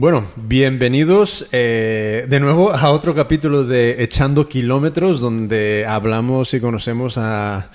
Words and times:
Bueno, 0.00 0.24
bienvenidos 0.34 1.46
eh, 1.52 2.24
de 2.26 2.40
nuevo 2.40 2.72
a 2.72 2.90
otro 2.90 3.14
capítulo 3.14 3.64
de 3.64 4.02
Echando 4.02 4.48
Kilómetros, 4.48 5.20
donde 5.20 5.84
hablamos 5.86 6.54
y 6.54 6.60
conocemos 6.60 7.18
a, 7.18 7.68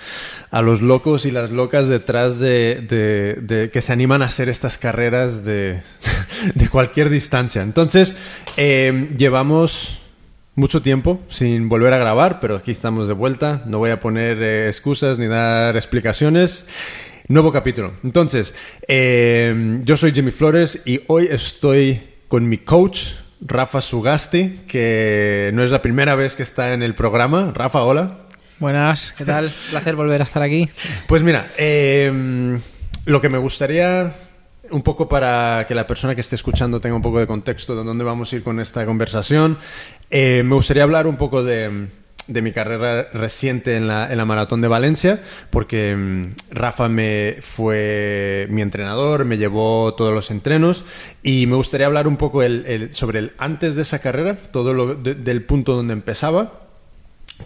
los 0.51 0.81
locos 0.81 1.27
y 1.27 1.29
las 1.31 1.51
locas 1.51 1.87
detrás 1.87 2.39
de, 2.39 3.69
que 3.71 3.79
se 3.79 3.93
animan 3.93 4.23
a 4.23 4.25
hacer 4.25 4.49
estas 4.49 4.79
carreras 4.79 5.45
de, 5.45 5.83
cualquier 6.71 7.11
distancia. 7.11 7.61
Entonces, 7.61 8.17
eh, 8.57 9.07
llevamos 9.15 9.99
mucho 10.55 10.81
tiempo 10.81 11.19
sin 11.29 11.69
volver 11.69 11.93
a 11.93 11.99
grabar, 11.99 12.39
pero 12.39 12.55
aquí 12.55 12.71
estamos 12.71 13.07
de 13.07 13.13
vuelta. 13.13 13.61
No 13.67 13.77
voy 13.77 13.91
a 13.91 13.99
poner 13.99 14.41
eh, 14.41 14.67
excusas 14.67 15.19
ni 15.19 15.27
dar 15.27 15.77
explicaciones. 15.77 16.65
Nuevo 17.27 17.51
capítulo. 17.51 17.93
Entonces, 18.03 18.55
yo 18.87 19.97
soy 19.97 20.11
Jimmy 20.11 20.31
Flores 20.31 20.81
y 20.85 21.01
hoy 21.07 21.27
estoy 21.29 22.14
con 22.27 22.47
mi 22.49 22.57
coach, 22.57 23.13
Rafa 23.41 23.81
Sugasti, 23.81 24.61
que 24.67 25.51
no 25.53 25.63
es 25.63 25.71
la 25.71 25.81
primera 25.81 26.15
vez 26.15 26.35
que 26.35 26.43
está 26.43 26.73
en 26.73 26.83
el 26.83 26.95
programa. 26.95 27.51
Rafa, 27.53 27.83
hola. 27.83 28.17
Buenas, 28.59 29.13
¿qué 29.17 29.25
tal? 29.25 29.51
Placer 29.69 29.95
volver 29.95 30.21
a 30.21 30.23
estar 30.23 30.41
aquí. 30.41 30.69
Pues 31.07 31.21
mira, 31.23 31.47
em, 31.57 32.59
lo 33.05 33.21
que 33.21 33.29
me 33.29 33.37
gustaría, 33.37 34.13
un 34.71 34.81
poco 34.81 35.09
para 35.09 35.65
que 35.67 35.75
la 35.75 35.85
persona 35.85 36.15
que 36.15 36.21
esté 36.21 36.35
escuchando 36.35 36.79
tenga 36.79 36.95
un 36.95 37.01
poco 37.01 37.19
de 37.19 37.27
contexto 37.27 37.75
de 37.75 37.83
dónde 37.83 38.03
vamos 38.03 38.31
a 38.31 38.35
ir 38.37 38.43
con 38.43 38.59
esta 38.59 38.85
conversación, 38.85 39.57
eh, 40.09 40.41
me 40.43 40.55
gustaría 40.55 40.83
hablar 40.83 41.07
un 41.07 41.17
poco 41.17 41.43
de 41.43 41.89
de 42.27 42.41
mi 42.41 42.51
carrera 42.51 43.07
reciente 43.13 43.77
en 43.77 43.87
la, 43.87 44.11
en 44.11 44.17
la 44.17 44.25
maratón 44.25 44.61
de 44.61 44.67
Valencia, 44.67 45.21
porque 45.49 45.95
mm, 45.95 46.29
Rafa 46.51 46.89
me 46.89 47.37
fue 47.41 48.47
mi 48.49 48.61
entrenador, 48.61 49.25
me 49.25 49.37
llevó 49.37 49.93
todos 49.93 50.13
los 50.13 50.31
entrenos 50.31 50.83
y 51.23 51.45
me 51.47 51.55
gustaría 51.55 51.87
hablar 51.87 52.07
un 52.07 52.17
poco 52.17 52.43
el, 52.43 52.93
sobre 52.93 53.19
el 53.19 53.33
antes 53.37 53.75
de 53.75 53.83
esa 53.83 53.99
carrera, 53.99 54.37
todo 54.51 54.73
lo 54.73 54.95
del 54.95 55.43
punto 55.43 55.75
donde 55.75 55.93
empezaba. 55.93 56.61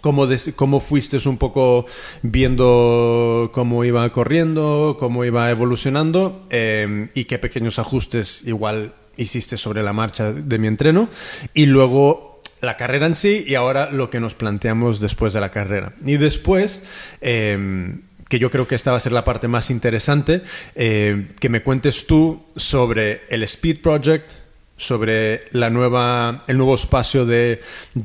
Cómo, 0.02 0.28
cómo 0.54 0.78
fuiste 0.78 1.16
un 1.28 1.36
poco 1.36 1.84
viendo 2.22 3.50
cómo 3.52 3.84
iba 3.84 4.08
corriendo, 4.12 4.96
cómo 5.00 5.24
iba 5.24 5.50
evolucionando 5.50 6.46
em, 6.48 7.08
y 7.12 7.24
qué 7.24 7.40
pequeños 7.40 7.80
ajustes 7.80 8.42
igual 8.46 8.94
hiciste 9.16 9.58
sobre 9.58 9.82
la 9.82 9.92
marcha 9.92 10.32
de 10.32 10.58
mi 10.60 10.68
entreno. 10.68 11.08
Y 11.54 11.66
luego 11.66 12.29
la 12.60 12.76
carrera 12.76 13.06
en 13.06 13.14
sí 13.14 13.44
y 13.46 13.54
ahora 13.54 13.90
lo 13.90 14.10
que 14.10 14.20
nos 14.20 14.34
planteamos 14.34 15.00
después 15.00 15.32
de 15.32 15.40
la 15.40 15.50
carrera. 15.50 15.92
Y 16.04 16.16
después, 16.16 16.82
em, 17.20 18.02
que 18.28 18.38
yo 18.38 18.50
creo 18.50 18.68
que 18.68 18.74
esta 18.74 18.92
va 18.92 18.98
a 18.98 19.00
ser 19.00 19.12
la 19.12 19.24
parte 19.24 19.48
más 19.48 19.70
interesante, 19.70 20.42
em, 20.74 21.28
que 21.40 21.48
me 21.48 21.62
cuentes 21.62 22.06
tú 22.06 22.44
sobre 22.56 23.22
el 23.28 23.42
Speed 23.42 23.80
Project, 23.82 24.32
sobre 24.76 25.44
la 25.50 25.68
nueva, 25.68 26.42
el 26.46 26.56
nuevo 26.56 26.74
espacio 26.74 27.26
de, 27.26 27.60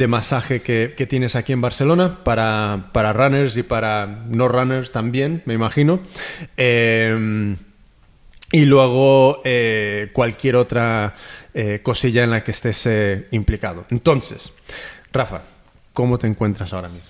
masaje 0.08 0.62
que, 0.62 1.08
tienes 1.08 1.36
aquí 1.36 1.54
en 1.54 1.62
Barcelona 1.62 2.20
para, 2.26 2.90
para, 2.92 3.14
runners 3.14 3.56
y 3.56 3.64
para 3.64 4.26
no 4.28 4.50
runners 4.50 4.92
también, 4.92 5.42
me 5.46 5.54
imagino. 5.54 6.02
Em, 6.58 7.56
y 8.52 8.66
luego 8.66 9.42
eh, 9.46 10.10
cualquier 10.12 10.58
otra 10.58 11.16
eh, 11.58 11.80
cosilla 11.82 12.22
en 12.26 12.32
la 12.32 12.44
que 12.44 12.52
estés 12.52 12.86
eh, 12.86 13.30
implicado. 13.32 13.86
Entonces, 13.90 14.52
Rafa, 15.14 15.44
¿cómo 15.94 16.18
te 16.18 16.28
encuentras 16.28 16.74
ahora 16.74 16.90
mismo? 16.90 17.08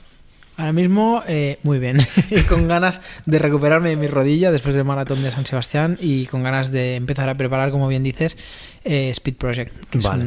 Ahora 0.57 0.71
mismo, 0.71 1.23
eh, 1.27 1.57
muy 1.63 1.79
bien. 1.79 1.97
con 2.47 2.67
ganas 2.67 3.01
de 3.25 3.39
recuperarme 3.39 3.89
de 3.89 3.95
mi 3.95 4.05
rodilla 4.05 4.51
después 4.51 4.75
del 4.75 4.83
maratón 4.83 5.23
de 5.23 5.31
San 5.31 5.47
Sebastián 5.47 5.97
y 5.99 6.27
con 6.27 6.43
ganas 6.43 6.71
de 6.71 6.95
empezar 6.95 7.27
a 7.27 7.35
preparar, 7.35 7.71
como 7.71 7.87
bien 7.87 8.03
dices, 8.03 8.37
Speed 8.83 9.37
Project. 9.37 9.73
Vale. 9.95 10.25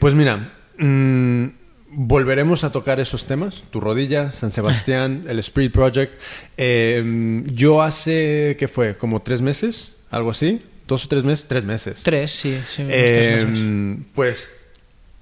pues 0.00 0.14
mira, 0.14 0.54
mm, 0.78 1.48
volveremos 1.90 2.64
a 2.64 2.72
tocar 2.72 2.98
esos 2.98 3.26
temas. 3.26 3.62
Tu 3.68 3.78
rodilla, 3.78 4.32
San 4.32 4.52
Sebastián, 4.52 5.24
el 5.28 5.38
Speed 5.40 5.70
Project. 5.70 6.18
yo 7.52 7.82
hace, 7.82 8.56
¿qué 8.58 8.68
fue? 8.68 8.96
Como 8.96 9.20
tres 9.20 9.42
meses, 9.42 9.96
algo 10.10 10.30
así 10.30 10.62
dos 10.86 11.04
o 11.04 11.08
tres 11.08 11.24
meses, 11.24 11.46
tres 11.48 11.64
meses. 11.64 12.02
Tres, 12.02 12.32
sí, 12.32 12.58
sí 12.70 12.84
em, 12.88 14.04
Pues 14.14 14.50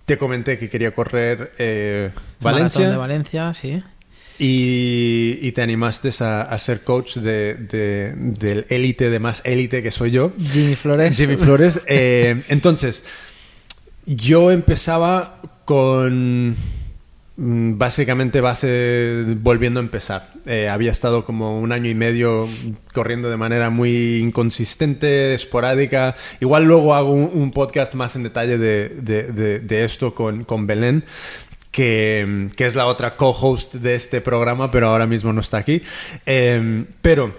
te 0.04 0.18
comenté 0.18 0.58
que 0.58 0.68
quería 0.68 0.92
correr 0.92 1.52
eh, 1.58 2.10
Valencia. 2.40 2.90
de 2.90 2.96
Valencia, 2.96 3.54
sí. 3.54 3.82
Y, 4.38 5.52
te 5.52 5.62
animaste 5.62 6.10
a, 6.20 6.58
ser 6.58 6.82
coach 6.82 7.16
de, 7.16 7.54
del 8.16 8.66
élite 8.68 9.08
de 9.08 9.20
más 9.20 9.40
élite 9.44 9.82
que 9.82 9.92
soy 9.92 10.10
yo. 10.10 10.32
Jimmy 10.36 10.74
Flores. 10.74 11.16
Jimmy 11.16 11.36
Flores. 11.36 11.80
Eh, 11.86 12.42
entonces, 12.48 13.04
yo 14.06 14.50
empezaba 14.50 15.40
con 15.64 16.56
Mm, 17.36 17.78
básicamente 17.78 18.40
base 18.40 19.24
volviendo 19.38 19.80
a 19.80 19.82
empezar. 19.82 20.30
Eh, 20.46 20.68
había 20.68 20.92
estado 20.92 21.24
como 21.24 21.58
un 21.58 21.72
año 21.72 21.90
y 21.90 21.94
medio 21.94 22.48
corriendo 22.92 23.28
de 23.28 23.36
manera 23.36 23.70
muy 23.70 24.18
inconsistente, 24.18 25.34
esporádica. 25.34 26.14
Igual 26.40 26.64
luego 26.64 26.94
hago 26.94 27.12
un, 27.12 27.50
podcast 27.50 27.94
más 27.94 28.14
en 28.14 28.22
detalle 28.22 28.56
de, 28.56 29.84
esto 29.84 30.14
con, 30.14 30.44
con 30.44 30.68
Belén, 30.68 31.04
que, 31.72 32.50
es 32.56 32.74
la 32.76 32.86
otra 32.86 33.16
co-host 33.16 33.74
de 33.74 33.96
este 33.96 34.20
programa, 34.20 34.70
pero 34.70 34.88
ahora 34.88 35.06
mismo 35.06 35.32
no 35.32 35.40
está 35.40 35.58
aquí. 35.58 35.82
Em, 36.26 36.86
pero 37.02 37.34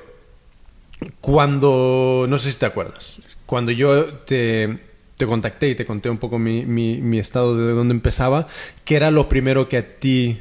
cuando, 1.22 2.26
no 2.28 2.38
sé 2.38 2.52
si 2.52 2.58
te 2.58 2.66
acuerdas, 2.66 3.16
cuando 3.46 3.72
yo 3.72 4.06
te, 4.26 4.80
te 5.18 5.26
contacté 5.26 5.70
y 5.70 5.76
te 5.76 5.86
conté 5.86 6.10
un 6.10 6.18
poco 6.18 6.40
mi, 6.40 6.66
mi, 6.66 7.20
estado 7.20 7.58
de 7.58 7.74
dónde 7.74 7.94
empezaba, 7.94 8.48
¿qué 8.84 8.96
era 8.96 9.12
lo 9.12 9.30
primero 9.30 9.70
que 9.70 9.78
a 9.78 10.00
ti 10.00 10.40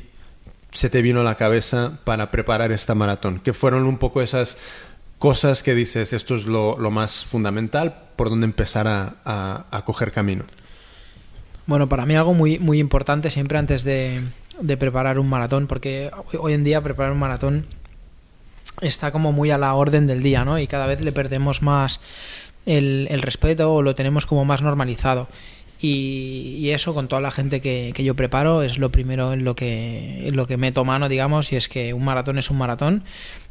se 0.73 0.91
te 0.91 1.03
vino 1.03 1.21
a 1.21 1.25
la 1.25 1.37
cabeza 1.37 2.01
para 2.05 2.31
preparar 2.31 2.73
esta 2.73 2.95
maratón? 2.95 3.41
¿Qué 3.41 3.53
fueron 3.53 3.87
un 3.87 3.99
poco 3.99 4.21
esas 4.21 4.59
cosas 5.19 5.63
que 5.63 5.75
dices, 5.75 6.13
esto 6.13 6.35
es 6.35 6.47
lo, 6.47 6.77
más 6.91 7.25
fundamental, 7.25 7.95
por 8.17 8.31
dónde 8.31 8.47
empezar 8.47 8.89
a, 8.89 9.67
a, 9.71 9.85
coger 9.85 10.11
camino? 10.11 10.45
Bueno, 11.67 11.89
para 11.89 12.05
mí 12.05 12.17
algo 12.17 12.35
muy, 12.35 12.59
muy 12.59 12.79
importante 12.79 13.31
siempre 13.31 13.59
antes 13.59 13.85
de, 13.85 14.23
de 14.61 14.77
preparar 14.77 15.19
un 15.21 15.29
maratón, 15.29 15.69
porque 15.69 16.11
hoy 16.39 16.53
en 16.53 16.65
día 16.65 16.83
preparar 16.83 17.13
un 17.13 17.19
maratón 17.19 17.67
está 18.81 19.13
como 19.13 19.33
muy 19.33 19.51
a 19.51 19.59
la 19.59 19.75
orden 19.75 20.07
del 20.07 20.23
día, 20.23 20.45
¿no? 20.45 20.59
Y 20.59 20.67
cada 20.67 20.87
vez 20.87 21.01
le 21.01 21.13
perdemos 21.13 21.63
más 21.63 22.01
el, 22.67 23.23
respeto 23.23 23.75
o 23.75 23.83
lo 23.83 23.95
tenemos 23.95 24.27
como 24.27 24.45
más 24.45 24.63
normalizado. 24.63 25.29
Y, 25.81 26.71
eso 26.71 26.95
con 26.95 27.09
toda 27.09 27.21
la 27.21 27.31
gente 27.31 27.61
que, 27.61 27.93
yo 27.99 28.15
preparo 28.15 28.63
es 28.63 28.79
lo 28.79 28.91
primero 28.91 29.33
en 29.33 29.45
lo 29.45 29.55
que 29.55 30.29
en 30.29 30.37
lo 30.37 30.47
que 30.47 30.57
meto 30.57 30.85
mano 30.85 31.09
digamos 31.09 31.53
y 31.53 31.57
es 31.57 31.69
que 31.69 31.93
un 31.93 32.05
maratón 32.05 32.39
es 32.39 32.51
un 32.51 32.57
maratón 32.59 33.05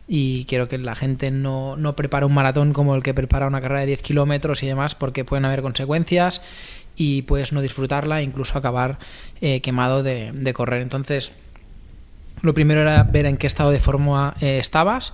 y 0.07 0.45
quiero 0.45 0.67
que 0.67 0.77
la 0.77 0.95
gente 0.95 1.31
no, 1.31 1.77
no 1.77 1.95
prepare 1.95 2.25
un 2.25 2.33
maratón 2.33 2.73
como 2.73 2.95
el 2.95 3.03
que 3.03 3.13
prepara 3.13 3.47
una 3.47 3.61
carrera 3.61 3.81
de 3.81 3.87
10 3.87 4.01
kilómetros 4.01 4.63
y 4.63 4.67
demás 4.67 4.95
porque 4.95 5.23
pueden 5.23 5.45
haber 5.45 5.61
consecuencias 5.61 6.41
y 6.97 7.21
puedes 7.21 7.53
no 7.53 7.61
disfrutarla 7.61 8.21
incluso 8.23 8.57
acabar 8.57 8.97
eh, 9.39 9.61
quemado 9.61 10.03
de, 10.03 10.31
de, 10.33 10.53
correr 10.53 10.81
entonces 10.81 11.31
lo 12.41 12.53
primero 12.53 12.81
era 12.81 13.03
ver 13.03 13.27
en 13.27 13.37
qué 13.37 13.47
estado 13.47 13.69
de 13.69 13.79
forma 13.79 14.35
eh, 14.41 14.57
estabas 14.59 15.13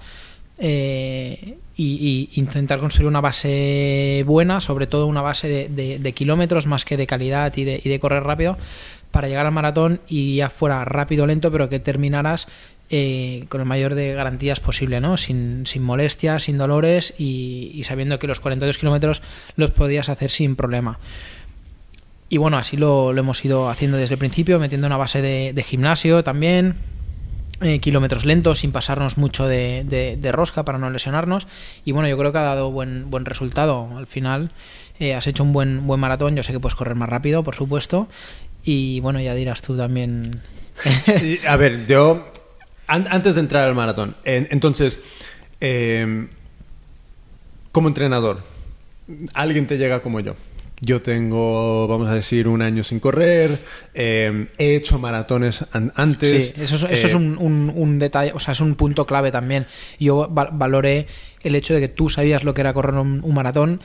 eh, 0.60 1.58
y, 1.82 2.30
intentar 2.36 2.80
construir 2.80 3.08
una 3.08 3.22
base 3.22 4.24
buena, 4.28 4.60
sobre 4.60 4.86
todo 4.86 5.06
una 5.06 5.22
base 5.22 5.70
de, 5.70 6.14
kilómetros 6.14 6.68
más 6.68 6.84
que 6.84 6.98
de 6.98 7.08
calidad 7.08 7.56
y 7.56 7.64
de, 7.64 8.00
correr 8.02 8.24
rápido, 8.24 8.58
para 9.12 9.30
llegar 9.30 9.46
al 9.46 9.54
maratón 9.54 10.02
y 10.08 10.36
ya 10.36 10.50
fuera 10.50 10.84
rápido 10.84 11.26
lento, 11.26 11.52
pero 11.52 11.70
que 11.70 11.80
terminaras 11.80 12.48
eh, 12.90 13.46
con 13.48 13.62
el 13.62 13.68
mayor 13.68 13.96
de 13.96 14.14
garantías 14.14 14.60
posible, 14.60 15.00
¿no? 15.00 15.16
Sin, 15.16 15.64
molestias, 15.80 16.44
sin 16.44 16.58
dolores 16.58 17.14
y, 17.18 17.82
sabiendo 17.86 18.20
que 18.20 18.28
los 18.28 18.42
42 18.42 18.78
kilómetros 18.78 19.22
los 19.56 19.72
podías 19.72 20.10
hacer 20.10 20.32
sin 20.32 20.58
problema. 20.58 21.00
Y 22.28 22.38
bueno, 22.38 22.58
así 22.58 22.76
lo, 22.76 23.18
hemos 23.18 23.44
ido 23.46 23.70
haciendo 23.70 23.98
desde 23.98 24.16
el 24.16 24.20
principio, 24.20 24.60
metiendo 24.60 24.86
una 24.86 24.98
base 24.98 25.22
de 25.22 25.64
gimnasio 25.64 26.26
también, 26.26 26.76
eh, 27.62 27.80
kilómetros 27.80 28.26
lentos 28.26 28.60
sin 28.60 28.72
pasarnos 28.72 29.18
mucho 29.18 29.48
de, 29.48 30.32
rosca 30.32 30.64
para 30.64 30.78
no 30.78 30.90
lesionarnos. 30.90 31.48
Y 31.86 31.92
bueno 31.92 32.08
yo 32.08 32.18
creo 32.18 32.32
que 32.32 32.38
ha 32.38 32.44
dado 32.44 32.72
buen 32.72 33.10
buen 33.10 33.26
resultado. 33.26 33.90
Al 33.98 34.08
final 34.08 34.52
eh, 35.00 35.14
has 35.14 35.28
hecho 35.28 35.44
un 35.44 35.54
buen 35.54 35.86
buen 35.86 36.00
maratón. 36.00 36.36
Yo 36.36 36.44
sé 36.44 36.54
que 36.54 36.60
puedes 36.60 36.76
correr 36.76 36.96
más 36.96 37.10
rápido 37.10 37.44
por 37.44 37.56
supuesto. 37.56 38.08
Y 38.64 39.00
bueno 39.02 39.20
ya 39.20 39.34
dirás 39.34 39.62
tú 39.62 39.76
también. 39.76 40.32
A 41.48 41.58
ver 41.58 41.86
yo 41.86 42.32
antes 42.88 43.36
de 43.36 43.42
entrar 43.42 43.68
al 43.68 43.76
maratón 43.76 44.16
entonces 44.24 45.00
em, 45.60 46.28
como 47.72 47.88
entrenador 47.88 48.42
alguien 49.36 49.68
te 49.68 49.78
llega 49.78 50.02
como 50.02 50.22
yo 50.22 50.36
yo 50.82 51.02
tengo, 51.02 51.88
vamos 51.88 52.08
a 52.08 52.14
decir, 52.14 52.48
un 52.48 52.62
año 52.62 52.84
sin 52.84 53.00
correr, 53.00 53.60
em, 53.94 54.48
he 54.58 54.76
hecho 54.76 54.98
maratones 55.00 55.66
antes. 55.96 56.54
Sí, 56.56 56.62
eso, 56.62 56.88
es, 56.88 57.04
eh, 57.04 57.16
un, 57.16 58.00
detalle, 58.00 58.32
o 58.34 58.40
sea, 58.40 58.54
es 58.54 58.62
un 58.62 58.76
punto 58.76 59.06
clave 59.06 59.32
también. 59.32 59.66
Yo 60.00 60.30
valoré 60.30 61.08
el 61.44 61.56
hecho 61.56 61.74
de 61.74 61.82
que 61.82 61.88
tú 61.90 62.10
sabías 62.10 62.44
lo 62.44 62.54
que 62.54 62.62
era 62.62 62.74
correr 62.74 62.96
un, 62.96 63.34
maratón 63.34 63.82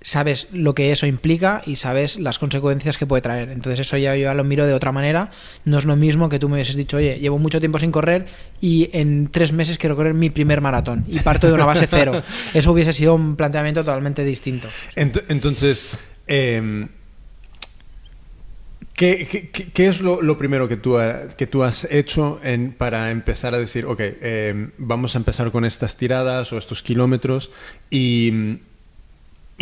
sabes 0.00 0.46
lo 0.52 0.76
que 0.76 0.92
eso 0.92 1.06
implica 1.06 1.60
y 1.66 1.74
sabes 1.74 2.20
las 2.20 2.38
consecuencias 2.38 2.96
que 2.96 3.04
puede 3.04 3.20
traer. 3.20 3.50
Entonces 3.50 3.80
eso 3.80 3.96
ya 3.96 4.14
yo 4.14 4.22
ya 4.22 4.34
lo 4.34 4.44
miro 4.44 4.64
de 4.64 4.72
otra 4.72 4.92
manera. 4.92 5.30
No 5.64 5.76
es 5.76 5.84
lo 5.86 5.96
mismo 5.96 6.28
que 6.28 6.38
tú 6.38 6.48
me 6.48 6.54
hubieses 6.54 6.76
dicho, 6.76 6.98
oye, 6.98 7.18
llevo 7.18 7.38
mucho 7.38 7.58
tiempo 7.58 7.80
sin 7.80 7.90
correr 7.90 8.26
y 8.60 8.90
en 8.92 9.28
tres 9.28 9.52
meses 9.52 9.76
quiero 9.76 9.96
correr 9.96 10.14
mi 10.14 10.30
primer 10.30 10.60
maratón 10.60 11.04
y 11.08 11.18
parto 11.18 11.48
de 11.48 11.54
una 11.54 11.64
base 11.64 11.88
cero. 11.88 12.22
Eso 12.54 12.70
hubiese 12.70 12.92
sido 12.92 13.16
un 13.16 13.34
planteamiento 13.34 13.80
totalmente 13.84 14.24
distinto. 14.24 14.68
Ent- 14.94 15.24
Entonces, 15.28 15.98
em, 16.28 16.88
¿qué, 18.98 19.86
es 19.88 20.00
lo, 20.00 20.38
primero 20.38 20.68
que 20.68 20.76
tú, 20.76 20.96
que 21.36 21.46
tú 21.46 21.62
has 21.62 21.84
hecho 21.90 22.40
en- 22.42 22.72
para 22.72 23.10
empezar 23.12 23.54
a 23.54 23.58
decir, 23.58 23.86
ok, 23.86 24.00
em, 24.00 24.70
vamos 24.76 25.14
a 25.14 25.18
empezar 25.18 25.50
con 25.52 25.64
estas 25.64 25.96
tiradas 25.96 26.52
o 26.52 26.58
estos 26.58 26.82
kilómetros 26.82 27.50
y, 27.90 28.58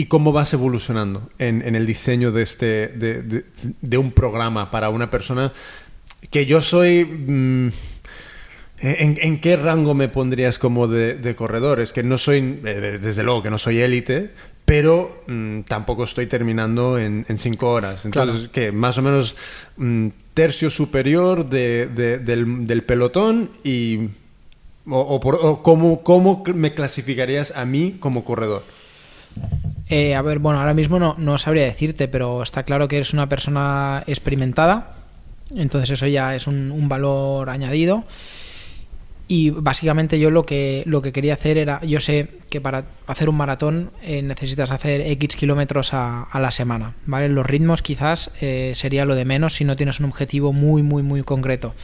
cómo 0.09 0.33
vas 0.33 0.53
evolucionando 0.53 1.31
en, 1.39 1.75
el 1.75 1.87
diseño 1.87 2.33
de, 2.33 2.43
este, 2.43 2.89
de, 2.89 3.99
un 3.99 4.13
programa 4.13 4.71
para 4.71 4.89
una 4.89 5.11
persona 5.11 5.53
que 6.31 6.47
yo 6.47 6.61
soy... 6.63 7.05
mm, 7.05 7.69
¿En, 8.79 9.41
qué 9.41 9.57
rango 9.57 9.95
me 9.95 10.09
pondrías 10.09 10.59
como 10.59 10.87
de, 10.87 11.15
de 11.15 11.35
corredor? 11.35 11.81
Es 11.81 11.95
que 11.95 12.03
no 12.03 12.19
soy, 12.19 12.61
eh, 12.63 12.99
desde 13.01 13.23
luego 13.23 13.43
que 13.43 13.49
no 13.49 13.57
soy 13.57 13.81
élite, 13.81 14.33
pero 14.67 15.23
mm, 15.27 15.61
tampoco 15.63 16.05
estoy 16.05 16.27
terminando 16.27 16.99
en, 16.99 17.25
en 17.29 17.39
cinco 17.39 17.71
horas. 17.73 18.05
Entonces, 18.05 18.49
que 18.49 18.73
más 18.73 18.99
o 18.99 19.03
menos 19.03 19.35
mm, 19.79 20.09
tercio 20.35 20.69
superior 20.69 21.49
de- 21.49 21.87
de- 21.87 22.19
del, 22.19 22.67
del 22.67 22.83
pelotón 22.83 23.51
y... 23.65 24.11
O, 24.89 25.01
o 25.01 25.19
por- 25.21 25.39
o 25.43 25.63
cómo, 25.65 26.03
¿Cómo 26.05 26.45
me 26.55 26.73
clasificarías 26.75 27.53
a 27.57 27.65
mí 27.65 27.97
como 27.99 28.25
corredor? 28.25 28.63
Eh, 29.89 30.15
a 30.15 30.23
ver, 30.23 30.39
bueno, 30.39 30.61
ahora 30.61 30.75
mismo 30.75 30.99
no, 30.99 31.15
no 31.19 31.39
sabría 31.39 31.65
decirte, 31.65 32.07
pero 32.09 32.43
está 32.43 32.63
claro 32.65 32.87
que 32.89 32.97
eres 32.97 33.13
una 33.13 33.29
persona 33.29 34.03
experimentada, 34.07 34.95
entonces 35.55 35.91
eso 35.91 36.07
ya 36.07 36.35
es 36.35 36.47
un, 36.47 36.71
un 36.73 36.89
valor 36.89 37.51
añadido. 37.51 38.05
Y 39.29 39.51
básicamente 39.51 40.21
yo 40.21 40.31
lo 40.31 40.47
que, 40.47 40.85
lo 40.87 41.03
que 41.03 41.13
quería 41.13 41.35
hacer 41.35 41.59
era, 41.59 41.81
yo 41.85 41.99
sé 41.99 42.29
que 42.49 42.61
para 42.61 42.85
hacer 43.09 43.29
un 43.29 43.37
maratón 43.37 43.91
eh, 44.03 44.23
necesitas 44.23 44.71
hacer 44.71 45.01
X 45.01 45.35
kilómetros 45.35 45.95
a, 45.95 46.23
a 46.23 46.39
la 46.39 46.53
semana, 46.53 46.95
¿vale? 47.07 47.29
Los 47.29 47.45
ritmos 47.45 47.83
quizás 47.83 48.31
eh, 48.41 48.73
sería 48.77 49.05
lo 49.05 49.17
de 49.17 49.25
menos 49.25 49.55
si 49.55 49.65
no 49.65 49.75
tienes 49.75 49.99
un 49.99 50.07
objetivo 50.07 50.53
muy, 50.53 50.83
muy, 50.85 51.03
muy 51.03 51.25
concreto. 51.25 51.75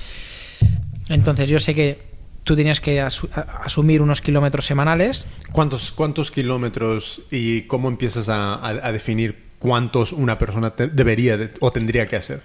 Entonces 1.09 1.49
yo 1.49 1.59
sé 1.59 1.75
que 1.75 1.99
tú 2.45 2.55
tenías 2.57 2.81
que 2.81 3.01
asumir 3.01 4.03
unos 4.03 4.21
kilómetros 4.21 4.65
semanales 4.67 5.27
¿Cuántos, 5.53 5.93
cuántos 5.93 6.31
kilómetros 6.31 7.23
y 7.31 7.63
cómo 7.63 7.89
empiezas 7.89 8.29
a- 8.29 8.65
a 8.67 8.93
definir 8.93 9.52
cuántos 9.63 10.13
una 10.13 10.39
persona 10.39 10.71
te- 10.71 10.89
debería 10.89 11.37
de- 11.37 11.51
o 11.61 11.71
tendría 11.71 12.07
que 12.07 12.17
hacer? 12.17 12.41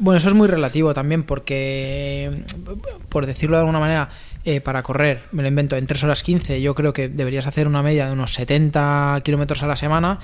Bueno, 0.00 0.18
eso 0.18 0.28
es 0.28 0.34
muy 0.34 0.48
relativo 0.48 0.92
también 0.92 1.22
porque, 1.22 2.42
por 3.08 3.24
decirlo 3.24 3.56
de 3.56 3.60
alguna 3.60 3.78
manera, 3.78 4.10
eh, 4.44 4.60
para 4.60 4.82
correr, 4.82 5.22
me 5.32 5.42
lo 5.42 5.48
invento, 5.48 5.76
en 5.76 5.86
3 5.86 6.02
horas 6.04 6.22
15 6.22 6.60
yo 6.60 6.74
creo 6.74 6.92
que 6.92 7.08
deberías 7.08 7.46
hacer 7.46 7.66
una 7.68 7.82
media 7.82 8.06
de 8.06 8.12
unos 8.12 8.34
70 8.34 9.20
kilómetros 9.24 9.62
a 9.62 9.66
la 9.68 9.76
semana, 9.76 10.18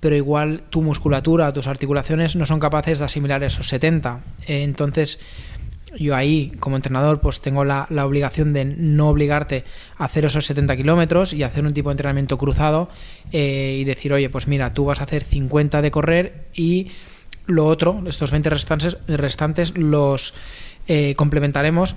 pero 0.00 0.14
igual 0.16 0.62
tu 0.70 0.80
musculatura, 0.80 1.52
tus 1.52 1.66
articulaciones 1.66 2.36
no 2.36 2.46
son 2.46 2.60
capaces 2.60 3.00
de 3.00 3.04
asimilar 3.04 3.42
esos 3.42 3.68
70. 3.68 4.20
Eh, 4.46 4.62
entonces, 4.62 5.18
yo 5.96 6.14
ahí, 6.14 6.52
como 6.60 6.76
entrenador, 6.76 7.20
pues 7.20 7.40
tengo 7.40 7.64
la, 7.64 7.86
la 7.90 8.04
obligación 8.06 8.52
de 8.52 8.64
no 8.64 9.08
obligarte 9.08 9.64
a 9.96 10.04
hacer 10.04 10.24
esos 10.24 10.44
70 10.46 10.76
kilómetros 10.76 11.32
y 11.32 11.42
hacer 11.42 11.64
un 11.64 11.72
tipo 11.72 11.88
de 11.88 11.94
entrenamiento 11.94 12.36
cruzado 12.38 12.88
eh, 13.32 13.78
y 13.80 13.84
decir, 13.84 14.12
oye, 14.12 14.28
pues 14.28 14.48
mira, 14.48 14.74
tú 14.74 14.84
vas 14.84 15.00
a 15.00 15.04
hacer 15.04 15.24
50 15.24 15.82
de 15.82 15.90
correr 15.90 16.46
y 16.54 16.88
lo 17.46 17.66
otro, 17.66 18.02
estos 18.06 18.30
20 18.30 18.50
restantes, 18.50 18.96
restantes 19.06 19.76
los 19.76 20.34
eh, 20.86 21.14
complementaremos 21.16 21.96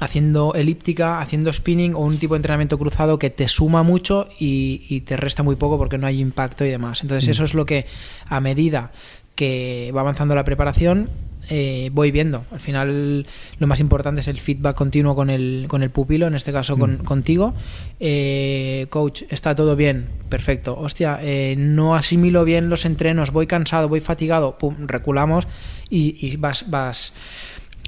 haciendo 0.00 0.52
elíptica, 0.54 1.20
haciendo 1.20 1.52
spinning 1.52 1.94
o 1.94 2.00
un 2.00 2.18
tipo 2.18 2.34
de 2.34 2.38
entrenamiento 2.38 2.76
cruzado 2.76 3.18
que 3.18 3.30
te 3.30 3.48
suma 3.48 3.82
mucho 3.82 4.28
y, 4.38 4.84
y 4.88 5.02
te 5.02 5.16
resta 5.16 5.42
muy 5.42 5.56
poco 5.56 5.78
porque 5.78 5.96
no 5.96 6.06
hay 6.06 6.20
impacto 6.20 6.64
y 6.64 6.70
demás. 6.70 7.02
Entonces 7.02 7.28
eso 7.28 7.44
es 7.44 7.54
lo 7.54 7.64
que 7.64 7.86
a 8.26 8.40
medida 8.40 8.92
que 9.36 9.92
va 9.94 10.00
avanzando 10.00 10.34
la 10.34 10.44
preparación 10.44 11.08
eh, 11.48 11.90
voy 11.92 12.10
viendo. 12.10 12.44
Al 12.50 12.60
final 12.60 13.26
lo 13.58 13.66
más 13.66 13.80
importante 13.80 14.20
es 14.20 14.28
el 14.28 14.40
feedback 14.40 14.76
continuo 14.76 15.14
con 15.14 15.30
el, 15.30 15.66
con 15.68 15.82
el 15.82 15.90
pupilo, 15.90 16.26
en 16.26 16.34
este 16.34 16.52
caso 16.52 16.78
con, 16.78 16.98
contigo. 16.98 17.54
Eh, 18.00 18.86
coach, 18.90 19.22
¿está 19.30 19.54
todo 19.54 19.76
bien? 19.76 20.08
Perfecto. 20.28 20.76
Hostia, 20.78 21.18
eh, 21.22 21.54
no 21.58 21.94
asimilo 21.94 22.44
bien 22.44 22.68
los 22.68 22.84
entrenos, 22.84 23.30
voy 23.30 23.46
cansado, 23.46 23.88
voy 23.88 24.00
fatigado, 24.00 24.58
pum, 24.58 24.74
reculamos 24.86 25.46
y, 25.88 26.16
y 26.26 26.36
vas, 26.36 26.70
vas, 26.70 27.12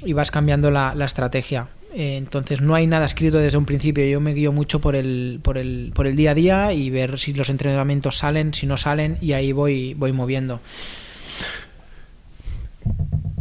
y 0.05 0.13
vas 0.13 0.31
cambiando 0.31 0.71
la, 0.71 0.95
la 0.95 1.05
estrategia. 1.05 1.67
Eh, 1.91 2.17
entonces 2.17 2.61
no 2.61 2.75
hay 2.75 2.85
nada 2.85 3.05
escrito 3.05 3.39
desde 3.39 3.57
un 3.57 3.65
principio. 3.65 4.05
Yo 4.05 4.21
me 4.21 4.33
guío 4.33 4.51
mucho 4.51 4.79
por 4.79 4.95
el, 4.95 5.39
por 5.41 5.57
el, 5.57 5.91
por 5.95 6.05
el 6.05 6.15
día 6.15 6.31
a 6.31 6.35
día 6.35 6.73
y 6.73 6.89
ver 6.91 7.17
si 7.17 7.33
los 7.33 7.49
entrenamientos 7.49 8.17
salen, 8.17 8.53
si 8.53 8.67
no 8.67 8.77
salen, 8.77 9.17
y 9.21 9.33
ahí 9.33 9.51
voy, 9.51 9.95
voy 9.95 10.11
moviendo. 10.11 10.61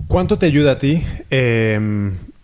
¿Cuánto 0.09 0.39
te 0.39 0.47
ayuda 0.47 0.73
a 0.73 0.79
ti 0.79 1.03
eh, 1.31 1.79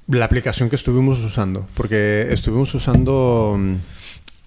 la 0.09 0.25
aplicación 0.25 0.69
que 0.69 0.77
estuvimos 0.77 1.21
usando? 1.25 1.67
Porque 1.75 2.27
estuvimos 2.31 2.75
usando... 2.75 3.57
mm, 3.59 3.75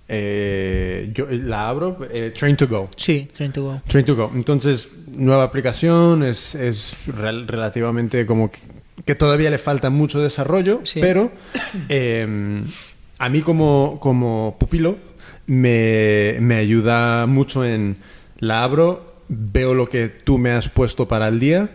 eh, 0.09 1.11
yo 1.13 1.25
la 1.29 1.67
abro, 1.67 1.97
eh, 2.09 2.31
Train 2.37 2.55
to 2.55 2.67
Go. 2.67 2.89
Sí, 2.95 3.27
train 3.33 3.51
to 3.51 3.63
go. 3.63 3.81
Train 3.87 4.05
to 4.05 4.15
Go. 4.15 4.31
Entonces, 4.33 4.87
nueva 5.11 5.43
aplicación, 5.43 6.23
es, 6.23 6.55
es 6.55 6.93
rel- 7.07 7.45
relativamente 7.45 8.25
como 8.25 8.49
que, 8.49 8.59
que 9.05 9.15
todavía 9.15 9.49
le 9.49 9.57
falta 9.57 9.89
mucho 9.89 10.21
desarrollo, 10.21 10.79
Sí. 10.85 11.01
pero 11.01 11.29
eh, 11.89 12.63
a 13.19 13.27
mí 13.29 13.41
como, 13.41 13.97
como 13.99 14.55
pupilo 14.57 14.95
me, 15.45 16.37
me 16.39 16.55
ayuda 16.55 17.25
mucho 17.25 17.65
en 17.65 17.97
la 18.39 18.63
abro, 18.63 19.13
veo 19.27 19.73
lo 19.73 19.89
que 19.89 20.07
tú 20.07 20.37
me 20.37 20.51
has 20.51 20.69
puesto 20.69 21.09
para 21.09 21.27
el 21.27 21.41
día, 21.41 21.69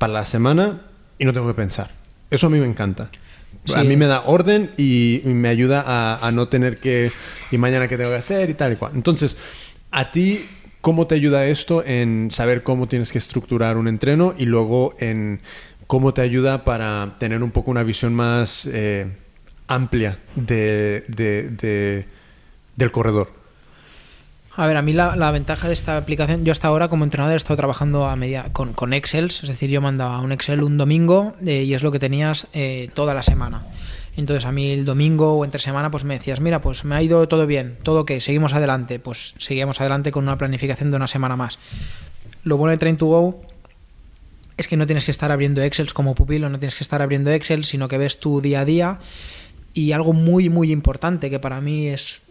para 0.00 0.12
la 0.14 0.24
semana 0.24 0.80
y 1.18 1.24
no 1.26 1.32
tengo 1.32 1.46
que 1.46 1.54
pensar. 1.54 1.90
Eso 2.30 2.46
a 2.46 2.50
mí 2.50 2.58
me 2.58 2.66
encanta. 2.66 3.10
A 3.76 3.84
mí 3.84 3.96
me 3.96 4.06
da 4.06 4.22
orden 4.22 4.70
y 4.78 5.20
me 5.24 5.48
ayuda 5.48 5.84
a, 5.86 6.26
a 6.26 6.32
no 6.32 6.48
tener 6.48 6.78
que... 6.78 7.12
Y 7.50 7.58
mañana 7.58 7.86
qué 7.86 7.96
tengo 7.98 8.10
que 8.10 8.16
hacer 8.16 8.48
y 8.48 8.54
tal 8.54 8.72
y 8.72 8.76
cual. 8.76 8.92
Entonces, 8.94 9.36
a 9.90 10.10
ti, 10.10 10.48
¿cómo 10.80 11.06
te 11.06 11.16
ayuda 11.16 11.44
esto 11.46 11.84
en 11.84 12.30
saber 12.30 12.62
cómo 12.62 12.86
tienes 12.88 13.12
que 13.12 13.18
estructurar 13.18 13.76
un 13.76 13.86
entreno 13.88 14.34
y 14.38 14.46
luego 14.46 14.94
en 14.98 15.40
cómo 15.86 16.14
te 16.14 16.22
ayuda 16.22 16.64
para 16.64 17.16
tener 17.18 17.42
un 17.42 17.50
poco 17.50 17.70
una 17.70 17.82
visión 17.82 18.14
más 18.14 18.66
eh, 18.72 19.06
amplia 19.66 20.18
de, 20.36 21.04
de- 21.08 21.50
de- 21.50 22.06
del 22.76 22.90
corredor? 22.90 23.32
A 24.56 24.66
ver, 24.66 24.76
a 24.76 24.82
mí 24.82 24.92
la, 24.92 25.30
ventaja 25.30 25.68
de 25.68 25.74
esta 25.74 25.96
aplicación, 25.96 26.44
yo 26.44 26.50
hasta 26.50 26.66
ahora 26.66 26.88
como 26.88 27.04
entrenador 27.04 27.34
he 27.34 27.36
estado 27.36 27.56
trabajando 27.56 28.06
a 28.06 28.16
media 28.16 28.46
con, 28.52 28.72
con 28.72 28.92
Excel, 28.92 29.26
es 29.26 29.46
decir, 29.46 29.70
yo 29.70 29.80
mandaba 29.80 30.20
un 30.20 30.32
Excel 30.32 30.62
un 30.64 30.76
domingo 30.76 31.34
eh, 31.46 31.62
y 31.62 31.74
es 31.74 31.84
lo 31.84 31.92
que 31.92 32.00
tenías 32.00 32.48
eh, 32.52 32.90
toda 32.94 33.14
la 33.14 33.22
semana. 33.22 33.62
Entonces 34.16 34.44
a 34.44 34.52
mí 34.52 34.72
el 34.72 34.84
domingo 34.84 35.38
o 35.38 35.44
entre 35.44 35.60
semana 35.60 35.90
pues 35.90 36.04
me 36.04 36.14
decías, 36.14 36.40
mira, 36.40 36.60
pues 36.60 36.84
me 36.84 36.96
ha 36.96 37.02
ido 37.02 37.26
todo 37.28 37.46
bien, 37.46 37.78
todo 37.84 38.00
ok, 38.00 38.12
seguimos 38.18 38.52
adelante, 38.52 38.98
pues 38.98 39.34
seguíamos 39.38 39.80
adelante 39.80 40.10
con 40.10 40.24
una 40.24 40.36
planificación 40.36 40.90
de 40.90 40.96
una 40.96 41.06
semana 41.06 41.36
más. 41.36 41.58
Lo 42.42 42.56
bueno 42.56 42.72
de 42.72 42.78
Train 42.78 42.96
to 42.96 43.06
Go 43.06 43.40
es 44.56 44.66
que 44.66 44.76
no 44.76 44.86
tienes 44.86 45.04
que 45.04 45.12
estar 45.12 45.30
abriendo 45.30 45.62
Excel 45.62 45.92
como 45.92 46.16
pupilo, 46.16 46.48
no 46.48 46.58
tienes 46.58 46.74
que 46.74 46.82
estar 46.82 47.00
abriendo 47.00 47.30
Excel, 47.30 47.64
sino 47.64 47.86
que 47.86 47.98
ves 47.98 48.18
tu 48.18 48.40
día 48.40 48.60
a 48.60 48.64
día 48.64 48.98
y 49.74 49.92
algo 49.92 50.12
muy 50.12 50.48
muy 50.48 50.72
importante 50.72 51.30
que 51.30 51.38
para 51.38 51.60
mí 51.60 51.86
es 51.86 52.22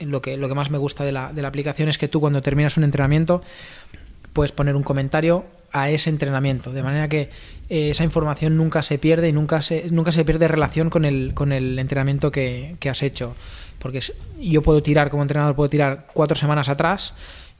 lo 0.00 0.22
que, 0.22 0.36
lo 0.36 0.48
que 0.48 0.54
más 0.54 0.70
me 0.70 0.78
gusta 0.78 1.04
de 1.04 1.12
la, 1.12 1.32
de 1.32 1.42
la 1.42 1.48
aplicación 1.48 1.88
es 1.88 1.98
que 1.98 2.08
tú 2.08 2.20
cuando 2.20 2.42
terminas 2.42 2.76
un 2.76 2.84
entrenamiento 2.84 3.42
puedes 4.32 4.52
poner 4.52 4.76
un 4.76 4.82
comentario 4.82 5.44
a 5.72 5.90
ese 5.90 6.08
entrenamiento, 6.08 6.72
de 6.72 6.82
manera 6.84 7.08
que 7.08 7.30
eh, 7.68 7.90
esa 7.90 8.04
información 8.04 8.56
nunca 8.56 8.82
se 8.82 8.98
pierde 8.98 9.28
y 9.28 9.32
nunca 9.32 9.60
se, 9.60 9.90
nunca 9.90 10.12
se 10.12 10.24
pierde 10.24 10.46
relación 10.46 10.88
con 10.88 11.04
el, 11.04 11.34
con 11.34 11.52
el 11.52 11.78
entrenamiento 11.78 12.30
que, 12.30 12.76
que 12.78 12.90
has 12.90 13.02
hecho. 13.02 13.34
Porque 13.80 14.00
yo 14.40 14.62
puedo 14.62 14.82
tirar, 14.82 15.10
como 15.10 15.22
entrenador, 15.22 15.56
puedo 15.56 15.68
tirar 15.68 16.06
cuatro 16.12 16.36
semanas 16.36 16.68
atrás 16.68 17.14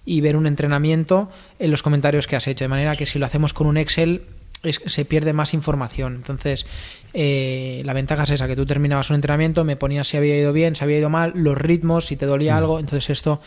y 0.05 0.21
ver 0.21 0.37
un 0.37 0.47
entrenamiento 0.47 1.29
en 1.59 1.71
los 1.71 1.83
comentarios 1.83 2.27
que 2.27 2.37
has 2.37 2.47
hecho. 2.47 2.65
De 2.65 2.69
manera 2.69 2.97
que 2.97 3.05
si 3.05 3.19
lo 3.19 3.27
hacemos 3.27 3.53
con 3.53 3.67
un 3.67 3.77
Excel 3.77 4.23
es- 4.65 4.83
se 4.87 5.05
pierde 5.05 5.33
más 5.33 5.55
información. 5.55 6.15
Entonces, 6.17 6.67
eh, 7.13 7.83
la 7.85 7.93
ventaja 7.93 8.25
es 8.25 8.31
esa, 8.31 8.47
que 8.49 8.57
tú 8.57 8.67
terminabas 8.67 9.11
un 9.11 9.17
entrenamiento, 9.17 9.65
me 9.65 9.77
ponías 9.77 10.09
si 10.09 10.17
había 10.17 10.39
ido 10.39 10.53
bien, 10.53 10.75
si 10.77 10.85
había 10.85 10.99
ido 10.99 11.11
mal, 11.11 11.33
los 11.35 11.57
ritmos, 11.57 12.07
si 12.07 12.17
te 12.17 12.27
dolía 12.27 12.57
algo. 12.57 12.79
Entonces 12.81 13.11
esto 13.11 13.41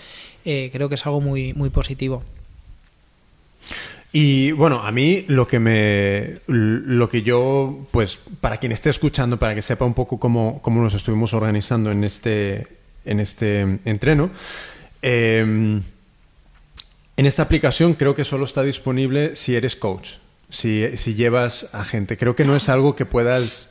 eh, 0.46 0.70
creo 0.72 0.88
que 0.90 0.96
es 0.96 1.06
algo 1.06 1.20
muy, 1.22 1.54
muy 1.54 1.70
positivo. 1.70 2.24
Y 4.14 4.54
bueno, 4.54 4.84
a 4.84 4.92
mí 4.92 5.26
lo 5.28 5.46
que 5.48 5.60
me. 5.60 6.40
Lo 6.48 7.10
que 7.10 7.22
yo, 7.24 7.86
pues, 7.92 8.18
para 8.40 8.58
quien 8.58 8.72
esté 8.72 8.90
escuchando, 8.90 9.38
para 9.38 9.54
que 9.54 9.62
sepa 9.62 9.84
un 9.86 9.94
poco 9.94 10.18
cómo, 10.18 10.62
cómo 10.62 10.82
nos 10.82 10.94
estuvimos 10.94 11.34
organizando 11.34 11.92
en 11.92 12.04
este, 12.06 12.66
en 13.06 13.20
este 13.20 13.62
entreno, 13.86 14.30
eh, 15.02 15.82
En 17.20 17.26
esta 17.26 17.42
aplicación 17.42 17.96
creo 17.96 18.14
que 18.14 18.24
solo 18.24 18.46
está 18.46 18.62
disponible 18.62 19.36
si 19.36 19.56
eres 19.56 19.76
coach, 19.76 20.12
si, 20.50 20.96
si 20.98 21.16
llevas 21.16 21.70
a 21.74 21.84
gente. 21.86 22.18
Creo 22.18 22.36
que 22.36 22.46
no 22.46 22.56
es 22.56 22.70
algo 22.70 22.96
que 22.96 23.06
puedas 23.06 23.70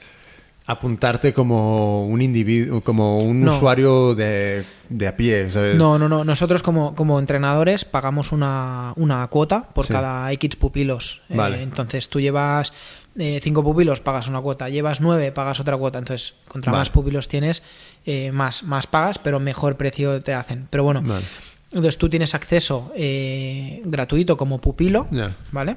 apuntarte 0.69 1.33
como 1.33 2.05
un 2.07 2.21
individuo, 2.21 2.81
como 2.81 3.19
un 3.19 3.45
No. 3.45 3.55
usuario 3.55 4.15
de, 4.17 4.65
de 4.89 5.07
a 5.07 5.17
pie. 5.17 5.51
¿sabes? 5.51 5.77
No, 5.77 5.97
no, 5.99 6.09
no. 6.09 6.25
Nosotros 6.25 6.63
como, 6.63 6.95
como 6.97 7.21
entrenadores 7.21 7.85
pagamos 7.85 8.33
una, 8.33 8.93
una 8.97 9.27
cuota 9.29 9.63
por 9.63 9.87
Sí. 9.87 9.93
cada 9.93 10.31
X 10.33 10.57
pupilos. 10.57 11.23
Eh, 11.29 11.37
Vale. 11.37 11.63
entonces 11.63 12.09
tú 12.09 12.21
llevas 12.21 12.73
eh, 13.17 13.39
cinco 13.43 13.63
pupilos, 13.63 14.01
pagas 14.01 14.27
una 14.29 14.41
cuota. 14.41 14.69
Llevas 14.69 15.01
nueve, 15.01 15.31
pagas 15.31 15.61
otra 15.61 15.77
cuota. 15.77 16.01
Entonces, 16.01 16.35
contra 16.49 16.73
Vale. 16.73 16.81
más 16.81 16.91
pupilos 16.91 17.29
tienes, 17.29 17.63
eh, 18.05 18.33
más, 18.33 18.65
más 18.65 18.89
pagas, 18.89 19.19
pero 19.21 19.39
mejor 19.39 19.77
precio 19.77 20.19
te 20.21 20.35
hacen. 20.35 20.67
Pero 20.69 20.83
bueno, 20.83 21.01
Vale. 21.03 21.25
entonces 21.67 21.97
tú 21.97 22.09
tienes 22.11 22.35
acceso 22.35 22.93
eh, 22.97 23.83
gratuito 23.85 24.37
como 24.37 24.59
pupilo. 24.59 25.07
¿vale? 25.53 25.77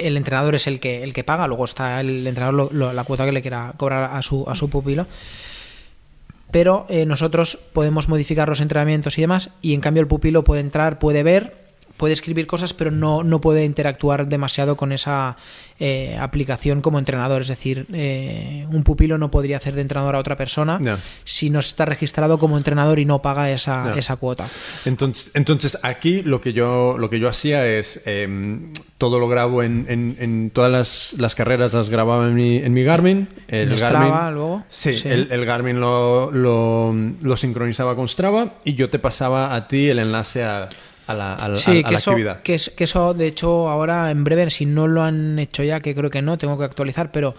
El 0.00 0.16
entrenador 0.16 0.54
es 0.54 0.66
el 0.66 0.80
que, 0.80 1.02
el 1.02 1.12
que 1.12 1.24
paga, 1.24 1.46
luego 1.46 1.64
está 1.64 2.00
el 2.00 2.26
entrenador 2.26 2.74
la 2.74 3.04
cuota 3.04 3.24
que 3.24 3.32
le 3.32 3.42
quiera 3.42 3.72
cobrar 3.76 4.10
a 4.14 4.22
su, 4.22 4.44
a 4.48 4.54
su 4.54 4.68
pupilo. 4.70 5.06
Pero 6.50 6.86
eh, 6.88 7.06
nosotros 7.06 7.58
podemos 7.72 8.08
modificar 8.08 8.48
los 8.48 8.60
entrenamientos 8.60 9.16
y 9.18 9.20
demás, 9.20 9.50
y 9.62 9.74
en 9.74 9.80
cambio 9.80 10.00
el 10.00 10.08
pupilo 10.08 10.42
puede 10.42 10.60
entrar, 10.60 10.98
puede 10.98 11.22
ver, 11.22 11.59
puede 12.00 12.14
escribir 12.14 12.46
cosas, 12.46 12.72
pero 12.72 12.90
no, 12.90 13.22
no 13.22 13.40
puede 13.42 13.64
interactuar 13.66 14.26
demasiado 14.26 14.74
con 14.76 14.90
esa 14.90 15.36
eh, 15.78 16.16
aplicación 16.18 16.80
como 16.80 16.98
entrenador. 16.98 17.42
Es 17.42 17.48
decir, 17.48 17.86
eh, 17.92 18.66
un 18.72 18.82
pupilo 18.84 19.18
no 19.18 19.30
podría 19.30 19.58
hacer 19.58 19.74
de 19.74 19.82
entrenador 19.82 20.16
a 20.16 20.18
otra 20.18 20.34
persona 20.36 20.78
si 21.24 21.50
no 21.50 21.58
está 21.58 21.84
registrado 21.84 22.38
como 22.38 22.56
entrenador 22.56 22.98
y 22.98 23.04
no 23.04 23.20
paga 23.20 23.50
esa, 23.50 23.94
esa 23.98 24.16
cuota. 24.16 24.48
Entonces, 24.86 25.30
entonces 25.34 25.78
aquí 25.82 26.22
lo 26.22 26.40
que 26.40 26.52
yo, 26.54 26.96
lo 26.98 27.10
que 27.10 27.20
yo 27.20 27.28
hacía 27.28 27.66
es 27.66 28.00
em, 28.06 28.72
todo 28.98 29.18
lo 29.18 29.28
grabo 29.28 29.62
en, 29.62 29.84
en- 29.88 30.16
en 30.18 30.50
todas 30.50 30.72
las, 30.72 31.14
las 31.18 31.34
carreras 31.34 31.72
las 31.74 31.90
grababa 31.90 32.26
en 32.28 32.34
mi, 32.34 32.56
en 32.56 32.72
mi 32.72 32.82
Garmin. 32.82 33.28
El 33.48 33.76
Garmin 33.76 34.34
luego. 34.34 34.64
Sí, 34.70 34.94
Sí. 34.94 35.06
El, 35.08 35.28
el 35.30 35.44
Garmin 35.44 35.80
lo, 35.80 36.30
lo, 36.32 36.94
lo 37.20 37.36
sincronizaba 37.36 37.94
con 37.94 38.08
Strava 38.08 38.54
y 38.64 38.74
yo 38.74 38.88
te 38.90 38.98
pasaba 38.98 39.54
a 39.54 39.68
ti 39.68 39.88
el 39.90 39.98
enlace 39.98 40.42
a, 40.44 40.68
a 41.10 41.14
la, 41.14 41.34
a 41.34 41.48
la- 41.48 41.56
Sí, 41.56 41.70
a- 41.70 41.72
a 41.72 41.82
que, 41.84 41.92
la 41.92 41.98
eso, 41.98 42.10
actividad. 42.10 42.42
que, 42.42 42.54
es- 42.54 42.70
que 42.70 42.84
eso, 42.84 43.14
de 43.14 43.26
hecho, 43.26 43.68
ahora 43.68 44.10
en 44.10 44.24
breve, 44.24 44.48
si 44.50 44.66
no 44.66 44.86
lo 44.86 45.02
han 45.02 45.38
hecho 45.38 45.62
ya, 45.62 45.80
que 45.80 45.94
creo 45.94 46.10
que 46.10 46.22
no, 46.22 46.38
tengo 46.38 46.58
que 46.58 46.64
actualizar, 46.64 47.10
pero 47.12 47.34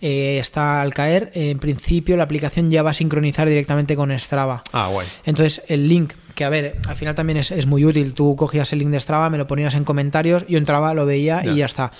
eh, 0.00 0.38
está 0.40 0.82
al 0.82 0.92
caer. 0.94 1.30
en 1.34 1.58
principio, 1.58 2.16
la 2.16 2.24
aplicación 2.24 2.68
ya 2.70 2.82
va 2.82 2.90
a 2.90 2.94
sincronizar 2.94 3.48
directamente 3.48 3.96
con 3.96 4.10
Strava. 4.18 4.62
Ah, 4.72 4.88
guay. 4.92 5.06
Entonces, 5.24 5.62
el 5.68 5.88
link, 5.88 6.12
que 6.34 6.44
a 6.44 6.48
ver, 6.50 6.76
al 6.88 6.96
final 6.96 7.14
también 7.14 7.38
es, 7.38 7.50
es 7.50 7.66
muy 7.66 7.84
útil. 7.84 8.12
Tú 8.14 8.36
cogías 8.36 8.72
el 8.72 8.78
link 8.80 8.90
de 8.90 9.00
Strava, 9.00 9.30
me 9.30 9.38
lo 9.38 9.46
ponías 9.46 9.74
en 9.74 9.84
comentarios, 9.84 10.44
yo 10.48 10.58
entraba, 10.58 10.92
lo 10.94 11.06
veía 11.06 11.42
y 11.46 11.56
ya 11.56 11.66
está. 11.66 11.92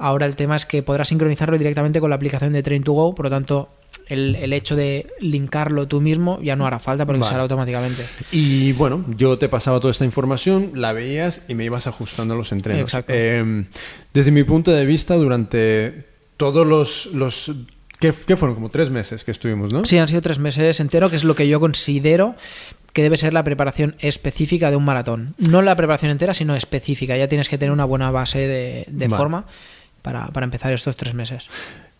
Ahora 0.00 0.26
el 0.26 0.36
tema 0.36 0.54
es 0.56 0.64
que 0.66 0.82
podrás 0.82 1.08
sincronizarlo 1.08 1.58
directamente 1.58 1.98
con 2.00 2.10
la 2.10 2.16
aplicación 2.16 2.52
de 2.52 2.62
Train 2.62 2.84
to 2.84 2.92
Go, 2.92 3.14
por 3.14 3.24
lo 3.24 3.30
tanto, 3.30 3.68
el, 4.08 4.36
el 4.36 4.52
hecho 4.52 4.76
de 4.76 5.06
linkarlo 5.20 5.86
tú 5.88 6.00
mismo 6.00 6.40
ya 6.42 6.56
no 6.56 6.66
hará 6.66 6.78
falta 6.78 7.06
porque 7.06 7.20
Vale. 7.20 7.28
se 7.28 7.34
hará 7.34 7.42
automáticamente. 7.42 8.04
Y 8.32 8.72
bueno, 8.72 9.04
yo 9.16 9.38
te 9.38 9.48
pasaba 9.48 9.80
toda 9.80 9.90
esta 9.90 10.04
información, 10.04 10.72
la 10.74 10.92
veías 10.92 11.42
y 11.48 11.54
me 11.54 11.64
ibas 11.64 11.86
ajustando 11.86 12.34
los 12.34 12.52
entrenos. 12.52 12.82
Exacto. 12.82 13.12
Eh, 13.14 13.64
desde 14.12 14.30
mi 14.30 14.44
punto 14.44 14.70
de 14.70 14.84
vista, 14.86 15.16
durante 15.16 16.06
todos 16.36 16.66
los... 16.66 17.06
los 17.12 17.52
¿qué, 18.00 18.14
qué 18.26 18.36
fueron? 18.36 18.54
Como 18.54 18.70
tres 18.70 18.90
meses 18.90 19.24
que 19.24 19.30
estuvimos, 19.30 19.72
¿no? 19.72 19.84
Sí, 19.84 19.98
han 19.98 20.08
sido 20.08 20.22
tres 20.22 20.38
meses 20.38 20.80
entero, 20.80 21.10
que 21.10 21.16
es 21.16 21.24
lo 21.24 21.34
que 21.34 21.48
yo 21.48 21.60
considero 21.60 22.34
que 22.92 23.02
debe 23.02 23.16
ser 23.16 23.34
la 23.34 23.44
preparación 23.44 23.96
específica 24.00 24.70
de 24.70 24.76
un 24.76 24.84
maratón. 24.84 25.34
No 25.36 25.62
la 25.62 25.76
preparación 25.76 26.10
entera, 26.10 26.32
sino 26.32 26.56
específica. 26.56 27.16
Ya 27.16 27.28
tienes 27.28 27.48
que 27.48 27.58
tener 27.58 27.72
una 27.72 27.84
buena 27.84 28.10
base 28.10 28.38
de, 28.38 28.86
de 28.88 29.08
Vale. 29.08 29.18
forma 29.18 29.44
para, 30.02 30.28
para 30.28 30.44
empezar 30.44 30.72
estos 30.72 30.96
tres 30.96 31.14
meses. 31.14 31.48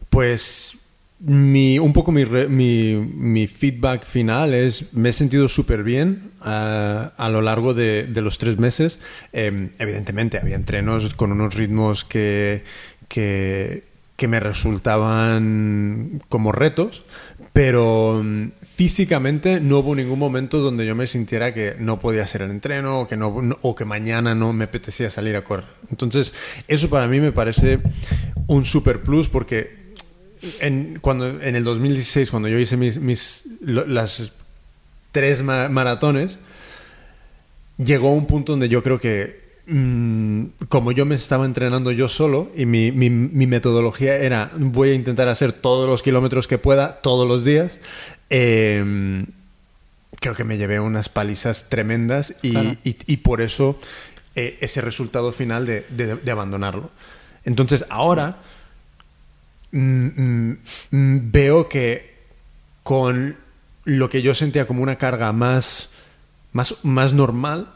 Pues 0.09 0.78
un 1.21 1.93
poco 1.93 2.13
mi, 2.13 2.25
mi, 2.25 3.47
feedback 3.49 4.05
final 4.05 4.55
es, 4.55 4.93
me 4.95 5.09
he 5.09 5.13
sentido 5.13 5.49
súper 5.49 5.83
bien 5.83 6.31
ah, 6.41 7.13
a 7.17 7.29
lo 7.29 7.43
largo 7.43 7.75
de, 7.75 8.07
de 8.07 8.23
los 8.23 8.39
tres 8.39 8.59
meses. 8.59 9.01
Eh, 9.33 9.71
evidentemente 9.79 10.39
había 10.39 10.55
entrenos 10.57 11.15
con 11.15 11.33
unos 11.33 11.55
ritmos 11.55 12.05
que, 12.05 12.63
que, 13.09 13.83
que 14.17 14.29
me 14.29 14.39
resultaban 14.39 16.23
como 16.29 16.53
retos, 16.53 17.03
pero 17.53 18.23
mm, 18.23 18.51
físicamente 18.63 19.61
no 19.61 19.79
hubo 19.81 19.97
ningún 19.97 20.21
momento 20.21 20.59
donde 20.61 20.87
yo 20.87 20.95
me 20.95 21.09
sintiera 21.09 21.53
que 21.53 21.75
no 21.81 21.99
podía 21.99 22.23
hacer 22.23 22.43
el 22.43 22.53
entreno 22.53 23.01
o 23.01 23.09
que, 23.09 23.17
no- 23.17 23.35
o 23.63 23.75
que 23.75 23.85
mañana 23.85 24.37
no 24.37 24.53
me 24.53 24.65
apetecía 24.65 25.11
salir 25.11 25.35
a 25.35 25.43
correr. 25.43 25.67
Entonces, 25.91 26.33
eso 26.69 26.89
para 26.89 27.09
mí 27.09 27.19
me 27.19 27.33
parece 27.33 27.81
un 28.47 28.65
super 28.65 29.03
plus 29.03 29.29
porque 29.29 29.78
en, 30.61 30.99
cuando, 31.01 31.41
en 31.41 31.57
el 31.57 31.65
2016, 31.65 32.31
cuando 32.31 32.49
yo 32.49 32.59
hice 32.59 32.77
mis, 32.77 32.99
mis- 32.99 33.45
lo- 33.61 33.87
las 33.87 34.33
tres 35.13 35.43
ma- 35.43 35.69
maratones, 35.69 36.39
llegó 37.79 38.13
un 38.13 38.27
punto 38.27 38.53
donde 38.53 38.69
yo 38.69 38.83
creo 38.83 38.99
que, 38.99 39.49
mm, 39.67 40.45
como 40.69 40.93
yo 40.93 41.05
me 41.07 41.15
estaba 41.15 41.45
entrenando 41.45 41.91
yo 41.93 42.09
solo 42.09 42.51
y 42.57 42.67
mi, 42.67 42.91
mi- 42.93 43.11
mi 43.11 43.47
metodología 43.47 44.17
era, 44.17 44.51
voy 44.57 44.91
a 44.91 44.95
intentar 44.95 45.29
hacer 45.29 45.53
todos 45.53 45.89
los 45.89 46.03
kilómetros 46.03 46.49
que 46.49 46.59
pueda, 46.59 47.01
todos 47.03 47.27
los 47.29 47.45
días, 47.45 47.81
eh, 48.31 49.25
creo 50.21 50.35
que 50.35 50.45
me 50.45 50.59
llevé 50.59 50.81
unas 50.81 51.09
palizas 51.09 51.69
tremendas 51.69 52.35
y, 52.43 52.51
Claro. 52.51 52.77
y- 52.85 52.97
y 53.07 53.17
por 53.19 53.41
eso 53.41 53.79
eh, 54.35 54.57
ese 54.61 54.81
resultado 54.81 55.33
final 55.33 55.67
de, 55.67 55.85
de- 55.91 56.15
de 56.17 56.31
abandonarlo. 56.31 56.91
Entonces, 57.45 57.85
ahora 57.89 58.39
mm, 59.73 60.51
mm, 60.91 61.19
veo 61.31 61.69
que 61.69 62.15
con 62.83 63.37
lo 63.85 64.09
que 64.09 64.23
yo 64.23 64.35
sentía 64.35 64.67
como 64.67 64.83
una 64.83 64.97
carga 64.97 65.33
más, 65.33 65.89
más, 66.53 66.75
más 66.83 67.13
normal, 67.13 67.69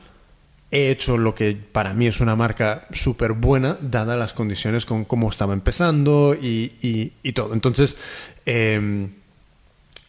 he 0.71 0.91
hecho 0.91 1.19
lo 1.19 1.35
que 1.35 1.55
para 1.55 1.93
mí 1.95 2.07
es 2.07 2.21
una 2.21 2.35
marca 2.37 2.87
súper 2.93 3.33
buena, 3.33 3.77
dadas 3.81 4.19
las 4.19 4.33
condiciones 4.33 4.87
con 4.87 5.05
cómo 5.05 5.29
estaba 5.29 5.53
empezando 5.53 6.35
y, 6.41 6.73
y- 7.23 7.33
todo. 7.33 7.53
Entonces, 7.53 7.97
eh, 8.47 9.09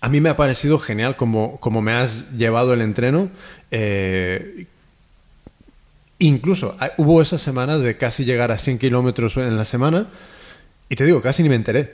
a 0.02 0.10
mí 0.10 0.20
me 0.22 0.30
ha 0.30 0.36
parecido 0.36 0.80
genial 0.80 1.16
como, 1.16 1.58
como 1.60 1.82
me 1.82 1.94
has 1.94 2.32
llevado 2.32 2.74
el 2.74 2.82
entreno. 2.82 3.30
eh, 3.72 4.68
incluso 6.20 6.76
hubo 6.98 7.22
esa 7.22 7.38
semana 7.38 7.78
de 7.78 7.98
casi 7.98 8.24
llegar 8.26 8.52
a 8.52 8.58
100 8.58 8.80
kilómetros 8.80 9.36
en 9.38 9.58
la 9.58 9.66
semana 9.66 10.08
y 10.94 10.96
te 10.96 11.06
digo, 11.06 11.24
casi 11.24 11.42
ni 11.42 11.50
me 11.50 11.56
enteré. 11.56 11.92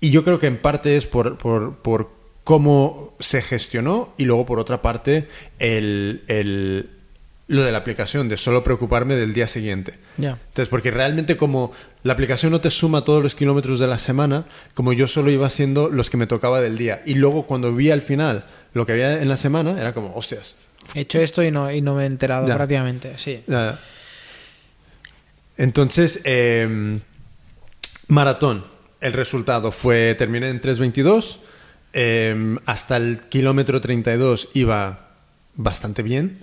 Y 0.00 0.10
yo 0.10 0.24
creo 0.24 0.40
que 0.40 0.48
en 0.48 0.56
parte 0.56 0.96
es 0.96 1.06
por, 1.06 1.38
por, 1.38 1.76
por 1.76 2.10
cómo 2.42 3.14
se 3.20 3.40
gestionó 3.42 4.12
y 4.18 4.24
luego 4.24 4.44
por 4.44 4.58
otra 4.58 4.82
parte 4.82 5.28
el, 5.60 6.24
el- 6.26 6.90
lo 7.46 7.62
de 7.62 7.70
la 7.70 7.78
aplicación, 7.78 8.28
de 8.28 8.36
solo 8.38 8.64
preocuparme 8.64 9.14
del 9.14 9.34
día 9.34 9.46
siguiente. 9.46 9.98
Ya. 10.16 10.30
Entonces, 10.48 10.68
porque 10.68 10.90
realmente 10.90 11.36
como 11.36 11.70
la 12.02 12.14
aplicación 12.14 12.50
no 12.50 12.60
te 12.60 12.70
suma 12.70 13.04
todos 13.04 13.22
los 13.22 13.36
kilómetros 13.36 13.78
de 13.78 13.86
la 13.86 13.98
semana, 13.98 14.46
como 14.74 14.92
yo 14.92 15.06
solo 15.06 15.30
iba 15.30 15.46
haciendo 15.46 15.88
los 15.88 16.10
que 16.10 16.16
me 16.16 16.26
tocaba 16.26 16.60
del 16.60 16.76
día. 16.78 17.02
Y 17.06 17.14
luego 17.14 17.44
cuando 17.46 17.72
vi 17.74 17.90
al 17.92 18.02
final 18.02 18.46
lo 18.74 18.84
que 18.84 18.92
había 18.92 19.20
en 19.22 19.28
la 19.28 19.36
semana, 19.36 19.78
era 19.80 19.92
como, 19.92 20.14
hostias. 20.16 20.56
He 20.94 21.00
hecho 21.02 21.20
esto 21.20 21.42
y 21.44 21.52
no, 21.52 21.70
y 21.70 21.82
no 21.82 21.94
me 21.94 22.02
he 22.02 22.06
enterado 22.06 22.46
prácticamente, 22.46 23.16
sí. 23.18 23.42
ya. 23.46 23.78
Entonces, 25.58 26.20
eh, 26.24 26.98
maratón. 28.12 28.64
El 29.00 29.12
resultado 29.14 29.72
fue, 29.72 30.14
terminé 30.16 30.48
en 30.50 30.60
3.22. 30.60 31.38
eh, 31.92 32.56
hasta 32.66 32.96
el 32.96 33.20
kilómetro 33.28 33.80
32 33.80 34.48
iba 34.54 35.10
bastante 35.54 36.02
bien. 36.02 36.38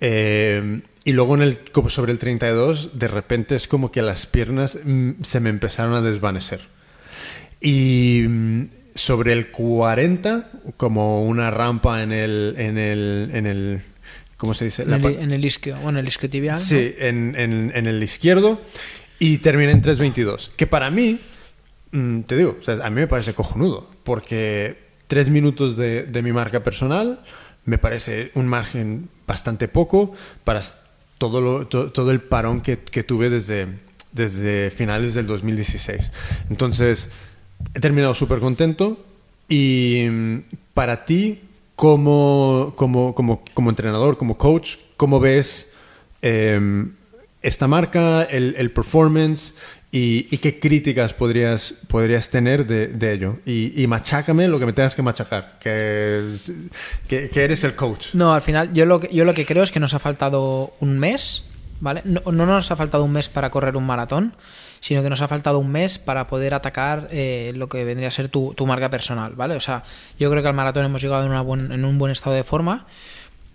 Eh, 0.00 0.80
y 1.04 1.12
luego 1.12 1.34
en 1.36 1.42
el, 1.42 1.58
como 1.72 1.88
sobre 1.90 2.12
el 2.12 2.18
32, 2.18 2.98
de 2.98 3.08
repente 3.08 3.56
es 3.56 3.66
como 3.66 3.90
que 3.90 4.02
las 4.02 4.26
piernas 4.26 4.78
mm, 4.84 5.22
se 5.22 5.40
me 5.40 5.50
empezaron 5.50 5.94
a 5.94 6.02
desvanecer. 6.02 6.60
Y 7.60 8.24
mm, 8.28 8.62
sobre 8.94 9.32
el 9.32 9.50
40, 9.50 10.50
como 10.76 11.24
una 11.24 11.50
rampa 11.50 12.02
en 12.02 12.12
el, 12.12 12.54
en 12.58 12.78
el, 12.78 13.30
en 13.32 13.46
el 13.46 13.80
¿cómo 14.36 14.54
se 14.54 14.66
dice? 14.66 14.82
En 14.82 14.90
La 14.90 14.96
el, 14.96 15.02
pa- 15.02 15.10
en 15.10 15.32
el 15.32 15.44
isquio, 15.44 15.76
bueno, 15.78 15.98
el 15.98 16.06
isquiotibial. 16.06 16.56
¿no? 16.56 16.60
Sí, 16.62 16.94
en, 16.98 17.34
en- 17.36 17.72
en 17.74 17.86
el 17.86 18.02
izquierdo 18.02 18.60
y 19.18 19.38
terminé 19.38 19.72
en 19.72 19.82
3.22. 19.82 20.50
Que 20.56 20.66
para 20.66 20.90
mí, 20.90 21.18
mm, 21.92 22.20
te 22.22 22.36
digo, 22.36 22.56
a 22.82 22.90
mí 22.90 22.96
me 22.96 23.06
parece 23.06 23.34
cojonudo, 23.34 23.88
porque 24.04 24.76
tres 25.06 25.30
minutos 25.30 25.76
de, 25.76 26.04
de 26.04 26.22
mi 26.22 26.32
marca 26.32 26.62
personal 26.62 27.20
me 27.64 27.78
parece 27.78 28.30
un 28.34 28.46
margen 28.46 29.08
bastante 29.26 29.68
poco 29.68 30.14
para 30.44 30.62
todo, 31.18 31.40
lo- 31.40 31.66
to- 31.66 31.90
todo 31.92 32.10
el 32.10 32.20
parón 32.20 32.60
que, 32.60 32.78
que 32.78 33.02
tuve 33.02 33.28
desde, 33.30 33.66
desde 34.12 34.70
finales 34.70 35.14
del 35.14 35.26
2016. 35.26 36.12
Entonces, 36.50 37.10
he 37.74 37.80
terminado 37.80 38.14
súper 38.14 38.38
contento 38.38 39.04
y 39.48 40.06
mm, 40.10 40.38
para 40.74 41.04
ti, 41.04 41.40
como, 41.74 42.72
como, 42.76 43.14
como, 43.14 43.42
como 43.54 43.70
entrenador, 43.70 44.16
como 44.18 44.36
coach, 44.38 44.76
¿cómo 44.96 45.20
ves 45.20 45.70
eh, 46.22 46.86
esta 47.42 47.66
marca, 47.68 48.22
el, 48.22 48.54
el 48.58 48.70
performance 48.70 49.54
y, 49.90 50.26
y 50.30 50.38
qué 50.38 50.58
críticas 50.60 51.14
podrías, 51.14 51.74
podrías 51.88 52.28
tener 52.30 52.66
de, 52.66 52.88
de 52.88 53.12
ello. 53.12 53.38
Y, 53.46 53.80
y 53.80 53.86
machácame 53.86 54.48
lo 54.48 54.58
que 54.58 54.66
me 54.66 54.72
tengas 54.72 54.94
que 54.94 55.02
machacar, 55.02 55.58
que, 55.60 56.28
que 57.08 57.42
eres 57.44 57.64
el 57.64 57.74
coach. 57.74 58.08
No, 58.14 58.34
al 58.34 58.42
final, 58.42 58.72
yo 58.72 58.84
lo, 58.86 59.00
que, 59.00 59.08
yo 59.14 59.24
lo 59.24 59.34
que 59.34 59.46
creo 59.46 59.62
es 59.62 59.70
que 59.70 59.80
nos 59.80 59.94
ha 59.94 59.98
faltado 59.98 60.74
un 60.80 60.98
mes, 60.98 61.44
¿vale? 61.80 62.02
No, 62.04 62.20
no 62.32 62.44
nos 62.46 62.70
ha 62.70 62.76
faltado 62.76 63.04
un 63.04 63.12
mes 63.12 63.28
para 63.28 63.50
correr 63.50 63.76
un 63.76 63.86
maratón, 63.86 64.34
sino 64.80 65.02
que 65.02 65.10
nos 65.10 65.22
ha 65.22 65.28
faltado 65.28 65.58
un 65.58 65.70
mes 65.72 65.98
para 65.98 66.26
poder 66.26 66.54
atacar 66.54 67.08
eh, 67.10 67.52
lo 67.56 67.68
que 67.68 67.82
vendría 67.84 68.08
a 68.08 68.12
ser 68.12 68.28
tu, 68.28 68.54
tu 68.54 68.66
marca 68.66 68.90
personal, 68.90 69.32
¿vale? 69.34 69.56
O 69.56 69.60
sea, 69.60 69.82
yo 70.18 70.30
creo 70.30 70.42
que 70.42 70.48
al 70.48 70.54
maratón 70.54 70.84
hemos 70.84 71.00
llegado 71.02 71.24
en, 71.24 71.30
una 71.30 71.42
buen- 71.42 71.72
en 71.72 71.84
un 71.84 71.98
buen 71.98 72.12
estado 72.12 72.36
de 72.36 72.44
forma, 72.44 72.86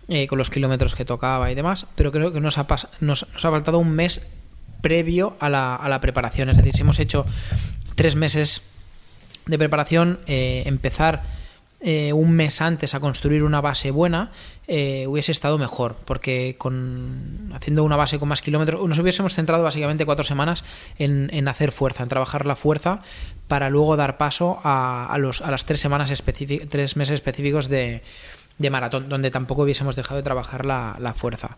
eh, 0.07 0.27
con 0.27 0.37
los 0.37 0.49
kilómetros 0.49 0.95
que 0.95 1.05
tocaba 1.05 1.51
y 1.51 1.55
demás, 1.55 1.85
pero 1.95 2.11
creo 2.11 2.31
que 2.31 2.41
nos 2.41 2.57
ha, 2.57 2.67
nos, 2.99 3.23
ha 3.23 3.51
faltado 3.51 3.79
un 3.79 3.91
mes 3.91 4.27
previo 4.81 5.35
a 5.39 5.49
la, 5.49 5.99
preparación. 6.01 6.49
Es 6.49 6.57
decir, 6.57 6.75
si 6.75 6.81
hemos 6.81 6.99
hecho 6.99 7.25
tres 7.95 8.15
meses 8.15 8.63
de 9.45 9.57
preparación, 9.57 10.19
eh, 10.27 10.63
empezar 10.65 11.23
eh, 11.85 12.13
un 12.13 12.31
mes 12.31 12.61
antes 12.61 12.95
a 12.95 13.01
construir 13.01 13.43
una 13.43 13.59
base 13.59 13.91
buena, 13.91 14.31
eh, 14.69 15.05
hubiese 15.05 15.33
estado 15.33 15.57
mejor, 15.57 15.97
porque 16.05 16.55
con 16.57 17.51
haciendo 17.53 17.83
una 17.83 17.97
base 17.97 18.19
con 18.19 18.29
más 18.29 18.41
kilómetros, 18.41 18.87
nos 18.87 18.97
hubiésemos 18.99 19.33
centrado 19.33 19.65
básicamente 19.65 20.05
cuatro 20.05 20.23
semanas 20.23 20.63
en, 20.97 21.45
hacer 21.45 21.73
fuerza, 21.73 22.03
en 22.03 22.07
trabajar 22.07 22.45
la 22.45 22.55
fuerza, 22.55 23.01
para 23.49 23.69
luego 23.69 23.97
dar 23.97 24.15
paso 24.15 24.61
a, 24.63 25.13
los, 25.19 25.41
a 25.41 25.51
las 25.51 25.65
tres 25.65 25.81
semanas 25.81 26.09
tres 26.69 26.95
meses 26.95 27.15
específicos 27.15 27.67
de, 27.67 28.01
de 28.57 28.69
maratón, 28.69 29.09
donde 29.09 29.31
tampoco 29.31 29.63
hubiésemos 29.63 29.95
dejado 29.95 30.17
de 30.17 30.23
trabajar 30.23 30.65
la, 30.65 30.95
la 30.99 31.13
fuerza. 31.13 31.57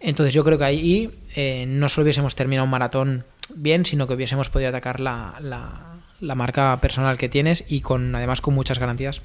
Entonces 0.00 0.34
yo 0.34 0.44
creo 0.44 0.58
que 0.58 0.64
ahí 0.64 1.10
eh, 1.34 1.64
no 1.66 1.88
solo 1.88 2.04
hubiésemos 2.04 2.34
terminado 2.34 2.64
un 2.64 2.70
maratón 2.70 3.24
bien, 3.54 3.84
sino 3.84 4.06
que 4.06 4.14
hubiésemos 4.14 4.48
podido 4.50 4.68
atacar 4.68 5.00
la, 5.00 5.34
la- 5.40 5.80
la 6.20 6.34
marca 6.34 6.78
personal 6.80 7.18
que 7.18 7.28
tienes 7.28 7.64
y 7.68 7.80
con 7.80 8.14
además 8.14 8.40
con 8.40 8.54
muchas 8.54 8.78
garantías, 8.78 9.20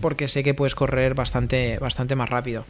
porque 0.00 0.28
sé 0.28 0.42
que 0.42 0.54
puedes 0.54 0.74
correr 0.74 1.14
bastante, 1.14 1.78
bastante 1.78 2.14
más 2.16 2.30
rápido. 2.30 2.64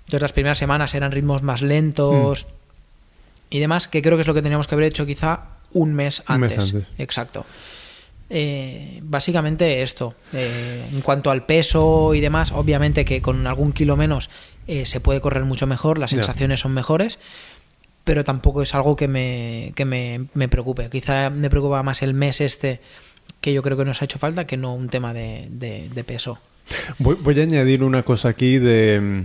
Entonces 0.00 0.22
las 0.22 0.32
primeras 0.32 0.58
semanas 0.58 0.94
eran 0.94 1.12
ritmos 1.12 1.42
más 1.42 1.62
lentos 1.62 2.46
y 3.48 3.58
demás, 3.60 3.86
que 3.86 4.02
creo 4.02 4.16
que 4.16 4.22
es 4.22 4.26
lo 4.26 4.34
que 4.34 4.42
teníamos 4.42 4.66
que 4.66 4.74
haber 4.74 4.86
hecho 4.86 5.06
quizá 5.06 5.40
un 5.72 5.92
mes 5.94 6.22
Un 6.28 6.40
mes 6.40 6.52
antes. 6.58 6.74
antes. 6.74 6.88
Exacto. 6.98 7.46
Eh, 8.32 9.00
básicamente 9.02 9.82
esto. 9.82 10.14
Eh, 10.32 10.84
en 10.92 11.00
cuanto 11.00 11.30
al 11.32 11.44
peso 11.46 12.14
y 12.14 12.20
demás, 12.20 12.52
obviamente 12.52 13.04
que 13.04 13.20
con 13.20 13.46
algún 13.46 13.72
kilo 13.72 13.96
menos 13.96 14.30
eh, 14.68 14.86
se 14.86 15.00
puede 15.00 15.20
correr 15.20 15.44
mucho 15.44 15.66
mejor, 15.66 15.98
las 15.98 16.12
sensaciones 16.22 16.60
son 16.60 16.72
mejores, 16.72 17.18
pero 18.04 18.22
tampoco 18.24 18.62
es 18.62 18.72
algo 18.74 18.94
que 18.96 19.08
me, 19.08 19.72
que 19.74 19.84
me, 19.84 20.26
me 20.34 20.48
preocupe. 20.48 20.88
Quizá 20.90 21.28
me 21.30 21.50
preocupa 21.50 21.82
más 21.82 22.02
el 22.02 22.14
mes 22.14 22.40
este 22.40 22.80
que 23.40 23.52
yo 23.52 23.62
creo 23.62 23.76
que 23.76 23.84
nos 23.84 24.00
ha 24.00 24.04
hecho 24.04 24.18
falta 24.18 24.46
que 24.46 24.56
no 24.56 24.74
un 24.74 24.88
tema 24.88 25.12
de, 25.12 25.46
de- 25.50 25.88
de 25.88 26.04
peso. 26.04 26.38
Voy, 26.98 27.16
voy 27.20 27.38
a 27.40 27.42
añadir 27.42 27.82
una 27.82 28.02
cosa 28.04 28.28
aquí 28.28 28.58
de. 28.58 29.24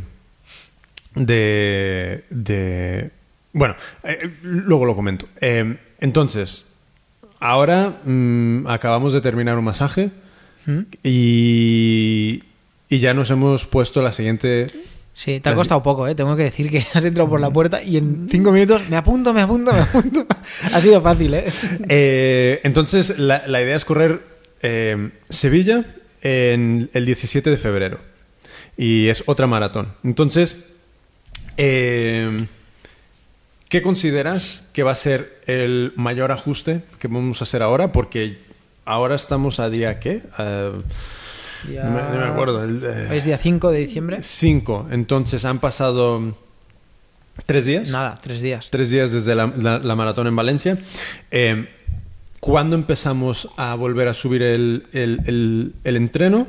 de. 1.15 2.23
de- 2.29 3.11
bueno, 3.53 3.75
luego 4.41 4.85
lo 4.85 4.95
comento. 4.95 5.27
Entonces, 5.99 6.65
ahora 7.39 8.01
mm, 8.03 8.67
acabamos 8.67 9.13
de 9.13 9.21
terminar 9.21 9.57
un 9.57 9.65
masaje 9.65 10.11
¿Mm? 10.65 10.79
y. 11.03 12.43
y 12.89 12.99
ya 12.99 13.13
nos 13.13 13.29
hemos 13.31 13.65
puesto 13.65 14.01
la 14.01 14.11
siguiente. 14.11 14.67
Sí, 15.13 15.39
te 15.39 15.47
ha 15.47 15.55
costado 15.55 15.81
poco, 15.81 16.07
¿eh? 16.07 16.15
Tengo 16.15 16.35
que 16.35 16.43
decir 16.43 16.69
que 16.69 16.79
has 16.93 17.05
entrado 17.05 17.29
por 17.29 17.39
la 17.39 17.51
puerta 17.51 17.81
y 17.81 17.97
en 17.97 18.27
cinco 18.29 18.51
minutos 18.51 18.87
me 18.89 18.97
apunto, 18.97 19.33
me 19.33 19.41
apunto, 19.41 19.71
me 19.71 19.79
apunto. 19.79 20.25
ha 20.73 20.81
sido 20.81 21.01
fácil, 21.01 21.33
¿eh? 21.33 21.45
Eh, 21.87 22.59
entonces, 22.63 23.17
la, 23.17 23.43
la 23.47 23.61
idea 23.61 23.75
es 23.75 23.85
correr 23.85 24.21
eh, 24.61 25.11
Sevilla 25.29 25.85
en 26.21 26.89
el 26.93 27.05
17 27.05 27.49
de 27.49 27.57
febrero. 27.57 27.99
Y 28.77 29.07
es 29.07 29.23
otra 29.27 29.47
maratón. 29.47 29.93
Entonces, 30.03 30.57
eh, 31.57 32.47
¿qué 33.69 33.81
consideras 33.81 34.63
que 34.73 34.83
va 34.83 34.91
a 34.91 34.95
ser 34.95 35.41
el 35.47 35.93
mayor 35.95 36.31
ajuste 36.31 36.83
que 36.99 37.07
vamos 37.07 37.41
a 37.41 37.45
hacer 37.45 37.61
ahora? 37.61 37.91
Porque 37.91 38.37
ahora 38.85 39.15
estamos 39.15 39.59
a 39.59 39.69
día, 39.69 39.99
¿qué? 39.99 40.21
Ah, 40.37 40.71
Ya- 41.71 41.83
no 41.85 41.91
me, 41.91 42.01
no 42.03 42.25
me 42.25 42.31
acuerdo. 42.31 42.63
el, 42.63 42.83
eh, 42.83 43.17
¿Es 43.17 43.25
día 43.25 43.37
5 43.37 43.71
de 43.71 43.79
diciembre? 43.79 44.17
5. 44.21 44.87
Entonces, 44.91 45.45
han 45.45 45.59
pasado 45.59 46.35
tres 47.45 47.65
días. 47.65 47.89
Nada, 47.89 48.19
tres 48.21 48.41
días. 48.41 48.69
Tres 48.71 48.89
días 48.91 49.11
desde 49.11 49.33
la, 49.35 49.47
la- 49.57 49.79
la 49.79 49.95
maratón 49.95 50.27
en 50.27 50.35
Valencia. 50.35 50.77
Eh, 51.31 51.67
¿Cuándo 52.39 52.75
empezamos 52.75 53.49
a 53.57 53.73
volver 53.73 54.07
a 54.07 54.13
subir 54.13 54.43
el- 54.43 54.83
el 54.93 55.95
entreno? 55.95 56.47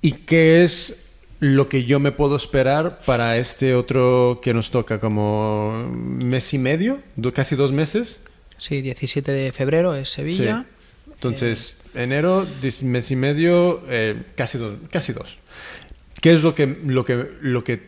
¿Y 0.00 0.12
qué 0.12 0.64
es 0.64 0.94
lo 1.40 1.68
que 1.68 1.84
yo 1.84 2.00
me 2.00 2.12
puedo 2.12 2.36
esperar 2.36 3.00
para 3.06 3.36
este 3.38 3.74
otro 3.74 4.40
que 4.42 4.52
nos 4.54 4.70
toca 4.70 4.98
como 5.00 5.88
mes 5.92 6.52
y 6.54 6.58
medio? 6.58 6.98
Casi 7.34 7.54
dos 7.56 7.72
meses. 7.72 8.20
Sí, 8.58 8.80
17 8.82 9.30
de 9.30 9.52
febrero 9.52 9.94
es 9.94 10.08
Sevilla. 10.10 10.66
Sí. 10.68 11.10
Entonces, 11.12 11.76
enero, 11.94 12.46
dis- 12.62 12.82
mes 12.82 13.10
y 13.10 13.16
medio, 13.16 13.82
eh, 13.88 14.22
casi, 14.36 14.58
dos, 14.58 14.76
casi 14.90 15.12
dos. 15.12 15.38
¿Qué 16.20 16.32
es 16.32 16.42
lo 16.42 16.54
que, 16.54 16.66
lo, 16.84 17.04
que, 17.04 17.28
lo 17.40 17.62
que 17.64 17.82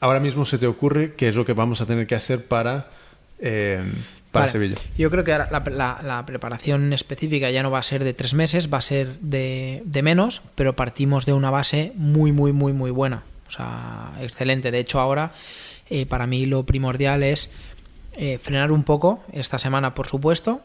ahora 0.00 0.20
mismo 0.20 0.44
se 0.44 0.58
te 0.58 0.66
ocurre? 0.66 1.14
¿Qué 1.16 1.28
es 1.28 1.34
lo 1.36 1.44
que 1.44 1.52
vamos 1.52 1.80
a 1.80 1.86
tener 1.86 2.06
que 2.06 2.14
hacer 2.14 2.46
para, 2.46 2.90
eh, 3.40 3.82
para 4.34 4.42
Vale. 4.42 4.52
Sevilla? 4.52 4.74
Yo 4.98 5.10
creo 5.10 5.24
que 5.24 5.32
ahora 5.32 5.48
la, 5.50 5.60
la- 5.70 6.00
la 6.02 6.26
preparación 6.26 6.92
específica 6.92 7.50
ya 7.50 7.62
no 7.62 7.70
va 7.70 7.78
a 7.78 7.82
ser 7.82 8.04
de 8.04 8.12
tres 8.12 8.34
meses, 8.34 8.70
va 8.70 8.78
a 8.78 8.82
ser 8.82 9.18
de, 9.20 9.82
de 9.86 10.02
menos, 10.02 10.42
pero 10.54 10.76
partimos 10.76 11.24
de 11.24 11.32
una 11.32 11.50
base 11.50 11.92
muy, 11.94 12.32
muy, 12.32 12.52
muy, 12.52 12.72
muy 12.74 12.90
buena. 12.90 13.22
O 13.48 13.50
sea, 13.50 14.12
excelente. 14.20 14.70
De 14.70 14.78
hecho, 14.80 15.00
ahora 15.00 15.32
eh, 15.88 16.04
para 16.04 16.26
mí 16.26 16.44
lo 16.46 16.64
primordial 16.64 17.22
es 17.22 17.50
eh, 18.16 18.38
frenar 18.42 18.72
un 18.72 18.84
poco 18.84 19.22
esta 19.32 19.58
semana, 19.58 19.94
por 19.94 20.06
supuesto. 20.08 20.60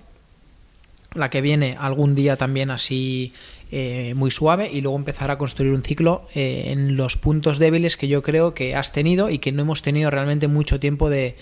La 1.16 1.30
que 1.32 1.42
viene 1.42 1.76
algún 1.80 2.14
día 2.14 2.36
también 2.38 2.70
así 2.70 3.34
eh, 3.72 4.14
muy 4.16 4.30
suave 4.30 4.70
y 4.72 4.82
luego 4.82 4.96
empezar 4.96 5.32
a 5.32 5.40
construir 5.40 5.74
un 5.74 5.82
ciclo 5.82 6.28
en 6.36 6.98
los 6.98 7.18
puntos 7.18 7.58
débiles 7.58 7.98
que 7.98 8.08
yo 8.08 8.22
creo 8.22 8.54
que 8.54 8.76
has 8.76 8.92
tenido 8.92 9.32
y 9.32 9.40
que 9.40 9.52
no 9.52 9.64
hemos 9.64 9.82
tenido 9.82 10.12
realmente 10.12 10.48
mucho 10.48 10.80
tiempo 10.80 11.10
de, 11.10 11.36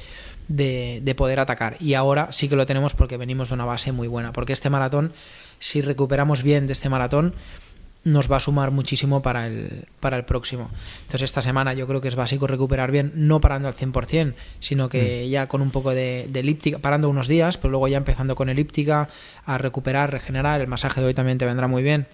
de, 0.47 1.01
de 1.03 1.15
poder 1.15 1.39
atacar. 1.39 1.77
Y 1.79 1.93
ahora 1.93 2.31
sí 2.31 2.49
que 2.49 2.55
lo 2.55 2.65
tenemos 2.65 2.93
porque 2.93 3.17
venimos 3.17 3.49
de 3.49 3.55
una 3.55 3.65
base 3.65 3.91
muy 3.91 4.07
buena. 4.07 4.33
Porque 4.33 4.53
este 4.53 4.69
maratón, 4.69 5.13
si 5.59 5.81
recuperamos 5.81 6.43
bien 6.43 6.67
de 6.67 6.73
este 6.73 6.89
maratón, 6.89 7.33
nos 8.03 8.31
va 8.31 8.37
a 8.37 8.39
sumar 8.39 8.71
muchísimo 8.71 9.21
para 9.21 9.47
el, 9.47 9.85
para 9.99 10.17
el 10.17 10.23
próximo. 10.23 10.69
Entonces 11.01 11.23
esta 11.23 11.41
semana 11.41 11.73
yo 11.73 11.87
creo 11.87 11.99
que 11.99 12.07
es 12.07 12.15
básico 12.15 12.47
recuperar 12.47 12.89
bien, 12.89 13.11
no 13.15 13.41
parando 13.41 13.67
al 13.67 13.75
100%, 13.75 14.33
sino 14.59 14.87
que 14.87 15.27
ya 15.29 15.47
con 15.47 15.61
un 15.61 15.71
poco 15.71 15.91
de, 15.91 16.27
de 16.29 16.39
elíptica, 16.39 16.79
parando 16.79 17.09
unos 17.09 17.27
días, 17.27 17.57
pero 17.57 17.71
luego 17.71 17.87
ya 17.89 17.97
empezando 17.97 18.35
con 18.35 18.47
elíptica, 18.47 19.09
a 19.45 19.57
recuperar, 19.57 20.11
regenerar. 20.11 20.61
El 20.61 20.67
masaje 20.67 21.01
de 21.01 21.07
hoy 21.07 21.13
también 21.13 21.37
te 21.37 21.45
vendrá 21.45 21.67
muy 21.67 21.83
bien 21.83 22.07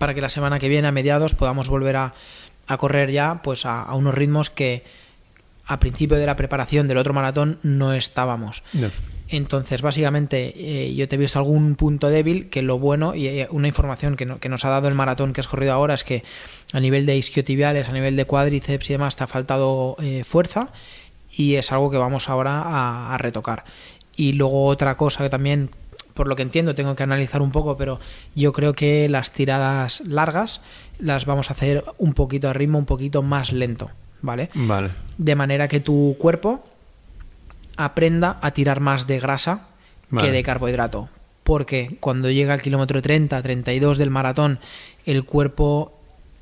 para 0.00 0.14
que 0.14 0.22
la 0.22 0.30
semana 0.30 0.58
que 0.58 0.70
viene, 0.70 0.88
a 0.88 0.92
mediados, 0.92 1.34
podamos 1.34 1.68
volver 1.68 1.96
a, 1.96 2.14
a 2.66 2.76
correr 2.78 3.10
ya 3.10 3.42
pues 3.42 3.66
a, 3.66 3.82
a 3.82 3.94
unos 3.94 4.14
ritmos 4.14 4.48
que 4.48 4.82
a 5.72 5.78
principio 5.80 6.16
de 6.18 6.26
la 6.26 6.36
preparación 6.36 6.88
del 6.88 6.98
otro 6.98 7.14
maratón 7.14 7.58
no 7.62 7.92
estábamos. 7.92 8.62
No. 8.72 8.88
Entonces, 9.28 9.80
básicamente, 9.80 10.52
eh, 10.56 10.92
yo 10.96 11.06
te 11.06 11.14
he 11.14 11.18
visto 11.18 11.38
algún 11.38 11.76
punto 11.76 12.08
débil 12.08 12.48
que 12.50 12.62
lo 12.62 12.80
bueno 12.80 13.14
y 13.14 13.28
eh, 13.28 13.46
una 13.52 13.68
información 13.68 14.16
que, 14.16 14.26
no- 14.26 14.40
que 14.40 14.48
nos 14.48 14.64
ha 14.64 14.70
dado 14.70 14.88
el 14.88 14.94
maratón 14.96 15.32
que 15.32 15.40
has 15.40 15.46
corrido 15.46 15.72
ahora 15.72 15.94
es 15.94 16.02
que 16.02 16.24
a 16.72 16.80
nivel 16.80 17.06
de 17.06 17.16
isquiotibiales, 17.16 17.88
a 17.88 17.92
nivel 17.92 18.16
de 18.16 18.24
cuádriceps 18.24 18.90
y 18.90 18.94
demás, 18.94 19.14
te 19.14 19.22
ha 19.22 19.28
faltado 19.28 19.94
eh, 20.02 20.24
fuerza 20.24 20.70
y 21.32 21.54
es 21.54 21.70
algo 21.70 21.92
que 21.92 21.96
vamos 21.98 22.28
ahora 22.28 22.60
a, 22.60 23.14
a 23.14 23.18
retocar. 23.18 23.64
Y 24.16 24.32
luego 24.32 24.64
otra 24.66 24.96
cosa 24.96 25.22
que 25.22 25.30
también, 25.30 25.70
por 26.14 26.26
lo 26.26 26.34
que 26.34 26.42
entiendo, 26.42 26.74
tengo 26.74 26.96
que 26.96 27.04
analizar 27.04 27.40
un 27.40 27.52
poco, 27.52 27.76
pero 27.76 28.00
yo 28.34 28.52
creo 28.52 28.72
que 28.74 29.08
las 29.08 29.30
tiradas 29.30 30.00
largas 30.00 30.60
las 30.98 31.24
vamos 31.24 31.50
a 31.50 31.52
hacer 31.52 31.84
un 31.98 32.14
poquito 32.14 32.48
a 32.48 32.52
ritmo, 32.52 32.78
un 32.78 32.84
poquito 32.84 33.22
más 33.22 33.52
lento, 33.52 33.92
¿vale? 34.22 34.50
Vale. 34.54 34.90
de 35.18 35.34
manera 35.34 35.68
que 35.68 35.80
tu 35.80 36.16
cuerpo 36.18 36.64
aprenda 37.76 38.38
a 38.42 38.50
tirar 38.50 38.80
más 38.80 39.06
de 39.06 39.20
grasa 39.20 39.68
Vale. 40.10 40.26
que 40.26 40.32
de 40.32 40.42
carbohidrato. 40.42 41.08
Porque 41.42 41.96
cuando 42.00 42.30
llega 42.30 42.52
al 42.52 42.62
kilómetro 42.62 43.00
30, 43.00 43.40
32 43.40 43.98
del 43.98 44.10
maratón, 44.10 44.58
el 45.06 45.24
cuerpo 45.24 45.92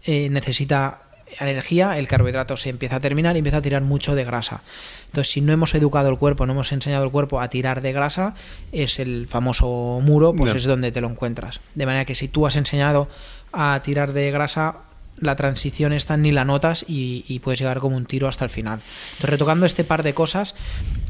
eh, 0.04 0.28
necesita 0.30 1.02
energía, 1.38 1.98
el 1.98 2.08
carbohidrato 2.08 2.56
se 2.56 2.70
empieza 2.70 2.96
a 2.96 3.00
terminar 3.00 3.36
y 3.36 3.38
empieza 3.38 3.58
a 3.58 3.62
tirar 3.62 3.82
mucho 3.82 4.14
de 4.14 4.24
grasa. 4.24 4.62
Entonces, 5.06 5.32
si 5.32 5.40
no 5.40 5.52
hemos 5.52 5.74
educado 5.74 6.08
el 6.08 6.18
cuerpo, 6.18 6.46
no 6.46 6.52
hemos 6.52 6.72
enseñado 6.72 7.04
al 7.04 7.10
cuerpo 7.10 7.40
a 7.40 7.48
tirar 7.48 7.80
de 7.82 7.92
grasa, 7.92 8.34
es 8.72 8.98
el 8.98 9.26
famoso 9.28 10.00
muro, 10.02 10.34
pues 10.34 10.54
es 10.54 10.64
donde 10.64 10.92
te 10.92 11.00
lo 11.00 11.08
encuentras. 11.08 11.60
De 11.74 11.86
manera 11.86 12.04
que 12.04 12.14
si 12.14 12.28
tú 12.28 12.46
has 12.46 12.56
enseñado 12.56 13.08
a 13.52 13.80
tirar 13.84 14.12
de 14.12 14.30
grasa, 14.30 14.76
la 15.20 15.36
transición 15.36 15.92
esta 15.92 16.16
ni 16.16 16.32
la 16.32 16.44
notas 16.44 16.84
y, 16.88 17.24
y 17.28 17.38
puedes 17.40 17.58
llegar 17.60 17.78
como 17.80 17.96
un 17.96 18.06
tiro 18.06 18.28
hasta 18.28 18.44
el 18.44 18.50
final. 18.50 18.80
Entonces, 19.12 19.30
retocando 19.30 19.66
este 19.66 19.84
par 19.84 20.02
de 20.02 20.14
cosas, 20.14 20.54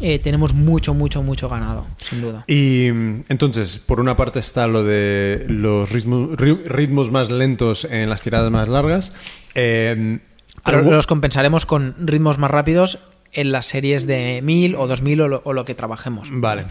eh, 0.00 0.18
tenemos 0.18 0.54
mucho, 0.54 0.94
mucho, 0.94 1.22
mucho 1.22 1.48
ganado, 1.48 1.86
sin 1.98 2.20
duda. 2.20 2.44
Y 2.46 2.86
entonces, 3.28 3.78
por 3.78 4.00
una 4.00 4.16
parte 4.16 4.38
está 4.38 4.66
lo 4.66 4.84
de 4.84 5.44
los 5.48 5.90
ritmos, 5.90 6.30
ri- 6.38 6.62
ritmos 6.64 7.10
más 7.10 7.30
lentos 7.30 7.84
en 7.84 8.08
las 8.10 8.22
tiradas 8.22 8.50
más 8.50 8.68
largas. 8.68 9.12
Eh, 9.54 10.18
Pero 10.64 10.78
algo- 10.78 10.90
los 10.92 11.06
compensaremos 11.06 11.66
con 11.66 11.94
ritmos 11.98 12.38
más 12.38 12.50
rápidos 12.50 12.98
en 13.32 13.52
las 13.52 13.66
series 13.66 14.06
de 14.06 14.40
1000 14.42 14.74
o 14.74 14.86
2000 14.86 15.20
o 15.20 15.28
lo, 15.28 15.42
o 15.44 15.52
lo 15.52 15.64
que 15.66 15.74
trabajemos. 15.74 16.28
Vale, 16.32 16.64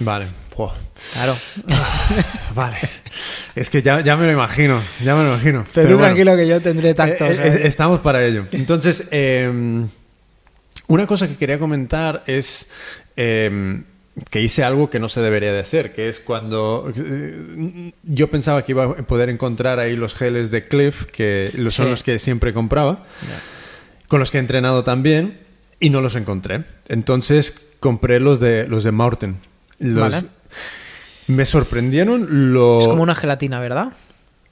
vale. 0.00 0.26
Claro. 1.12 1.36
vale. 2.54 2.76
Es 3.54 3.70
que 3.70 3.82
ya, 3.82 4.00
ya 4.00 4.16
me 4.16 4.26
lo 4.26 4.32
imagino, 4.32 4.80
ya 5.04 5.14
me 5.14 5.22
lo 5.22 5.30
imagino. 5.30 5.64
Pero, 5.72 5.88
bueno. 5.90 6.02
tranquilo 6.02 6.36
que 6.36 6.48
yo 6.48 6.60
tendré 6.60 6.94
tacto. 6.94 7.24
Eh, 7.26 7.36
¿sabes? 7.36 7.56
estamos 7.62 8.00
para 8.00 8.24
ello. 8.24 8.46
Entonces, 8.52 9.08
eh, 9.10 9.84
una 10.88 11.06
cosa 11.06 11.28
que 11.28 11.36
quería 11.36 11.58
comentar 11.58 12.24
es 12.26 12.66
eh, 13.16 13.82
que 14.30 14.40
hice 14.42 14.64
algo 14.64 14.90
que 14.90 14.98
no 14.98 15.08
se 15.08 15.20
debería 15.20 15.52
de 15.52 15.60
hacer, 15.60 15.92
que 15.92 16.08
es 16.08 16.18
cuando 16.20 16.92
eh, 16.96 17.92
yo 18.02 18.28
pensaba 18.30 18.64
que 18.64 18.72
iba 18.72 18.84
a 18.84 18.94
poder 18.96 19.28
encontrar 19.30 19.78
ahí 19.78 19.94
los 19.96 20.14
geles 20.14 20.50
de 20.50 20.66
Cliff, 20.66 21.04
que 21.06 21.50
son 21.70 21.86
Sí. 21.86 21.90
los 21.90 22.02
que 22.02 22.18
siempre 22.18 22.52
compraba, 22.52 23.04
con 24.08 24.20
los 24.20 24.30
que 24.30 24.38
he 24.38 24.40
entrenado 24.40 24.82
también, 24.84 25.38
y 25.80 25.90
no 25.90 26.00
los 26.00 26.16
encontré. 26.16 26.64
Entonces 26.88 27.54
compré 27.80 28.18
los 28.20 28.40
de 28.40 28.66
los 28.68 28.82
de 28.84 28.90
Morten. 28.92 29.36
Los- 29.78 30.12
Vale. 30.12 30.26
Me 31.26 31.46
sorprendieron 31.46 32.52
lo... 32.52 32.80
Es 32.80 32.86
como 32.88 33.02
una 33.02 33.14
gelatina, 33.14 33.58
¿verdad? 33.60 33.92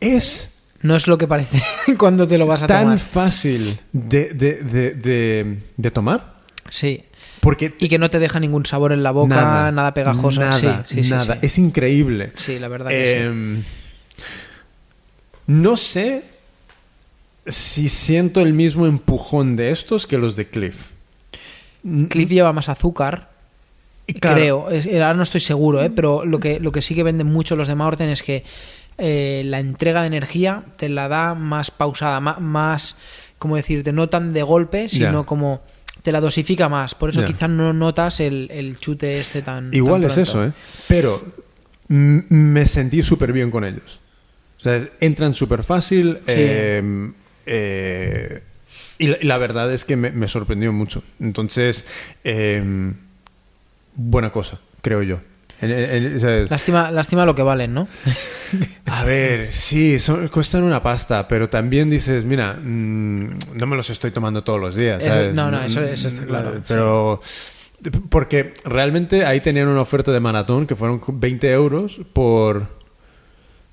Es 0.01 0.59
No 0.81 0.97
es 0.97 1.07
lo 1.07 1.19
que 1.19 1.29
parece 1.29 1.63
cuando 1.99 2.27
te 2.27 2.39
lo 2.39 2.47
vas 2.47 2.63
a 2.63 2.67
tan 2.67 2.83
tomar. 2.85 2.99
fácil 2.99 3.79
de, 3.93 4.31
de, 4.33 5.57
de, 5.77 5.91
tomar. 5.91 6.35
Sí. 6.71 7.05
Porque 7.41 7.75
Y 7.79 7.89
que 7.89 7.99
no 7.99 8.09
te 8.09 8.19
deja 8.19 8.41
ningún 8.41 8.65
sabor 8.67 8.93
en 8.93 9.03
la 9.03 9.11
boca, 9.11 9.71
nada, 9.73 9.93
pegajoso. 9.93 10.41
Nada, 10.41 10.85
sí, 10.87 10.95
sí, 10.97 11.05
sí, 11.05 11.11
nada. 11.11 11.35
sí. 11.35 11.39
Es 11.43 11.59
increíble. 11.59 12.33
Sí, 12.37 12.59
la 12.59 12.69
verdad 12.69 12.91
que 12.91 13.17
sí. 13.19 13.25
Em, 13.25 13.63
No 15.47 15.77
sé 15.77 16.23
si 17.47 17.89
siento 17.89 18.41
el 18.41 18.55
mismo 18.55 18.87
empujón 18.87 19.57
de 19.57 19.73
estos 19.73 20.07
que 20.07 20.17
los 20.19 20.37
de 20.37 20.49
Cliff. 20.49 20.87
Cliff 22.09 22.31
lleva 22.31 22.53
más 22.53 22.69
azúcar, 22.69 23.32
claro, 24.15 24.37
creo. 24.37 24.71
Es- 24.71 24.87
ahora 24.87 25.15
no 25.15 25.23
estoy 25.23 25.41
seguro, 25.41 25.83
¿eh? 25.83 25.91
pero 25.95 26.25
lo 26.25 26.39
que, 26.41 26.61
lo 26.61 26.73
que 26.73 26.83
sí 26.83 26.95
que 26.95 27.03
venden 27.03 27.27
mucho 27.27 27.57
los 27.57 27.69
de 27.69 27.75
Maorten 27.75 28.09
es 28.11 28.23
que 28.23 28.43
eh, 28.99 29.43
la 29.47 29.59
entrega 29.61 30.01
de 30.03 30.07
energía 30.09 30.65
te 30.77 30.89
la 30.89 31.09
da 31.09 31.35
más 31.35 31.71
pausada, 31.71 32.21
ma- 32.21 32.39
más, 32.39 32.97
como 33.39 33.57
decirte, 33.57 33.93
no 33.93 34.09
tan 34.09 34.33
de 34.33 34.43
golpe, 34.43 34.89
sino 34.89 35.25
como 35.27 35.63
te 36.03 36.13
la 36.13 36.21
dosifica 36.21 36.69
más. 36.69 36.95
Por 36.95 37.11
eso 37.11 37.21
quizás 37.27 37.49
no 37.49 37.73
notas 37.73 38.21
el, 38.21 38.49
el 38.53 38.79
chute 38.79 39.19
este 39.21 39.41
tan. 39.43 39.73
Igual 39.73 40.03
tan 40.03 40.11
es 40.11 40.19
eso, 40.19 40.45
¿eh? 40.45 40.53
Pero 40.89 41.23
me 41.89 42.67
sentí 42.67 43.03
súper 43.03 43.33
bien 43.33 43.51
con 43.51 43.65
ellos. 43.65 44.01
O 44.59 44.61
sea, 44.61 44.89
entran 45.01 45.35
súper 45.35 45.65
fácil. 45.65 46.19
Sí. 46.27 46.35
eh, 46.37 47.11
eh, 47.47 48.43
y, 48.99 49.07
la, 49.09 49.17
y 49.21 49.25
la 49.27 49.39
verdad 49.39 49.73
es 49.73 49.85
que 49.85 49.97
me, 49.97 50.11
me 50.11 50.29
sorprendió 50.29 50.73
mucho. 50.73 51.03
Entonces, 51.21 51.87
eh, 52.25 52.93
buena 53.95 54.31
cosa, 54.31 54.59
creo 54.81 55.03
yo. 55.03 55.21
O 55.65 56.19
sea, 56.19 56.45
Lástima, 56.49 56.91
lástima 56.91 57.25
lo 57.25 57.35
que 57.37 57.43
valen, 57.43 57.73
¿no? 57.73 57.87
a 58.87 59.05
ver, 59.05 59.53
sí, 59.53 59.99
son- 60.01 60.27
cuestan 60.29 60.65
una 60.65 60.83
pasta, 60.83 61.29
pero 61.29 61.49
también 61.49 61.89
dices, 61.89 62.25
mira, 62.25 62.55
mm, 62.55 63.35
no 63.55 63.67
me 63.67 63.77
los 63.77 63.89
estoy 63.91 64.11
tomando 64.11 64.43
todos 64.43 64.61
los 64.61 64.75
días. 64.75 65.03
No, 65.33 65.51
no, 65.53 65.63
eso- 65.63 65.83
eso 65.85 66.09
está 66.09 66.23
Mm, 66.23 66.27
claro, 66.27 66.61
Pero, 66.67 67.23
porque 68.11 68.55
realmente 68.65 69.25
ahí 69.25 69.41
tenían 69.41 69.69
una 69.69 69.81
oferta 69.81 70.11
de 70.13 70.19
maratón 70.21 70.67
que 70.67 70.75
fueron 70.77 71.01
20 71.15 71.51
euros 71.53 72.01
por, 72.13 72.67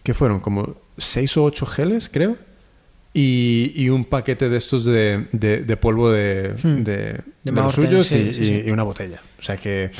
¿qué 0.04 0.14
fueron? 0.14 0.40
Como 0.42 0.76
6 0.98 1.38
o 1.38 1.44
8 1.44 1.66
geles, 1.66 2.10
creo. 2.14 2.38
Y, 3.14 3.72
y 3.76 3.90
un 3.90 4.06
paquete 4.06 4.50
de 4.50 4.58
estos 4.58 4.86
de, 4.86 5.26
de- 5.32 5.64
de 5.64 5.78
polvo 5.78 6.12
de, 6.12 6.54
Hmm. 6.64 6.84
de, 6.84 7.22
De 7.44 7.52
los 7.52 7.74
suyos 7.74 8.08
sí, 8.08 8.16
y, 8.18 8.34
sí, 8.64 8.72
una 8.72 8.84
botella. 8.84 9.20
O 9.40 9.42
sea 9.42 9.58
que 9.58 9.92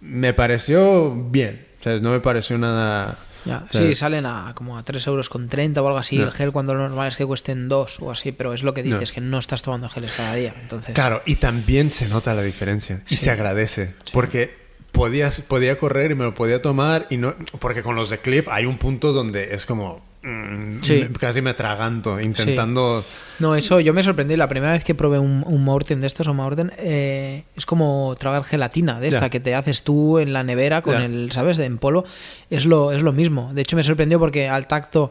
me 0.00 0.34
pareció 0.34 1.14
bien. 1.14 1.60
O 1.80 1.82
sea, 1.82 1.98
no 1.98 2.10
me 2.10 2.20
pareció 2.20 2.58
nada... 2.58 3.16
Ya, 3.44 3.64
O 3.68 3.72
sea, 3.72 3.80
sí, 3.80 3.94
salen 3.96 4.24
a 4.24 4.52
como 4.54 4.78
a 4.78 4.84
3 4.84 5.04
euros 5.08 5.28
con 5.28 5.48
30 5.48 5.82
o 5.82 5.86
algo 5.88 5.98
así 5.98 6.16
No. 6.16 6.24
el 6.24 6.32
gel 6.32 6.52
cuando 6.52 6.74
lo 6.74 6.80
normal 6.88 7.08
es 7.08 7.16
que 7.16 7.26
cuesten 7.26 7.68
2 7.68 7.98
o 8.00 8.10
así, 8.12 8.30
pero 8.30 8.52
es 8.52 8.62
lo 8.62 8.72
que 8.72 8.84
No. 8.84 8.94
dices, 8.98 9.10
que 9.12 9.20
no 9.20 9.38
estás 9.38 9.62
tomando 9.62 9.88
geles 9.88 10.12
cada 10.16 10.34
día. 10.34 10.54
Entonces, 10.62 10.94
Claro, 10.94 11.22
y 11.26 11.36
también 11.36 11.90
se 11.90 12.08
nota 12.08 12.34
la 12.34 12.42
diferencia 12.42 13.02
y 13.08 13.16
Sí. 13.16 13.24
se 13.24 13.30
agradece. 13.32 13.94
Porque 14.12 14.54
podías, 14.92 15.40
podía 15.40 15.76
correr 15.76 16.12
y 16.12 16.14
me 16.14 16.22
lo 16.24 16.34
podía 16.34 16.62
tomar 16.62 17.06
y 17.10 17.16
no... 17.16 17.34
Porque 17.58 17.82
con 17.82 17.96
los 17.96 18.10
de 18.10 18.18
Cliff 18.18 18.48
hay 18.48 18.64
un 18.66 18.78
punto 18.78 19.12
donde 19.12 19.54
es 19.54 19.66
como... 19.66 20.04
mm, 20.22 20.80
Sí. 20.82 21.08
casi 21.18 21.40
me 21.42 21.50
atraganto 21.50 22.20
intentando... 22.20 23.04
No, 23.38 23.54
eso 23.56 23.80
yo 23.80 23.92
me 23.92 24.02
sorprendí. 24.02 24.36
La 24.36 24.48
primera 24.48 24.72
vez 24.72 24.84
que 24.84 24.94
probé 24.94 25.18
un, 25.18 25.42
un 25.46 25.64
Morten 25.64 26.00
de 26.00 26.06
estos 26.06 26.26
o 26.28 26.34
Morten, 26.34 26.72
eh, 26.78 27.44
es 27.56 27.66
como 27.66 28.14
tragar 28.18 28.44
gelatina 28.44 29.00
de 29.00 29.08
esta 29.08 29.28
que 29.30 29.40
te 29.40 29.54
haces 29.54 29.82
tú 29.82 30.18
en 30.18 30.32
la 30.32 30.42
nevera 30.44 30.82
con 30.82 31.00
el, 31.02 31.30
¿sabes? 31.32 31.58
En 31.58 31.78
polvo. 31.78 32.04
Es 32.50 32.66
lo, 32.66 32.92
es 32.92 33.02
lo 33.02 33.12
mismo. 33.12 33.50
De 33.52 33.62
hecho, 33.62 33.76
me 33.76 33.82
sorprendió 33.82 34.18
porque 34.20 34.48
al 34.48 34.66
tacto 34.66 35.10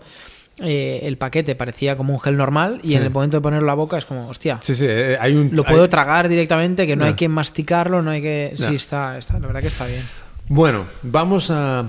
eh, 0.61 0.99
el 1.03 1.17
paquete 1.17 1.55
parecía 1.55 1.95
como 1.95 2.13
un 2.13 2.19
gel 2.19 2.37
normal 2.37 2.79
y 2.83 2.89
Sí. 2.89 2.95
en 2.97 3.03
el 3.03 3.09
momento 3.09 3.37
de 3.37 3.41
ponerlo 3.41 3.67
a 3.67 3.71
la 3.71 3.73
boca 3.75 3.97
es 3.97 4.05
como, 4.05 4.27
hostia, 4.29 4.59
Sí, 4.61 4.75
sí, 4.75 4.85
eh, 4.87 5.17
hay 5.19 5.33
un... 5.33 5.49
lo 5.53 5.63
hay- 5.65 5.73
puedo 5.73 5.89
tragar 5.89 6.27
directamente, 6.29 6.85
que 6.85 6.95
no 6.95 7.05
hay 7.05 7.13
que 7.15 7.27
masticarlo, 7.29 8.01
no 8.01 8.11
hay 8.11 8.21
que... 8.21 8.53
Sí, 8.57 8.75
está, 8.75 9.17
está, 9.17 9.39
la 9.39 9.47
verdad 9.47 9.61
que 9.61 9.67
está 9.67 9.85
bien. 9.87 10.03
Bueno, 10.49 10.85
vamos 11.03 11.49
a, 11.51 11.85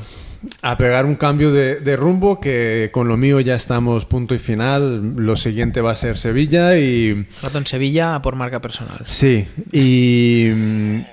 a 0.61 0.77
pegar 0.77 1.07
un 1.07 1.15
cambio 1.15 1.53
de, 1.53 1.77
de 1.77 1.97
rumbo 1.97 2.41
que 2.41 2.91
con 2.93 3.09
lo 3.09 3.17
mío 3.17 3.41
ya 3.41 3.55
estamos 3.55 4.05
punto 4.05 4.35
y 4.35 4.39
final. 4.39 5.15
Lo 5.17 5.37
siguiente 5.37 5.81
va 5.81 5.93
a 5.93 5.97
ser 5.97 6.19
Sevilla 6.19 6.77
y... 6.77 7.27
Rato 7.43 7.59
en 7.59 7.67
Sevilla 7.67 8.21
por 8.23 8.37
marca 8.37 8.61
personal. 8.61 9.05
Sí, 9.07 9.47
y, 9.71 10.49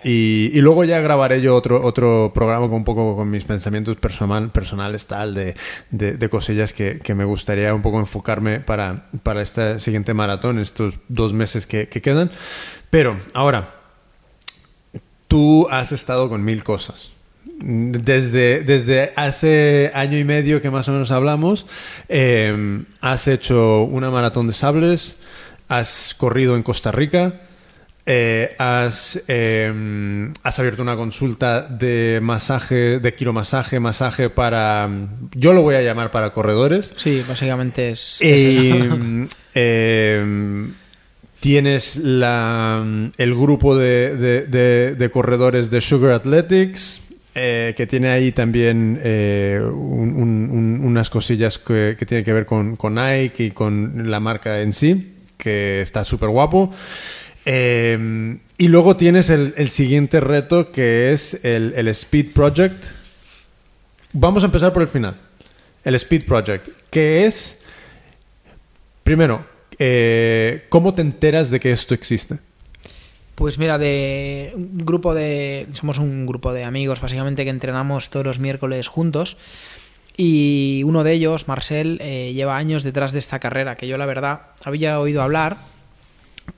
y, 0.04 0.52
y 0.54 0.62
luego 0.62 0.84
ya 0.84 1.00
grabaré 1.00 1.42
yo 1.42 1.56
otro, 1.56 1.84
otro 1.84 2.32
programa 2.34 2.68
con 2.68 2.78
un 2.78 2.84
poco 2.84 3.15
con 3.15 3.30
mis 3.30 3.44
pensamientos 3.44 3.98
personal, 3.98 4.50
personales, 4.50 5.06
tal, 5.06 5.34
de, 5.34 5.56
de, 5.92 6.18
de 6.18 6.30
cosillas 6.30 6.74
que, 6.74 7.00
que 7.00 7.13
me 7.13 7.26
gustaría 7.26 7.74
un 7.74 7.82
poco 7.82 8.00
enfocarme 8.00 8.60
para, 8.60 9.10
para 9.24 9.42
esta 9.42 9.80
siguiente 9.80 10.13
maratón, 10.13 10.60
estos 10.60 10.96
dos 11.08 11.34
meses 11.34 11.68
que, 11.68 11.88
que 11.88 12.02
quedan. 12.02 12.32
Pero 12.89 13.18
ahora, 13.34 13.76
tú 15.28 15.68
has 15.70 15.92
estado 15.92 16.30
con 16.30 16.44
mil 16.44 16.63
cosas. 16.63 17.12
Desde, 17.62 18.63
desde 18.63 19.12
hace 19.17 19.91
año 19.93 20.17
y 20.17 20.23
medio 20.23 20.62
que 20.62 20.69
más 20.69 20.88
o 20.88 20.93
menos 20.93 21.12
hablamos, 21.12 21.65
eh, 22.08 22.84
has 23.02 23.28
hecho 23.28 23.82
una 23.84 24.10
maratón 24.10 24.47
de 24.47 24.54
sables, 24.54 25.17
has 25.67 26.15
corrido 26.17 26.56
en 26.56 26.63
Costa 26.63 26.91
Rica, 26.91 27.41
eh, 28.06 28.56
has, 28.58 29.23
eh, 29.28 30.32
has 30.41 30.58
abierto 30.58 30.82
una 30.82 30.95
consulta 30.95 31.62
de 31.63 32.19
masaje, 32.23 32.99
de 32.99 33.13
quiromasaje, 33.13 33.80
masaje 33.82 34.30
para, 34.30 34.89
yo 35.36 35.52
lo 35.54 35.62
voy 35.62 35.75
a 35.75 35.82
llamar 35.82 36.12
para 36.12 36.32
corredores. 36.32 36.93
Sí, 36.95 37.23
básicamente 37.28 37.89
es... 37.91 38.19
Eh, 39.54 40.67
tienes 41.39 41.95
la, 41.97 43.10
el 43.17 43.36
grupo 43.36 43.75
de, 43.75 44.15
de- 44.15 44.41
de- 44.43 44.95
de 44.95 45.10
corredores 45.12 45.69
de 45.69 45.82
Sugar 45.82 46.12
Athletics, 46.13 47.02
eh, 47.41 47.73
que 47.75 47.88
tiene 47.88 48.10
ahí 48.10 48.32
también 48.34 48.99
eh, 49.02 49.62
un- 49.63 50.13
un- 50.15 50.49
un- 50.52 50.82
unas 50.84 51.10
cosillas 51.10 51.58
que, 51.58 51.95
que 51.97 52.06
tienen 52.06 52.25
que 52.25 52.34
ver 52.34 52.45
con, 52.45 52.75
con 52.75 52.95
Nike 52.95 53.45
y 53.45 53.52
con 53.52 54.12
la 54.12 54.19
marca 54.19 54.62
en 54.62 54.73
sí, 54.73 55.15
que 55.38 55.80
está 55.82 56.04
súper 56.04 56.30
guapo. 56.30 56.73
Eh, 57.45 58.38
y 58.58 58.67
luego 58.67 58.97
tienes 58.97 59.30
el, 59.30 59.69
siguiente 59.69 60.19
reto 60.19 60.71
que 60.73 61.13
es 61.13 61.39
el, 61.43 61.73
el 61.78 61.88
Speed 61.88 62.34
Project. 62.34 62.84
Vamos 64.12 64.43
a 64.43 64.47
empezar 64.47 64.73
por 64.73 64.82
el 64.82 64.88
final. 64.89 65.15
El 65.86 65.95
Speed 65.95 66.25
Project, 66.25 66.67
que 66.91 67.25
es, 67.25 67.60
primero, 69.04 69.45
¿cómo 70.67 70.93
te 70.93 71.02
enteras 71.02 71.49
de 71.49 71.60
que 71.62 71.71
esto 71.71 71.93
existe? 71.93 72.38
Pues 73.39 73.58
mira, 73.58 73.78
de 73.78 74.52
un 74.54 74.80
grupo 74.86 75.13
de. 75.13 75.65
Somos 75.71 75.97
un 75.97 76.25
grupo 76.25 76.52
de 76.52 76.65
amigos, 76.65 76.99
básicamente, 76.99 77.45
que 77.45 77.49
entrenamos 77.49 78.10
todos 78.10 78.25
los 78.25 78.38
miércoles 78.38 78.89
juntos. 78.89 79.38
Y 80.17 80.82
uno 80.84 81.06
de 81.06 81.13
ellos, 81.13 81.47
Marcel, 81.47 81.99
eh, 82.02 82.34
lleva 82.34 82.58
años 82.58 82.84
detrás 82.84 83.13
de 83.13 83.19
esta 83.19 83.39
carrera, 83.39 83.78
que 83.78 83.88
yo 83.88 83.97
la 83.97 84.06
verdad 84.06 84.41
había 84.62 84.99
oído 84.99 85.21
hablar, 85.21 85.56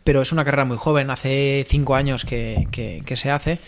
pero 0.04 0.24
es 0.24 0.32
una 0.32 0.44
carrera 0.44 0.65
muy 0.65 0.78
joven, 0.78 1.12
hace 1.12 1.63
cinco 1.70 1.94
años 1.94 2.26
que, 2.26 2.67
que- 2.72 3.04
que 3.06 3.15
se 3.15 3.30
hace 3.30 3.60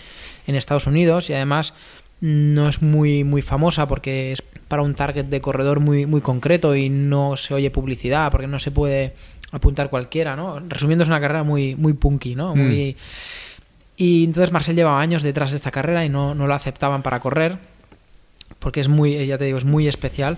en 0.47 0.55
Estados 0.55 0.87
Unidos 0.87 1.29
y 1.29 1.33
además 1.33 1.75
no 2.19 2.67
es 2.67 2.81
muy, 2.81 3.23
muy 3.23 3.43
famosa 3.43 3.87
porque 3.87 4.31
es 4.31 4.41
para 4.67 4.81
un 4.81 4.95
target 4.95 5.25
de 5.25 5.41
corredor 5.41 5.79
muy, 5.81 6.07
muy 6.07 6.21
concreto 6.21 6.75
y 6.75 6.89
no 6.89 7.37
se 7.37 7.53
oye 7.53 7.69
publicidad 7.69 8.31
porque 8.31 8.47
no 8.47 8.57
se 8.57 8.71
puede 8.71 9.13
apuntar 9.53 9.89
cualquiera, 9.89 10.35
¿no? 10.35 10.59
Resumiendo, 10.59 11.03
es 11.03 11.09
una 11.09 11.21
carrera 11.21 11.43
muy, 11.43 11.75
muy 11.75 11.93
punky, 11.93 12.35
¿no? 12.35 12.55
Muy... 12.55 12.97
Y 13.95 14.25
entonces 14.25 14.51
Marcel 14.51 14.75
llevaba 14.75 14.99
años 14.99 15.23
detrás 15.23 15.51
de 15.51 15.57
esta 15.57 15.71
carrera 15.71 16.03
y 16.03 16.09
no, 16.09 16.35
no 16.35 16.47
la 16.47 16.55
aceptaban 16.55 17.03
para 17.03 17.19
correr 17.19 17.59
porque 18.63 18.79
es 18.79 18.87
muy, 18.87 19.25
ya 19.27 19.37
te 19.37 19.45
digo, 19.45 19.57
es 19.57 19.65
muy 19.65 19.87
especial. 19.87 20.37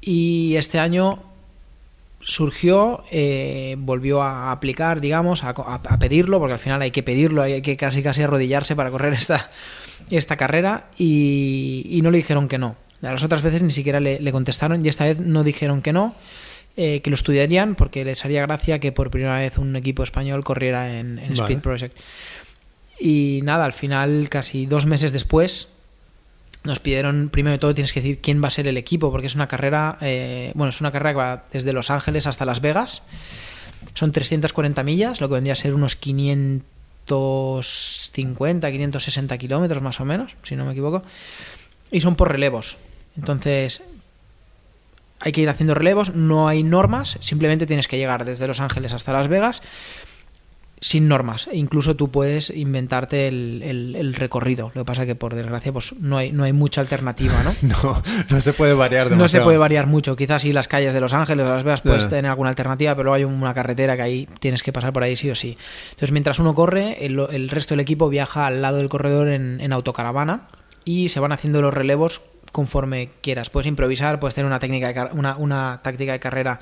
Y 0.00 0.54
este 0.56 0.78
año 0.78 1.22
surgió, 2.22 3.02
eh, 3.10 3.76
volvió 3.78 4.22
a 4.22 4.52
aplicar, 4.52 5.00
digamos, 5.00 5.42
a, 5.42 5.50
a, 5.50 5.98
pedirlo, 5.98 6.38
porque 6.38 6.52
al 6.52 6.58
final 6.58 6.80
hay 6.80 6.92
que 6.92 7.02
pedirlo, 7.02 7.42
hay 7.42 7.60
que 7.60 7.76
casi 7.76 8.02
casi 8.02 8.22
arrodillarse 8.22 8.76
para 8.76 8.90
correr 8.90 9.12
esta, 9.12 9.50
esta 10.10 10.36
carrera 10.36 10.86
y, 10.96 11.86
y 11.90 12.02
no 12.02 12.10
le 12.10 12.18
dijeron 12.18 12.48
que 12.48 12.58
no. 12.58 12.76
A 13.02 13.12
las 13.12 13.24
otras 13.24 13.42
veces 13.42 13.62
ni 13.62 13.70
siquiera 13.70 13.98
le, 13.98 14.20
le 14.20 14.32
contestaron 14.32 14.84
y 14.84 14.88
esta 14.88 15.04
vez 15.04 15.20
no 15.20 15.42
dijeron 15.42 15.82
que 15.82 15.92
no, 15.92 16.14
eh, 16.76 17.00
que 17.02 17.10
lo 17.10 17.14
estudiarían 17.14 17.74
porque 17.74 18.04
les 18.04 18.24
haría 18.24 18.42
gracia 18.42 18.78
que 18.78 18.92
por 18.92 19.10
primera 19.10 19.38
vez 19.38 19.58
un 19.58 19.74
equipo 19.76 20.02
español 20.02 20.44
corriera 20.44 20.98
en, 20.98 21.18
en 21.18 21.34
Vale. 21.34 21.42
Speed 21.42 21.60
Project. 21.60 21.96
Y 22.98 23.40
nada, 23.44 23.64
al 23.64 23.72
final, 23.72 24.28
casi 24.28 24.66
dos 24.66 24.86
meses 24.86 25.12
después, 25.12 25.68
nos 26.64 26.78
pidieron, 26.78 27.30
primero 27.30 27.52
de 27.52 27.58
todo 27.58 27.74
tienes 27.74 27.94
que 27.94 28.02
decir 28.02 28.20
quién 28.20 28.42
va 28.42 28.48
a 28.48 28.50
ser 28.50 28.66
el 28.68 28.76
equipo, 28.76 29.10
porque 29.10 29.26
es 29.26 29.34
una 29.34 29.48
carrera, 29.48 29.96
eh, 30.02 30.52
bueno, 30.54 30.68
es 30.70 30.80
una 30.80 30.92
carrera 30.92 31.12
que 31.12 31.16
va 31.16 31.44
desde 31.52 31.72
Los 31.72 31.90
Ángeles 31.90 32.26
hasta 32.26 32.44
Las 32.44 32.60
Vegas. 32.60 33.02
Son 33.94 34.12
340 34.12 34.82
millas, 34.82 35.22
lo 35.22 35.28
que 35.28 35.34
vendría 35.34 35.54
a 35.54 35.56
ser 35.56 35.72
unos 35.74 35.96
550, 35.96 38.70
560 38.70 39.38
kilómetros 39.38 39.82
más 39.82 39.98
o 40.00 40.04
menos, 40.04 40.36
si 40.42 40.54
no 40.54 40.66
me 40.66 40.72
equivoco. 40.72 41.02
Y 41.90 42.02
son 42.02 42.14
por 42.14 42.30
relevos. 42.30 42.76
Entonces, 43.16 43.82
hay 45.20 45.32
que 45.32 45.40
ir 45.42 45.48
haciendo 45.50 45.74
relevos, 45.74 46.14
no 46.14 46.48
hay 46.48 46.62
normas, 46.62 47.18
simplemente 47.20 47.66
tienes 47.66 47.86
que 47.88 47.98
llegar 47.98 48.24
desde 48.24 48.46
Los 48.46 48.60
Ángeles 48.60 48.92
hasta 48.94 49.12
Las 49.12 49.28
Vegas 49.28 49.62
sin 50.82 51.08
normas. 51.08 51.46
E 51.52 51.58
incluso 51.58 51.94
tú 51.94 52.10
puedes 52.10 52.48
inventarte 52.48 53.28
el, 53.28 53.60
el- 53.62 53.96
el 53.96 54.14
recorrido. 54.14 54.72
Lo 54.74 54.80
que 54.80 54.86
pasa 54.86 55.04
que, 55.04 55.14
por 55.14 55.34
desgracia, 55.34 55.70
pues 55.74 55.92
no 56.00 56.16
hay, 56.16 56.32
no 56.32 56.42
hay 56.44 56.54
mucha 56.54 56.80
alternativa, 56.80 57.34
¿no? 57.44 57.54
No, 57.68 58.02
no 58.30 58.40
se 58.40 58.54
puede 58.54 58.72
variar 58.72 59.04
No 59.08 59.10
se 59.10 59.16
demasiado. 59.16 59.44
puede 59.44 59.58
variar 59.58 59.86
mucho. 59.86 60.16
Quizás 60.16 60.40
si 60.40 60.54
las 60.54 60.68
calles 60.68 60.94
de 60.94 61.00
Los 61.02 61.12
Ángeles 61.12 61.44
o 61.44 61.50
Las 61.50 61.64
Vegas 61.64 61.82
puedes 61.82 62.08
tener 62.08 62.30
alguna 62.30 62.48
alternativa, 62.48 62.94
pero 62.96 63.12
hay 63.12 63.24
una 63.24 63.52
carretera 63.52 63.94
que 63.96 64.02
ahí 64.02 64.28
tienes 64.38 64.62
que 64.62 64.72
pasar 64.72 64.94
por 64.94 65.02
ahí 65.02 65.16
sí 65.16 65.28
o 65.30 65.34
sí. 65.34 65.58
Entonces, 65.90 66.12
mientras 66.12 66.38
uno 66.38 66.54
corre, 66.54 67.04
el, 67.04 67.20
el 67.30 67.50
resto 67.50 67.74
del 67.74 67.80
equipo 67.80 68.08
viaja 68.08 68.46
al 68.46 68.62
lado 68.62 68.78
del 68.78 68.88
corredor 68.88 69.28
en, 69.28 69.60
en 69.60 69.74
autocaravana 69.74 70.48
y 70.86 71.10
se 71.10 71.20
van 71.20 71.32
haciendo 71.32 71.60
los 71.60 71.74
relevos 71.74 72.22
conforme 72.52 73.10
quieras. 73.20 73.50
Puedes 73.50 73.66
improvisar, 73.66 74.18
puedes 74.20 74.34
tener 74.34 74.46
una 74.46 74.58
técnica 74.60 74.92
de 74.92 75.10
una, 75.12 75.36
una 75.36 75.80
táctica 75.82 76.12
de 76.12 76.20
carrera 76.20 76.60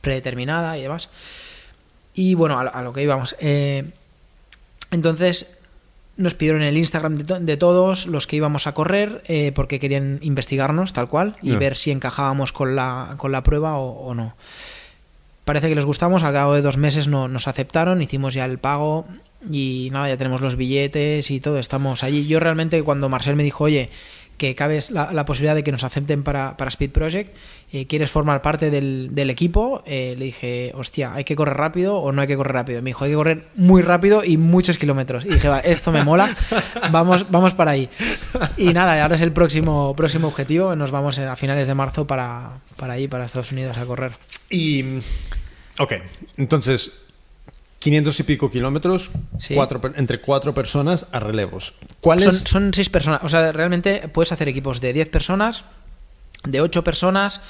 predeterminada 0.00 0.76
y 0.78 0.82
demás. 0.82 1.08
Y 2.14 2.34
bueno, 2.34 2.58
a, 2.58 2.64
lo- 2.64 2.74
a 2.74 2.82
lo 2.82 2.92
que 2.92 3.02
íbamos. 3.02 3.36
Eh, 3.40 3.84
entonces, 4.90 5.46
nos 6.16 6.34
pidieron 6.34 6.62
el 6.62 6.76
Instagram 6.76 7.14
de, 7.16 7.24
to- 7.24 7.40
de 7.40 7.56
todos 7.56 8.06
los 8.06 8.26
que 8.26 8.36
íbamos 8.36 8.66
a 8.66 8.74
correr 8.74 9.22
eh, 9.26 9.52
porque 9.54 9.78
querían 9.78 10.18
investigarnos 10.22 10.92
tal 10.92 11.08
cual 11.08 11.36
y 11.42 11.52
ver 11.58 11.76
si 11.76 11.90
encajábamos 11.92 12.52
con 12.52 12.76
la, 12.76 13.14
con 13.16 13.32
la 13.32 13.42
prueba 13.42 13.76
o, 13.78 14.08
o 14.08 14.14
no. 14.14 14.34
Parece 15.44 15.68
que 15.68 15.74
les 15.74 15.84
gustamos, 15.86 16.22
al 16.22 16.32
cabo 16.34 16.54
de 16.54 16.60
dos 16.60 16.76
meses 16.76 17.08
no, 17.08 17.26
nos 17.26 17.48
aceptaron, 17.48 18.02
hicimos 18.02 18.34
ya 18.34 18.44
el 18.44 18.58
pago 18.58 19.06
y 19.50 19.88
nada, 19.90 20.08
ya 20.08 20.16
tenemos 20.16 20.42
los 20.42 20.56
billetes 20.56 21.30
y 21.30 21.40
todo, 21.40 21.58
estamos 21.58 22.04
allí. 22.04 22.26
Yo 22.26 22.38
realmente 22.40 22.82
cuando 22.82 23.08
Marcel 23.08 23.36
me 23.36 23.42
dijo, 23.42 23.64
oye, 23.64 23.88
que 24.40 24.54
cabe 24.54 24.78
la, 24.88 25.12
la 25.12 25.26
posibilidad 25.26 25.54
de 25.54 25.62
que 25.62 25.70
nos 25.70 25.84
acepten 25.84 26.22
para, 26.22 26.56
para 26.56 26.70
Speed 26.70 26.92
Project, 26.92 27.36
eh, 27.74 27.86
¿quieres 27.86 28.10
formar 28.10 28.40
parte 28.40 28.70
del, 28.70 29.10
del 29.12 29.28
equipo? 29.28 29.82
Eh, 29.84 30.14
le 30.16 30.24
dije, 30.24 30.72
hostia, 30.74 31.12
¿hay 31.12 31.24
que 31.24 31.36
correr 31.36 31.58
rápido 31.58 31.98
o 31.98 32.10
no 32.10 32.22
hay 32.22 32.26
que 32.26 32.38
correr 32.38 32.54
rápido? 32.54 32.80
Me 32.80 32.88
dijo, 32.88 33.04
hay 33.04 33.10
que 33.10 33.16
correr 33.18 33.48
muy 33.54 33.82
rápido 33.82 34.24
y 34.24 34.38
muchos 34.38 34.78
kilómetros. 34.78 35.26
Y 35.26 35.34
dije, 35.34 35.46
va, 35.46 35.60
esto 35.60 35.92
me 35.92 36.02
mola, 36.04 36.34
vamos, 36.90 37.30
vamos 37.30 37.52
para 37.52 37.72
ahí. 37.72 37.90
Y 38.56 38.72
nada, 38.72 39.02
ahora 39.02 39.16
es 39.16 39.20
el 39.20 39.32
próximo, 39.32 39.94
próximo 39.94 40.28
objetivo, 40.28 40.74
nos 40.74 40.90
vamos 40.90 41.18
a 41.18 41.36
finales 41.36 41.68
de 41.68 41.74
marzo 41.74 42.06
para, 42.06 42.52
para 42.76 42.94
ahí, 42.94 43.08
para 43.08 43.26
Estados 43.26 43.52
Unidos 43.52 43.76
a 43.76 43.84
correr. 43.84 44.12
Y. 44.48 45.00
Ok, 45.78 45.92
entonces. 46.38 47.09
500 47.80 48.20
y 48.20 48.22
pico 48.22 48.50
kilómetros, 48.50 49.10
Sí. 49.38 49.54
cuatro 49.54 49.80
per- 49.80 49.94
entre 49.96 50.20
cuatro 50.20 50.54
personas 50.54 51.06
a 51.12 51.18
relevos. 51.18 51.74
¿Cuál 52.00 52.20
Son, 52.20 52.34
es? 52.34 52.42
son 52.46 52.72
seis 52.74 52.88
personas. 52.88 53.20
O 53.24 53.28
sea, 53.28 53.50
realmente 53.52 54.06
puedes 54.12 54.30
hacer 54.32 54.48
equipos 54.48 54.80
de 54.80 54.92
10 54.92 55.08
personas, 55.08 55.64
de 56.44 56.60
8 56.60 56.84
personas, 56.84 57.40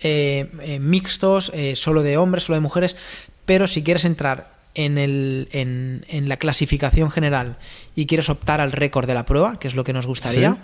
eh, 0.00 0.50
eh, 0.62 0.78
mixtos, 0.80 1.50
eh, 1.54 1.74
solo 1.76 2.02
de 2.02 2.16
hombres, 2.16 2.44
solo 2.44 2.54
de 2.56 2.60
mujeres. 2.60 2.96
Pero 3.44 3.66
si 3.66 3.82
quieres 3.82 4.04
entrar 4.04 4.54
en, 4.74 4.98
el, 4.98 5.48
en, 5.52 6.06
en 6.08 6.28
la 6.28 6.36
clasificación 6.38 7.10
general 7.10 7.56
y 7.96 8.06
quieres 8.06 8.28
optar 8.30 8.60
al 8.60 8.72
récord 8.72 9.06
de 9.06 9.14
la 9.14 9.24
prueba, 9.24 9.58
que 9.58 9.66
es 9.68 9.74
lo 9.74 9.84
que 9.84 9.92
nos 9.92 10.06
gustaría, 10.06 10.58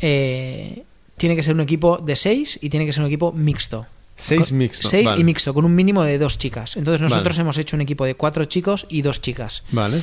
tiene 0.00 1.36
que 1.36 1.42
ser 1.42 1.54
un 1.54 1.60
equipo 1.60 1.98
de 1.98 2.14
6 2.16 2.58
y 2.62 2.70
tiene 2.70 2.86
que 2.86 2.92
ser 2.92 3.02
un 3.02 3.08
equipo 3.08 3.32
mixto. 3.32 3.86
Seis 4.20 4.52
mixtos. 4.52 4.90
Seis 4.90 5.06
vale. 5.06 5.20
y 5.20 5.24
mixto, 5.24 5.54
con 5.54 5.64
un 5.64 5.74
mínimo 5.74 6.02
de 6.04 6.18
dos 6.18 6.38
chicas. 6.38 6.76
Entonces 6.76 7.00
nosotros 7.00 7.36
Vale. 7.36 7.42
hemos 7.42 7.58
hecho 7.58 7.76
un 7.76 7.82
equipo 7.82 8.04
de 8.04 8.14
cuatro 8.14 8.44
chicos 8.44 8.86
y 8.88 9.02
dos 9.02 9.20
chicas. 9.20 9.62
Vale. 9.72 10.02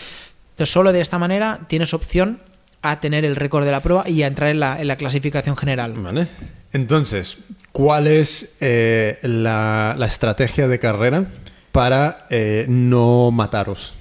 Entonces, 0.52 0.74
solo 0.74 0.92
de 0.92 1.02
esta 1.02 1.20
manera 1.20 1.62
tienes 1.68 1.94
opción 1.94 2.40
a 2.82 3.00
tener 3.00 3.26
el 3.26 3.36
récord 3.36 3.66
de 3.66 3.72
la 3.72 3.82
prueba 3.82 4.10
y 4.10 4.24
a 4.24 4.28
entrar 4.28 4.50
en 4.50 4.60
la, 4.60 4.82
en 4.82 4.88
la 4.88 4.96
clasificación 4.96 5.56
general. 5.56 5.94
Vale. 5.94 6.28
Entonces, 6.74 7.38
¿cuál 7.72 8.08
es 8.08 8.56
eh, 8.60 9.20
la, 9.22 9.96
la 9.98 10.06
estrategia 10.06 10.68
de 10.68 10.80
carrera 10.80 11.26
para 11.72 12.26
eh, 12.30 12.66
no 12.68 13.32
mataros? 13.32 13.94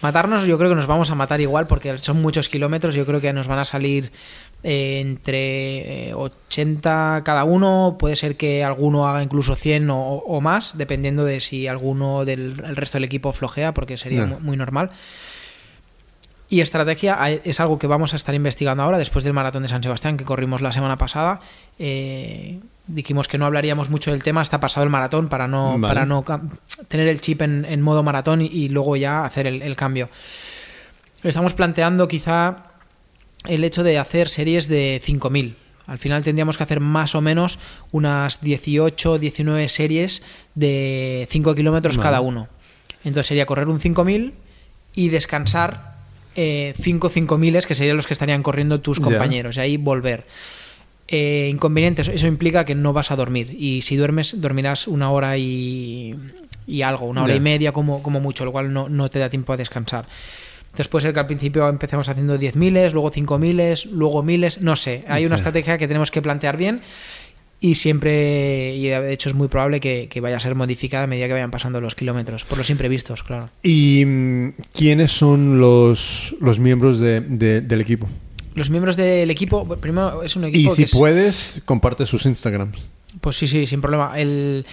Matarnos, 0.00 0.46
yo 0.46 0.58
creo 0.58 0.70
que 0.70 0.76
nos 0.76 0.86
vamos 0.86 1.10
a 1.10 1.16
matar 1.16 1.40
igual 1.40 1.66
porque 1.66 1.98
son 1.98 2.22
muchos 2.22 2.48
kilómetros. 2.48 2.94
Yo 2.94 3.04
creo 3.04 3.20
que 3.20 3.32
nos 3.32 3.48
van 3.48 3.58
a 3.58 3.64
salir 3.64 4.12
eh, 4.62 5.00
entre 5.00 6.08
eh, 6.10 6.14
80 6.14 7.22
cada 7.24 7.44
uno. 7.44 7.96
Puede 7.98 8.16
ser 8.16 8.36
que 8.36 8.64
alguno 8.64 9.08
haga 9.08 9.22
incluso 9.22 9.54
100 9.54 9.90
o, 9.90 9.98
o 9.98 10.40
más, 10.40 10.76
dependiendo 10.76 11.24
de 11.24 11.40
si 11.40 11.66
alguno 11.66 12.24
del 12.24 12.62
el 12.64 12.76
resto 12.76 12.96
del 12.96 13.04
equipo 13.04 13.32
flojea, 13.32 13.72
porque 13.72 13.96
sería 13.96 14.26
muy 14.26 14.56
normal. 14.56 14.90
Y 16.50 16.62
estrategia 16.62 17.18
es 17.44 17.60
algo 17.60 17.78
que 17.78 17.86
vamos 17.86 18.14
a 18.14 18.16
estar 18.16 18.34
investigando 18.34 18.82
ahora 18.82 18.96
después 18.96 19.22
del 19.22 19.34
maratón 19.34 19.64
de 19.64 19.68
San 19.68 19.82
Sebastián 19.82 20.16
que 20.16 20.24
corrimos 20.24 20.62
la 20.62 20.72
semana 20.72 20.96
pasada. 20.96 21.40
Eh, 21.78 22.58
dijimos 22.86 23.28
que 23.28 23.36
no 23.36 23.44
hablaríamos 23.44 23.90
mucho 23.90 24.12
del 24.12 24.22
tema 24.22 24.40
hasta 24.40 24.58
pasado 24.58 24.84
el 24.84 24.88
maratón 24.88 25.28
para 25.28 25.46
no, 25.46 25.78
Vale. 25.78 25.86
para 25.86 26.06
no 26.06 26.24
tener 26.88 27.06
el 27.06 27.20
chip 27.20 27.42
en, 27.42 27.66
en 27.66 27.82
modo 27.82 28.02
maratón 28.02 28.40
y, 28.40 28.46
y 28.46 28.70
luego 28.70 28.96
ya 28.96 29.26
hacer 29.26 29.46
el, 29.46 29.60
el 29.60 29.76
cambio. 29.76 30.08
Estamos 31.22 31.52
planteando 31.52 32.08
quizá 32.08 32.56
el 33.48 33.64
hecho 33.64 33.82
de 33.82 33.98
hacer 33.98 34.28
series 34.28 34.68
de 34.68 35.00
5.000. 35.04 35.54
Al 35.86 35.98
final 35.98 36.22
tendríamos 36.22 36.56
que 36.58 36.62
hacer 36.62 36.80
más 36.80 37.14
o 37.14 37.20
menos 37.20 37.58
unas 37.92 38.40
18, 38.42 39.18
19 39.18 39.68
series 39.68 40.22
de 40.54 41.26
5 41.30 41.54
kilómetros 41.54 41.96
Vale. 41.96 42.06
cada 42.06 42.20
uno. 42.20 42.48
Entonces 43.04 43.26
sería 43.26 43.46
correr 43.46 43.68
un 43.68 43.80
5.000 43.80 44.32
y 44.94 45.08
descansar 45.08 45.96
5 46.34 47.10
5.000 47.10 47.66
que 47.66 47.74
serían 47.74 47.96
los 47.96 48.06
que 48.06 48.12
estarían 48.12 48.42
corriendo 48.42 48.80
tus 48.80 49.00
compañeros 49.00 49.56
y 49.56 49.60
ahí 49.60 49.76
volver. 49.76 50.24
Eh, 51.08 51.48
inconvenientes, 51.50 52.06
eso 52.08 52.26
implica 52.26 52.66
que 52.66 52.74
no 52.74 52.92
vas 52.92 53.10
a 53.10 53.16
dormir 53.16 53.56
y 53.58 53.80
si 53.80 53.96
duermes 53.96 54.40
dormirás 54.42 54.86
una 54.86 55.10
hora 55.10 55.38
y, 55.38 56.14
y 56.66 56.82
algo, 56.82 57.06
una 57.06 57.24
hora 57.24 57.34
y 57.34 57.40
media 57.40 57.72
como, 57.72 58.02
como 58.02 58.20
mucho, 58.20 58.44
lo 58.44 58.52
cual 58.52 58.72
no, 58.72 58.90
no 58.90 59.08
te 59.08 59.18
da 59.18 59.30
tiempo 59.30 59.54
a 59.54 59.56
descansar. 59.56 60.06
Entonces 60.78 60.90
puede 60.92 61.02
ser 61.02 61.12
que 61.12 61.18
al 61.18 61.26
principio 61.26 61.68
empecemos 61.68 62.08
haciendo 62.08 62.38
10.000, 62.38 62.92
luego 62.92 63.10
5.000, 63.10 63.90
luego 63.90 64.22
miles, 64.22 64.62
no 64.62 64.76
sé. 64.76 65.02
Hay 65.08 65.26
una 65.26 65.34
estrategia 65.34 65.76
que 65.76 65.88
tenemos 65.88 66.12
que 66.12 66.22
plantear 66.22 66.56
bien 66.56 66.82
y 67.60 67.74
siempre, 67.74 68.76
y 68.76 68.86
de 68.86 69.12
hecho 69.12 69.28
es 69.28 69.34
muy 69.34 69.48
probable 69.48 69.80
que, 69.80 70.06
que 70.08 70.20
vaya 70.20 70.36
a 70.36 70.40
ser 70.40 70.54
modificada 70.54 71.02
a 71.02 71.06
medida 71.08 71.26
que 71.26 71.32
vayan 71.32 71.50
pasando 71.50 71.80
los 71.80 71.96
kilómetros, 71.96 72.44
por 72.44 72.58
los 72.58 72.70
imprevistos, 72.70 73.24
claro. 73.24 73.50
¿Y 73.64 74.04
mm, 74.06 74.48
quiénes 74.72 75.10
son 75.10 75.58
los, 75.58 76.36
los 76.40 76.60
miembros 76.60 77.00
de- 77.00 77.22
de- 77.22 77.60
del 77.60 77.80
equipo? 77.80 78.08
Los 78.54 78.70
miembros 78.70 78.96
del 78.96 79.28
equipo, 79.32 79.66
primero 79.80 80.22
es 80.22 80.36
un 80.36 80.44
Y 80.44 80.48
equipo 80.50 80.70
si 80.70 80.76
que 80.76 80.84
es- 80.84 80.92
puedes, 80.92 81.62
comparte 81.64 82.06
sus 82.06 82.24
Instagrams. 82.24 82.78
Pues 83.20 83.34
sí, 83.36 83.48
sí, 83.48 83.66
sin 83.66 83.80
problema. 83.80 84.12
El, 84.16 84.64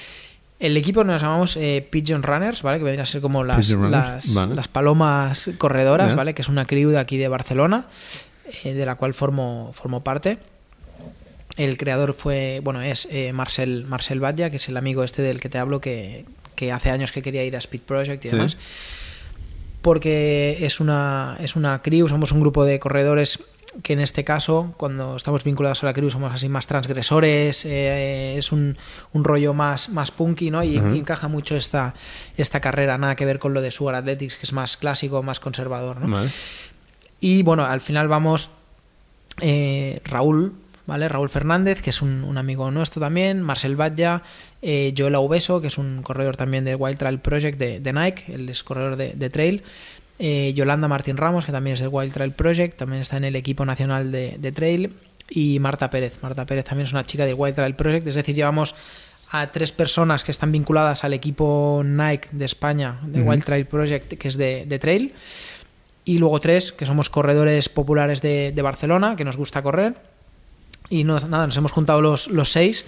el 0.60 0.78
equipo 0.78 1.04
nos 1.04 1.22
llamamos 1.22 1.58
eh, 1.58 1.86
Pigeon 1.90 2.24
Runners, 2.24 2.62
¿vale? 2.62 2.78
Que 2.78 2.84
vendrían 2.86 3.04
a 3.04 3.06
ser 3.06 3.22
como 3.22 3.44
las, 3.44 3.70
las, 3.72 4.34
vale. 4.34 4.56
las 4.56 4.68
palomas 4.68 5.50
corredoras. 5.58 6.16
¿vale? 6.16 6.34
Que 6.34 6.42
es 6.42 6.48
una 6.50 6.66
crew 6.66 6.90
de 6.90 7.00
aquí 7.00 7.18
de 7.18 7.28
Barcelona, 7.28 7.86
eh, 8.64 8.74
de 8.74 8.86
la 8.86 8.96
cual 8.96 9.14
formo, 9.14 9.72
formo 9.74 10.04
parte. 10.04 10.38
El 11.58 11.78
creador 11.78 12.14
fue, 12.14 12.60
bueno, 12.64 12.82
es 12.82 13.08
eh, 13.12 13.32
Marcel, 13.34 13.86
Marcel 13.88 14.20
Batlla, 14.20 14.50
que 14.50 14.58
es 14.58 14.68
el 14.68 14.76
amigo 14.78 15.04
este 15.04 15.22
del 15.22 15.40
que 15.40 15.48
te 15.50 15.58
hablo, 15.58 15.80
que, 15.80 16.26
que 16.56 16.72
hace 16.72 16.90
años 16.92 17.12
que 17.12 17.22
quería 17.22 17.44
ir 17.46 17.56
a 17.56 17.60
Speed 17.60 17.82
Project 17.82 18.26
y 18.26 18.28
Sí. 18.30 18.36
demás. 18.36 18.58
Porque 19.82 20.58
es 20.62 20.80
una, 20.80 21.38
es 21.40 21.56
una 21.56 21.82
crew, 21.82 22.10
somos 22.10 22.32
un 22.32 22.40
grupo 22.42 22.66
de 22.66 22.80
corredores 22.80 23.40
que 23.84 23.94
en 23.94 24.00
este 24.00 24.24
caso, 24.24 24.74
cuando 24.78 25.16
estamos 25.16 25.44
vinculados 25.44 25.84
a 25.84 25.88
la 25.88 25.94
crew, 25.94 26.10
somos 26.10 26.34
así 26.34 26.50
más 26.50 26.68
transgresores, 26.68 27.66
eh, 27.66 28.36
es 28.38 28.52
un, 28.52 28.78
un, 29.14 29.24
rollo 29.24 29.54
más, 29.54 29.90
más 29.90 30.12
punky, 30.12 30.52
¿no? 30.52 30.64
Y, 30.64 30.78
uh 30.78 30.82
-huh. 30.82 30.98
encaja 30.98 31.28
mucho 31.28 31.56
esta, 31.56 31.94
esta 32.38 32.60
carrera, 32.60 32.98
nada 32.98 33.16
que 33.16 33.26
ver 33.26 33.40
con 33.40 33.54
lo 33.54 33.62
de 33.62 33.72
Sugar 33.72 33.96
Athletics, 33.96 34.36
que 34.36 34.44
es 34.44 34.54
más 34.54 34.78
clásico, 34.78 35.24
más 35.24 35.40
conservador, 35.40 36.00
¿no? 36.00 36.08
Vale. 36.08 36.30
Y 37.20 37.44
bueno, 37.44 37.66
al 37.66 37.82
final 37.82 38.08
vamos 38.08 38.50
eh, 39.42 40.02
Raúl, 40.06 40.54
¿vale? 40.86 41.10
Raúl 41.10 41.30
Fernández, 41.30 41.82
que 41.82 41.90
es 41.90 42.02
un, 42.02 42.24
un 42.24 42.38
amigo 42.38 42.70
nuestro 42.72 43.02
también, 43.02 43.42
Marcel 43.42 43.76
Batlla, 43.76 44.22
eh, 44.62 44.94
Joel 44.98 45.16
Aubeso, 45.16 45.62
que 45.62 45.68
es 45.68 45.78
un 45.78 46.02
corredor 46.02 46.38
también 46.38 46.66
de 46.66 46.76
Wild 46.76 46.98
Trail 46.98 47.20
Project 47.20 47.58
de, 47.58 47.80
de 47.80 47.94
Nike, 47.94 48.34
él 48.34 48.50
es 48.50 48.64
corredor 48.64 48.96
de, 48.96 49.14
de 49.14 49.30
trail. 49.30 49.64
Eh, 50.18 50.54
Yolanda 50.56 50.88
Martín 50.88 51.18
Ramos, 51.18 51.46
que 51.46 51.52
también 51.52 51.74
es 51.74 51.82
del 51.82 51.90
Wild 51.92 52.14
Trail 52.14 52.32
Project, 52.32 52.78
también 52.78 53.02
está 53.02 53.18
en 53.18 53.26
el 53.26 53.36
equipo 53.36 53.66
nacional 53.66 54.12
de, 54.12 54.38
de, 54.40 54.52
trail, 54.52 54.94
y 55.30 55.60
Marta 55.60 55.90
Pérez. 55.90 56.20
Marta 56.22 56.46
Pérez 56.46 56.66
también 56.66 56.88
es 56.88 56.94
una 56.94 57.04
chica 57.04 57.26
del 57.26 57.36
Wild 57.38 57.56
Trail 57.56 57.76
Project, 57.76 58.08
es 58.08 58.16
decir, 58.16 58.34
llevamos 58.36 58.76
a 59.32 59.52
tres 59.52 59.72
personas 59.72 60.24
que 60.24 60.32
están 60.32 60.52
vinculadas 60.52 61.04
al 61.04 61.14
equipo 61.14 61.82
Nike 61.84 62.30
de 62.32 62.46
España, 62.46 63.00
del 63.04 63.24
uh 63.24 63.26
-huh. 63.26 63.30
Wild 63.32 63.44
Trail 63.44 63.66
Project, 63.66 64.14
que 64.14 64.28
es 64.28 64.38
de, 64.38 64.66
de, 64.66 64.80
trail, 64.80 65.14
y 66.06 66.18
luego 66.18 66.40
tres 66.40 66.72
que 66.72 66.86
somos 66.86 67.10
corredores 67.10 67.68
populares 67.68 68.22
de, 68.22 68.54
de 68.56 68.62
Barcelona, 68.62 69.16
que 69.16 69.26
nos 69.26 69.36
gusta 69.36 69.62
correr, 69.62 69.96
y 70.90 71.04
no, 71.04 71.20
nada, 71.20 71.48
nos 71.48 71.58
hemos 71.58 71.72
juntado 71.72 72.02
los, 72.02 72.28
los 72.28 72.52
seis 72.52 72.86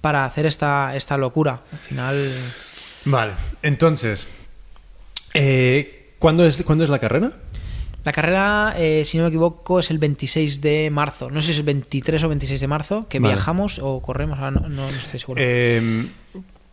para 0.00 0.24
hacer 0.24 0.46
esta, 0.46 0.94
esta 0.94 1.16
locura. 1.16 1.62
Al 1.72 1.78
final... 1.78 2.32
Vale, 3.04 3.32
entonces, 3.62 4.28
eh, 5.34 5.97
¿cuándo, 6.18 6.44
es, 6.44 6.62
¿cuándo 6.62 6.84
es 6.84 6.90
la 6.90 6.98
carrera? 6.98 7.32
La 8.04 8.12
carrera, 8.12 8.74
eh, 8.76 9.04
si 9.04 9.18
no 9.18 9.24
me 9.24 9.28
equivoco, 9.28 9.80
es 9.80 9.90
el 9.90 9.98
26 9.98 10.60
de 10.60 10.90
marzo. 10.90 11.30
No 11.30 11.40
sé 11.40 11.46
si 11.46 11.52
es 11.52 11.58
el 11.58 11.64
23 11.64 12.24
o 12.24 12.28
26 12.28 12.60
de 12.60 12.66
marzo, 12.66 13.06
que 13.08 13.18
vale. 13.18 13.34
viajamos 13.34 13.80
o 13.82 14.00
corremos, 14.00 14.38
no, 14.38 14.50
no, 14.50 14.68
no 14.68 14.88
estoy 14.88 15.20
seguro. 15.20 15.42
Eh, 15.44 16.06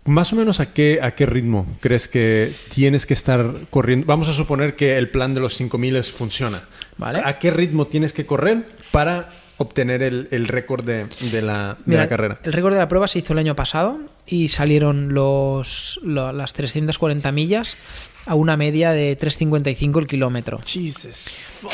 más 0.06 0.32
o 0.34 0.36
menos 0.36 0.60
a 0.60 0.72
qué, 0.72 1.00
a 1.02 1.16
qué 1.16 1.26
ritmo 1.26 1.68
crees 1.80 2.08
que 2.08 2.54
tienes 2.74 3.06
que 3.06 3.16
estar 3.16 3.54
corriendo. 3.72 4.06
Vamos 4.06 4.30
a 4.30 4.34
suponer 4.34 4.76
que 4.76 4.98
el 4.98 5.10
plan 5.10 5.34
de 5.34 5.40
los 5.40 5.56
5000 5.56 6.04
funciona. 6.04 6.62
¿Vale? 6.98 7.22
¿A 7.26 7.40
qué 7.40 7.52
ritmo 7.52 7.88
tienes 7.88 8.14
que 8.14 8.26
correr 8.26 8.66
para 8.92 9.30
obtener 9.58 10.02
el, 10.04 10.28
el 10.32 10.48
récord 10.48 10.84
de, 10.84 11.06
de, 11.32 11.42
la, 11.42 11.78
Mira, 11.86 12.02
de 12.02 12.06
la 12.06 12.10
carrera? 12.10 12.40
El 12.44 12.54
récord 12.54 12.74
de 12.74 12.80
la 12.80 12.88
prueba 12.88 13.08
se 13.08 13.20
hizo 13.20 13.34
el 13.34 13.40
año 13.40 13.56
pasado 13.56 14.00
y 14.26 14.50
salieron 14.50 15.14
los, 15.14 16.00
lo, 16.04 16.32
las 16.32 16.54
340 16.54 17.32
millas 17.32 17.78
a 18.26 18.36
una 18.36 18.58
media 18.58 18.92
de 18.92 19.18
3.55 19.18 20.00
el 20.00 20.08
kilómetro. 20.08 20.60
Jesus 20.66 21.30
fuck. 21.62 21.72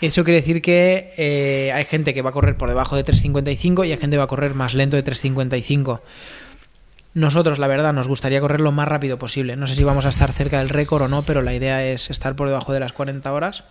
Eso 0.00 0.24
quiere 0.24 0.40
decir 0.40 0.60
que 0.60 1.14
eh, 1.16 1.72
hay 1.72 1.84
gente 1.84 2.12
que 2.12 2.22
va 2.22 2.30
a 2.30 2.32
correr 2.32 2.56
por 2.56 2.68
debajo 2.68 2.96
de 2.96 3.04
3.55 3.04 3.86
y 3.86 3.92
hay 3.92 3.98
gente 3.98 4.14
que 4.14 4.18
va 4.18 4.24
a 4.24 4.28
correr 4.28 4.54
más 4.54 4.74
lento 4.74 4.96
de 4.96 5.04
3.55. 5.04 6.00
Nosotros, 7.14 7.58
la 7.58 7.68
verdad, 7.68 7.92
nos 7.92 8.08
gustaría 8.08 8.40
correr 8.40 8.60
lo 8.60 8.72
más 8.72 8.88
rápido 8.88 9.18
posible. 9.18 9.56
No 9.56 9.68
sé 9.68 9.76
si 9.76 9.84
vamos 9.84 10.04
a 10.04 10.08
estar 10.08 10.32
cerca 10.32 10.58
del 10.58 10.68
récord 10.68 11.02
o 11.02 11.08
no, 11.08 11.22
pero 11.22 11.42
la 11.42 11.54
idea 11.54 11.86
es 11.86 12.10
estar 12.10 12.34
por 12.34 12.48
debajo 12.48 12.72
de 12.72 12.80
las 12.80 12.92
40 12.92 13.32
horas 13.32 13.64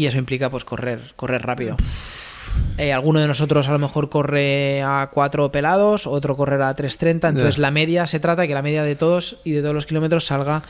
y 0.00 0.06
eso 0.06 0.16
implica 0.16 0.48
pues 0.48 0.64
correr, 0.64 1.12
correr 1.14 1.42
rápido. 1.42 1.76
Eh, 2.78 2.92
alguno 2.92 3.20
de 3.20 3.26
nosotros 3.26 3.68
a 3.68 3.72
lo 3.72 3.78
mejor 3.78 4.08
corre 4.08 4.82
a 4.82 5.10
4 5.12 5.52
pelados, 5.52 6.06
otro 6.06 6.36
correrá 6.36 6.70
a 6.70 6.74
3.30, 6.74 7.10
entonces 7.10 7.56
yeah. 7.56 7.62
la 7.62 7.70
media 7.70 8.06
se 8.06 8.18
trata 8.18 8.42
de 8.42 8.48
que 8.48 8.54
la 8.54 8.62
media 8.62 8.82
de 8.82 8.96
todos 8.96 9.36
y 9.44 9.52
de 9.52 9.60
todos 9.60 9.74
los 9.74 9.84
kilómetros 9.84 10.24
salga 10.24 10.62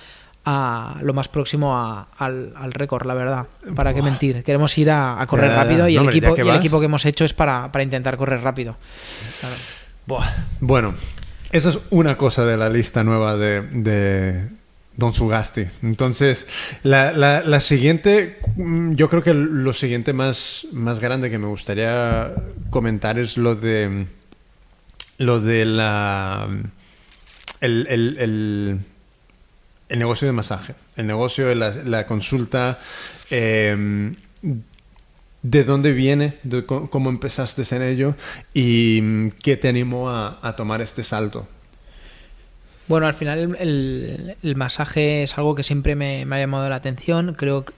a 0.44 0.96
lo 1.02 1.14
más 1.14 1.28
próximo 1.28 1.76
a, 1.76 2.08
al, 2.18 2.52
al 2.56 2.72
récord, 2.72 3.06
la 3.06 3.14
verdad. 3.14 3.46
¿Para 3.76 3.92
Buah. 3.92 3.94
qué 3.94 4.02
mentir? 4.02 4.42
Queremos 4.42 4.76
ir 4.76 4.90
a, 4.90 5.22
a 5.22 5.26
correr 5.28 5.50
yeah, 5.50 5.62
rápido 5.62 5.88
y, 5.88 5.94
no, 5.94 6.02
el, 6.02 6.08
equipo, 6.08 6.34
y 6.36 6.40
el 6.40 6.56
equipo 6.56 6.80
que 6.80 6.86
hemos 6.86 7.06
hecho 7.06 7.24
es 7.24 7.32
para, 7.32 7.70
para 7.70 7.84
intentar 7.84 8.16
correr 8.16 8.42
rápido. 8.42 8.76
Claro. 9.38 9.54
Bueno, 10.58 10.94
esa 11.52 11.70
es 11.70 11.78
una 11.90 12.16
cosa 12.16 12.44
de 12.44 12.56
la 12.56 12.68
lista 12.68 13.04
nueva 13.04 13.36
de, 13.36 13.62
de 13.62 14.59
Don 14.96 15.14
Sugasti. 15.14 15.66
Entonces, 15.82 16.46
la, 16.82 17.12
la, 17.12 17.42
la, 17.42 17.60
siguiente, 17.60 18.38
yo 18.56 19.08
creo 19.08 19.22
que 19.22 19.32
lo 19.34 19.72
siguiente 19.72 20.12
más, 20.12 20.66
más 20.72 21.00
grande 21.00 21.30
que 21.30 21.38
me 21.38 21.46
gustaría 21.46 22.34
comentar 22.70 23.18
es 23.18 23.36
lo 23.36 23.54
de 23.54 24.06
lo 25.18 25.40
de 25.40 25.64
la 25.64 26.48
el, 27.60 27.86
el, 27.88 28.80
el, 29.88 29.98
negocio 29.98 30.26
de 30.26 30.32
masaje, 30.32 30.74
el 30.96 31.06
negocio 31.06 31.46
de 31.46 31.54
la, 31.54 32.06
consulta. 32.06 32.78
Eh, 33.30 34.12
de 35.42 35.64
dónde 35.64 35.92
viene, 35.92 36.38
de 36.42 36.66
cómo 36.66 37.08
empezaste 37.08 37.62
en 37.74 37.82
ello 37.82 38.14
y 38.52 39.00
mm, 39.02 39.28
qué 39.42 39.56
te 39.56 39.68
animó 39.68 40.10
a, 40.10 40.38
a 40.42 40.54
tomar 40.54 40.82
este 40.82 41.02
salto. 41.02 41.48
Bueno, 42.90 43.06
al 43.06 43.14
final 43.14 43.56
el, 43.60 44.56
masaje 44.56 45.22
es 45.22 45.38
algo 45.38 45.54
que 45.54 45.62
siempre 45.62 45.94
me, 45.94 46.26
me, 46.26 46.34
ha 46.34 46.38
llamado 46.40 46.68
la 46.68 46.74
atención. 46.74 47.34
Creo 47.34 47.64
que 47.64 47.72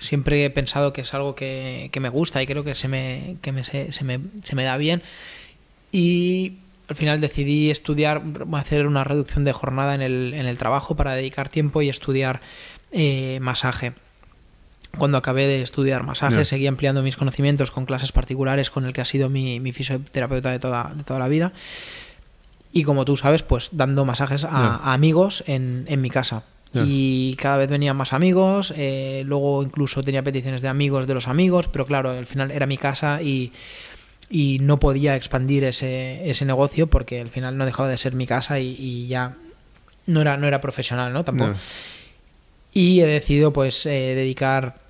siempre 0.00 0.44
he 0.44 0.50
pensado 0.50 0.92
que 0.92 1.02
es 1.02 1.14
algo 1.14 1.36
que, 1.36 1.88
que 1.92 2.00
me 2.00 2.08
gusta 2.08 2.42
y 2.42 2.48
creo 2.48 2.64
que 2.64 2.74
se 2.74 2.88
me, 2.88 3.36
que 3.42 3.52
me, 3.52 3.62
se, 3.62 3.92
se, 3.92 4.02
me, 4.02 4.18
se 4.42 4.56
me 4.56 4.64
da 4.64 4.76
bien. 4.76 5.04
Y 5.92 6.54
al 6.88 6.96
final 6.96 7.20
decidí 7.20 7.70
estudiar, 7.70 8.24
hacer 8.54 8.88
una 8.88 9.04
reducción 9.04 9.44
de 9.44 9.52
jornada 9.52 9.94
en 9.94 10.02
el, 10.02 10.34
en 10.34 10.46
el 10.46 10.58
trabajo 10.58 10.96
para 10.96 11.14
dedicar 11.14 11.48
tiempo 11.48 11.80
y 11.80 11.88
estudiar 11.88 12.40
eh, 12.90 13.38
masaje 13.40 13.92
cuando 14.98 15.18
acabé 15.18 15.46
de 15.46 15.62
estudiar 15.62 16.02
masaje, 16.04 16.36
yeah. 16.36 16.44
seguí 16.44 16.66
ampliando 16.66 17.02
mis 17.02 17.16
conocimientos 17.16 17.70
con 17.70 17.84
clases 17.84 18.12
particulares 18.12 18.70
con 18.70 18.84
el 18.86 18.94
que 18.94 19.02
ha 19.02 19.04
sido 19.04 19.28
mi, 19.28 19.60
mi 19.60 19.72
fisioterapeuta 19.72 20.50
de 20.50 20.58
toda, 20.58 20.92
de 20.96 21.04
toda 21.04 21.20
la 21.20 21.28
vida. 21.28 21.52
Y 22.72 22.84
como 22.84 23.04
tú 23.04 23.16
sabes, 23.16 23.42
pues 23.42 23.70
dando 23.72 24.04
masajes 24.04 24.44
a, 24.44 24.50
yeah. 24.50 24.80
a 24.82 24.92
amigos 24.92 25.44
en, 25.46 25.84
en, 25.88 26.00
mi 26.00 26.10
casa. 26.10 26.44
Yeah. 26.72 26.84
Y 26.86 27.36
cada 27.36 27.56
vez 27.56 27.70
venían 27.70 27.96
más 27.96 28.12
amigos, 28.12 28.74
eh, 28.76 29.22
luego 29.24 29.62
incluso 29.62 30.02
tenía 30.02 30.22
peticiones 30.22 30.62
de 30.62 30.68
amigos 30.68 31.06
de 31.06 31.14
los 31.14 31.28
amigos, 31.28 31.68
pero 31.68 31.86
claro, 31.86 32.10
al 32.10 32.26
final 32.26 32.50
era 32.50 32.66
mi 32.66 32.76
casa 32.76 33.22
y, 33.22 33.52
y 34.28 34.58
no 34.60 34.78
podía 34.78 35.16
expandir 35.16 35.64
ese, 35.64 36.28
ese 36.28 36.44
negocio 36.44 36.88
porque 36.88 37.20
al 37.20 37.28
final 37.28 37.56
no 37.56 37.64
dejaba 37.64 37.88
de 37.88 37.96
ser 37.96 38.14
mi 38.14 38.26
casa 38.26 38.58
y, 38.60 38.76
y 38.78 39.06
ya 39.06 39.36
no 40.06 40.20
era, 40.20 40.36
no 40.36 40.46
era 40.46 40.60
profesional, 40.60 41.12
¿no? 41.12 41.24
Tampoco. 41.24 41.54
Y 42.72 43.00
he 43.00 43.06
decidido 43.06 43.52
pues 43.52 43.86
eh, 43.86 44.14
dedicar 44.14 44.85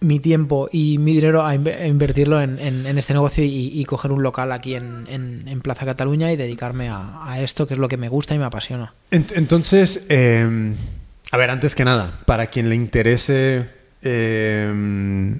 mi 0.00 0.20
tiempo 0.20 0.68
y 0.70 0.98
mi 0.98 1.14
dinero 1.14 1.44
a, 1.44 1.54
invertirlo 1.54 2.40
en, 2.40 2.58
este 2.98 3.14
negocio 3.14 3.44
y, 3.44 3.84
coger 3.84 4.12
un 4.12 4.22
local 4.22 4.52
aquí 4.52 4.74
en, 4.74 5.06
en 5.08 5.60
Plaza 5.60 5.86
Cataluña 5.86 6.32
y 6.32 6.36
dedicarme 6.36 6.88
a, 6.90 7.36
esto, 7.40 7.66
que 7.66 7.74
es 7.74 7.80
lo 7.80 7.88
que 7.88 7.96
me 7.96 8.08
gusta 8.08 8.34
y 8.34 8.38
me 8.38 8.44
apasiona. 8.44 8.92
Entonces, 9.10 10.04
eh, 10.08 10.74
a 11.34 11.36
ver, 11.36 11.50
antes 11.50 11.74
que 11.74 11.84
nada, 11.84 12.20
para 12.26 12.46
quien 12.46 12.68
le 12.68 12.76
interese 12.76 13.68
eh, 14.02 15.36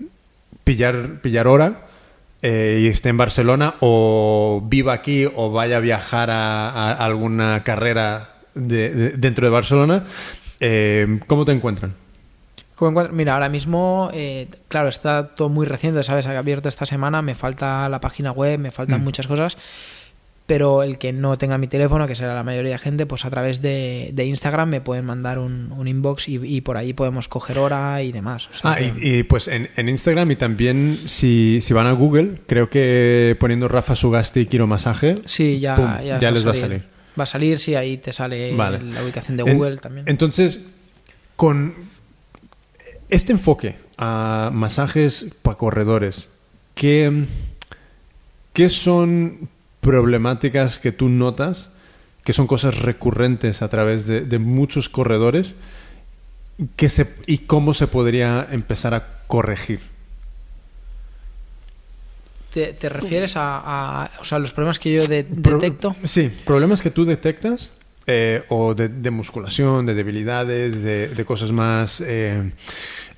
pillar, 0.65 1.21
pillar 1.21 1.47
hora 1.47 1.87
eh, 2.43 2.81
y 2.83 2.89
esté 2.89 3.11
en 3.11 3.17
Barcelona 3.17 3.75
o 3.81 4.61
viva 4.67 4.93
aquí 4.93 5.27
o 5.37 5.53
vaya 5.53 5.77
a 5.77 5.81
viajar 5.81 6.31
a, 6.31 6.93
alguna 6.93 7.63
carrera 7.63 8.33
de, 8.55 8.91
de, 8.91 9.11
dentro 9.11 9.47
de 9.47 9.51
Barcelona, 9.51 10.05
eh, 10.61 11.21
¿cómo 11.27 11.45
te 11.45 11.53
encuentran? 11.53 11.95
Mira, 13.13 13.35
ahora 13.35 13.49
mismo, 13.49 14.11
eh, 14.13 14.49
claro, 14.69 14.89
está 14.89 15.35
todo 15.35 15.49
muy 15.49 15.67
reciente, 15.67 16.03
¿sabes? 16.03 16.27
Ha 16.27 16.37
abierto 16.37 16.69
esta 16.69 16.87
semana, 16.87 17.23
me 17.23 17.35
falta 17.35 17.89
la 17.89 18.01
página 18.01 18.33
web, 18.33 18.59
me 18.59 18.71
faltan 18.71 19.01
mm. 19.01 19.05
muchas 19.05 19.27
cosas, 19.27 19.57
pero 20.47 20.83
el 20.83 20.99
que 20.99 21.13
no 21.13 21.39
tenga 21.39 21.57
mi 21.57 21.69
teléfono, 21.69 22.07
que 22.07 22.15
será 22.15 22.35
la 22.35 22.43
mayoría 22.43 22.73
de 22.73 22.79
gente, 22.79 23.07
pues 23.07 23.25
a 23.25 23.31
través 23.31 23.63
de, 23.63 24.11
de 24.13 24.27
Instagram 24.27 24.69
me 24.69 24.81
pueden 24.81 25.05
mandar 25.05 25.39
un, 25.39 25.73
un 25.73 25.89
inbox 25.89 26.29
y, 26.29 26.39
y, 26.43 26.61
por 26.61 26.77
ahí 26.77 26.93
podemos 26.93 27.29
coger 27.29 27.59
hora 27.59 28.03
y 28.03 28.13
demás. 28.13 28.49
O 28.51 28.55
sea, 28.55 28.73
ah, 28.73 28.77
que... 28.77 28.93
y, 29.01 29.19
y, 29.19 29.23
pues 29.23 29.49
en, 29.49 29.71
en, 29.77 29.89
Instagram 29.89 30.33
y 30.33 30.37
también 30.37 30.99
si, 31.07 31.61
si, 31.63 31.73
van 31.73 31.87
a 31.87 31.93
Google, 31.93 32.41
creo 32.47 32.69
que 32.69 33.37
poniendo 33.39 33.69
Rafa 33.69 33.95
Sugasti 33.95 34.47
Quiero 34.47 34.67
Masaje, 34.67 35.15
sí, 35.25 35.61
ya, 35.61 35.77
pum, 35.77 35.87
ya, 36.05 36.19
ya 36.19 36.31
les 36.31 36.47
va 36.47 36.51
a 36.51 36.55
salir. 36.55 36.83
Va 37.19 37.23
a 37.23 37.27
salir, 37.27 37.59
sí, 37.61 37.77
ahí 37.77 37.97
te 37.99 38.13
sale 38.13 38.55
vale. 38.57 38.83
la 38.83 39.03
ubicación 39.03 39.37
de 39.37 39.45
Google 39.45 39.75
en, 39.75 39.79
también. 39.79 40.07
Entonces, 40.09 40.61
con 41.37 41.94
este 43.09 43.33
enfoque 43.33 43.79
a 43.97 44.51
masajes 44.53 45.27
para 45.43 45.59
corredores, 45.59 46.31
¿qué, 46.75 47.27
¿qué 48.53 48.69
son 48.69 49.49
problemáticas 49.81 50.79
que 50.79 50.93
tú 50.93 51.09
notas, 51.09 51.71
que 52.25 52.33
son 52.33 52.47
cosas 52.47 52.79
recurrentes 52.79 53.63
a 53.63 53.69
través 53.69 54.07
de, 54.07 54.23
de 54.23 54.39
muchos 54.39 54.89
corredores 54.89 55.55
que 56.77 56.89
se, 56.89 57.15
y 57.27 57.39
cómo 57.39 57.75
se 57.75 57.87
podría 57.87 58.49
empezar 58.51 58.95
a 58.95 59.23
corregir? 59.27 59.81
¿Te, 62.53 62.73
te 62.73 62.89
refieres 62.89 63.37
a, 63.37 64.05
a, 64.05 64.11
o 64.21 64.25
sea, 64.25 64.39
los 64.39 64.53
problemas 64.53 64.79
que 64.79 64.93
yo 64.93 65.07
de, 65.09 65.25
detecto? 65.25 65.93
Pro, 65.93 66.09
sí, 66.09 66.33
problemas 66.45 66.83
que 66.83 66.91
tú 66.91 67.05
detectas 67.05 67.73
eh, 68.07 68.45
o 68.51 68.75
de, 68.75 69.11
musculación, 69.11 69.87
de 69.87 69.95
debilidades, 69.95 70.83
de, 70.83 71.25
cosas 71.25 71.53
más... 71.53 72.03
Eh, 72.03 72.53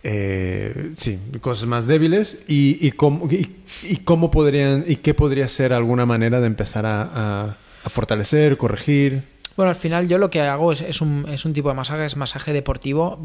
eh, 0.09 0.93
sí, 0.97 1.19
cosas 1.41 1.67
más 1.67 1.87
débiles 1.89 2.39
y, 2.47 2.93
cómo, 2.93 3.29
y, 3.29 3.97
cómo 4.05 4.31
podrían, 4.31 4.85
y 4.87 4.97
qué 4.97 5.15
podría 5.15 5.49
ser 5.49 5.73
alguna 5.73 6.07
manera 6.07 6.41
de 6.41 6.47
empezar 6.47 6.85
a, 6.87 7.57
fortalecer, 7.87 8.57
corregir. 8.57 9.25
Bueno, 9.57 9.71
al 9.71 9.77
final 9.77 10.07
yo 10.07 10.19
lo 10.19 10.31
que 10.31 10.43
hago 10.43 10.71
es, 10.71 11.01
un, 11.01 11.27
es 11.29 11.45
un 11.45 11.53
tipo 11.53 11.71
de 11.71 11.75
masaje, 11.75 12.05
es 12.05 12.17
masaje 12.17 12.53
deportivo. 12.53 13.19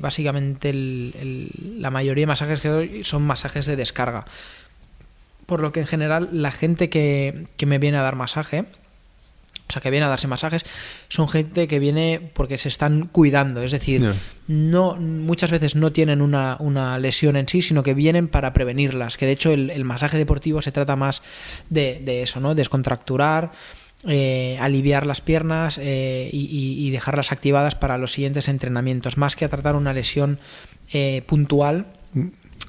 Básicamente 0.00 0.72
la 0.72 1.90
mayoría 1.90 2.22
de 2.22 2.26
masajes 2.28 2.60
que 2.60 2.68
doy 2.68 3.04
son 3.04 3.22
masajes 3.22 3.66
de 3.66 3.74
descarga. 3.74 4.26
Por 5.46 5.60
lo 5.60 5.72
que 5.72 5.80
en 5.80 5.86
general 5.86 6.28
la 6.30 6.52
gente 6.52 6.90
que 6.90 7.46
me 7.66 7.78
viene 7.78 7.98
a 7.98 8.02
dar 8.02 8.14
masaje, 8.14 8.66
o 9.70 9.72
sea, 9.72 9.80
que 9.80 9.90
viene 9.90 10.06
a 10.06 10.08
darse 10.08 10.26
masajes, 10.26 10.64
son 11.08 11.28
gente 11.28 11.66
que 11.68 11.78
viene 11.78 12.30
porque 12.34 12.58
se 12.58 12.68
están 12.68 13.06
cuidando. 13.06 13.62
Es 13.62 13.72
decir, 13.72 14.14
no 14.46 14.96
muchas 14.96 15.50
veces 15.50 15.76
no 15.76 15.92
tienen 15.92 16.20
una, 16.20 16.56
una 16.58 16.98
lesión 16.98 17.36
en 17.36 17.48
sí, 17.48 17.62
sino 17.62 17.82
que 17.82 17.94
vienen 17.94 18.28
para 18.28 18.52
prevenirlas. 18.52 19.16
Que 19.16 19.26
de 19.26 19.32
hecho 19.32 19.52
el, 19.52 19.70
el 19.70 19.84
masaje 19.84 20.18
deportivo 20.18 20.60
se 20.60 20.72
trata 20.72 20.96
más 20.96 21.22
de, 21.68 22.00
de 22.04 22.22
eso, 22.22 22.40
¿no? 22.40 22.54
Descontracturar, 22.54 23.52
eh, 24.08 24.56
aliviar 24.62 25.06
las 25.06 25.20
piernas 25.20 25.78
eh, 25.78 26.30
y, 26.32 26.90
dejarlas 26.90 27.32
activadas 27.32 27.74
para 27.74 27.98
los 27.98 28.12
siguientes 28.12 28.48
entrenamientos, 28.48 29.18
más 29.18 29.36
que 29.36 29.44
a 29.44 29.50
tratar 29.50 29.76
una 29.76 29.92
lesión 29.92 30.38
eh, 30.92 31.22
puntual. 31.26 31.86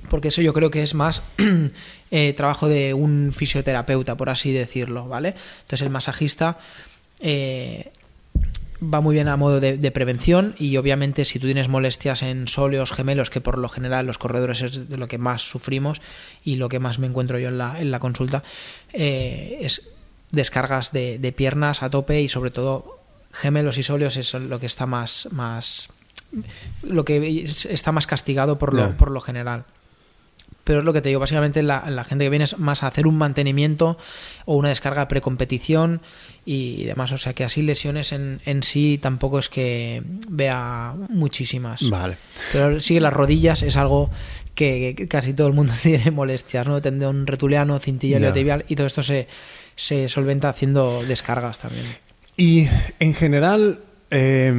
Porque 0.10 0.28
eso 0.28 0.42
yo 0.42 0.52
creo 0.52 0.72
que 0.72 0.84
es 0.84 0.94
más 0.94 1.24
trabajo 2.36 2.68
de 2.68 2.94
un 2.94 3.32
fisioterapeuta, 3.34 4.18
por 4.18 4.30
así 4.30 4.52
decirlo, 4.52 5.08
¿vale? 5.08 5.36
Entonces 5.62 5.82
el 5.84 5.90
masajista 5.90 6.58
eh, 7.22 7.92
va 8.84 9.00
muy 9.00 9.14
bien 9.14 9.28
a 9.28 9.38
modo 9.38 9.60
de, 9.60 9.78
de 9.78 9.92
prevención 9.92 10.56
y 10.58 10.76
obviamente 10.78 11.24
si 11.26 11.38
tú 11.38 11.46
tienes 11.46 11.68
molestias 11.68 12.24
en 12.24 12.48
sóleos 12.48 12.92
gemelos, 12.92 13.30
que 13.30 13.40
por 13.42 13.58
lo 13.60 13.70
general 13.70 14.08
los 14.08 14.18
corredores 14.18 14.62
es 14.64 14.90
de 14.90 14.98
lo 14.98 15.08
que 15.08 15.18
más 15.20 15.44
sufrimos 15.44 16.02
y 16.44 16.56
lo 16.56 16.68
que 16.68 16.80
más 16.80 16.98
me 16.98 17.06
encuentro 17.08 17.38
yo 17.38 17.50
en 17.50 17.58
la, 17.60 17.80
en 17.80 17.92
la 17.92 18.00
consulta, 18.00 18.44
eh, 18.94 19.60
es 19.62 19.90
descargas 20.32 20.92
de, 20.94 21.20
de 21.20 21.32
piernas 21.32 21.84
a 21.84 21.90
tope 21.92 22.22
y 22.22 22.28
sobre 22.30 22.50
todo 22.52 23.00
gemelos 23.32 23.78
y 23.78 23.84
sóleos 23.84 24.18
es 24.18 24.34
lo 24.34 24.60
que 24.60 24.66
está 24.66 24.86
más, 24.88 25.28
más 25.32 25.90
lo 26.82 27.06
que 27.06 27.44
es- 27.44 27.66
está 27.66 27.92
más 27.92 28.08
castigado 28.08 28.58
por 28.58 28.74
lo, 28.74 28.98
por 28.98 29.12
lo 29.12 29.22
general. 29.22 29.66
Pero 30.64 30.80
es 30.80 30.86
lo 30.86 30.94
que 30.94 31.02
te 31.02 31.10
digo, 31.10 31.20
básicamente 31.20 31.64
la, 31.64 31.90
la 31.90 32.04
gente 32.04 32.26
que 32.26 32.30
viene 32.30 32.46
es 32.46 32.58
más 32.60 32.84
a 32.84 32.88
hacer 32.88 33.08
un 33.08 33.18
mantenimiento 33.18 33.98
o 34.46 34.56
una 34.56 34.70
descarga 34.70 35.08
precompetición 35.08 36.02
y 36.46 36.84
demás. 36.84 37.12
O 37.12 37.18
sea 37.18 37.34
que 37.34 37.44
así 37.44 37.62
lesiones 37.64 38.12
en, 38.12 38.42
en 38.46 38.62
sí 38.64 39.00
tampoco 39.02 39.40
es 39.40 39.50
que 39.50 40.04
vea 40.30 40.94
muchísimas. 41.10 41.90
Vale. 41.90 42.18
Pero 42.52 42.80
sí 42.80 42.94
que 42.94 43.00
las 43.00 43.12
rodillas 43.14 43.64
es 43.64 43.76
algo 43.76 44.12
que, 44.54 44.94
que 44.96 45.08
casi 45.08 45.34
todo 45.34 45.48
el 45.48 45.54
mundo 45.54 45.74
tiene 45.82 46.12
molestias, 46.12 46.68
¿no? 46.68 46.80
Tendón 46.82 47.26
retuleano, 47.26 47.80
cintilla 47.80 48.18
Ya. 48.18 48.20
iliotibial 48.20 48.66
y 48.68 48.76
todo 48.76 48.86
esto 48.88 49.02
se, 49.02 49.28
se 49.76 50.10
solventa 50.10 50.50
haciendo 50.50 51.04
descargas 51.04 51.58
también. 51.60 51.86
Y 52.38 52.68
en 53.00 53.14
general, 53.16 53.80
eh, 54.12 54.54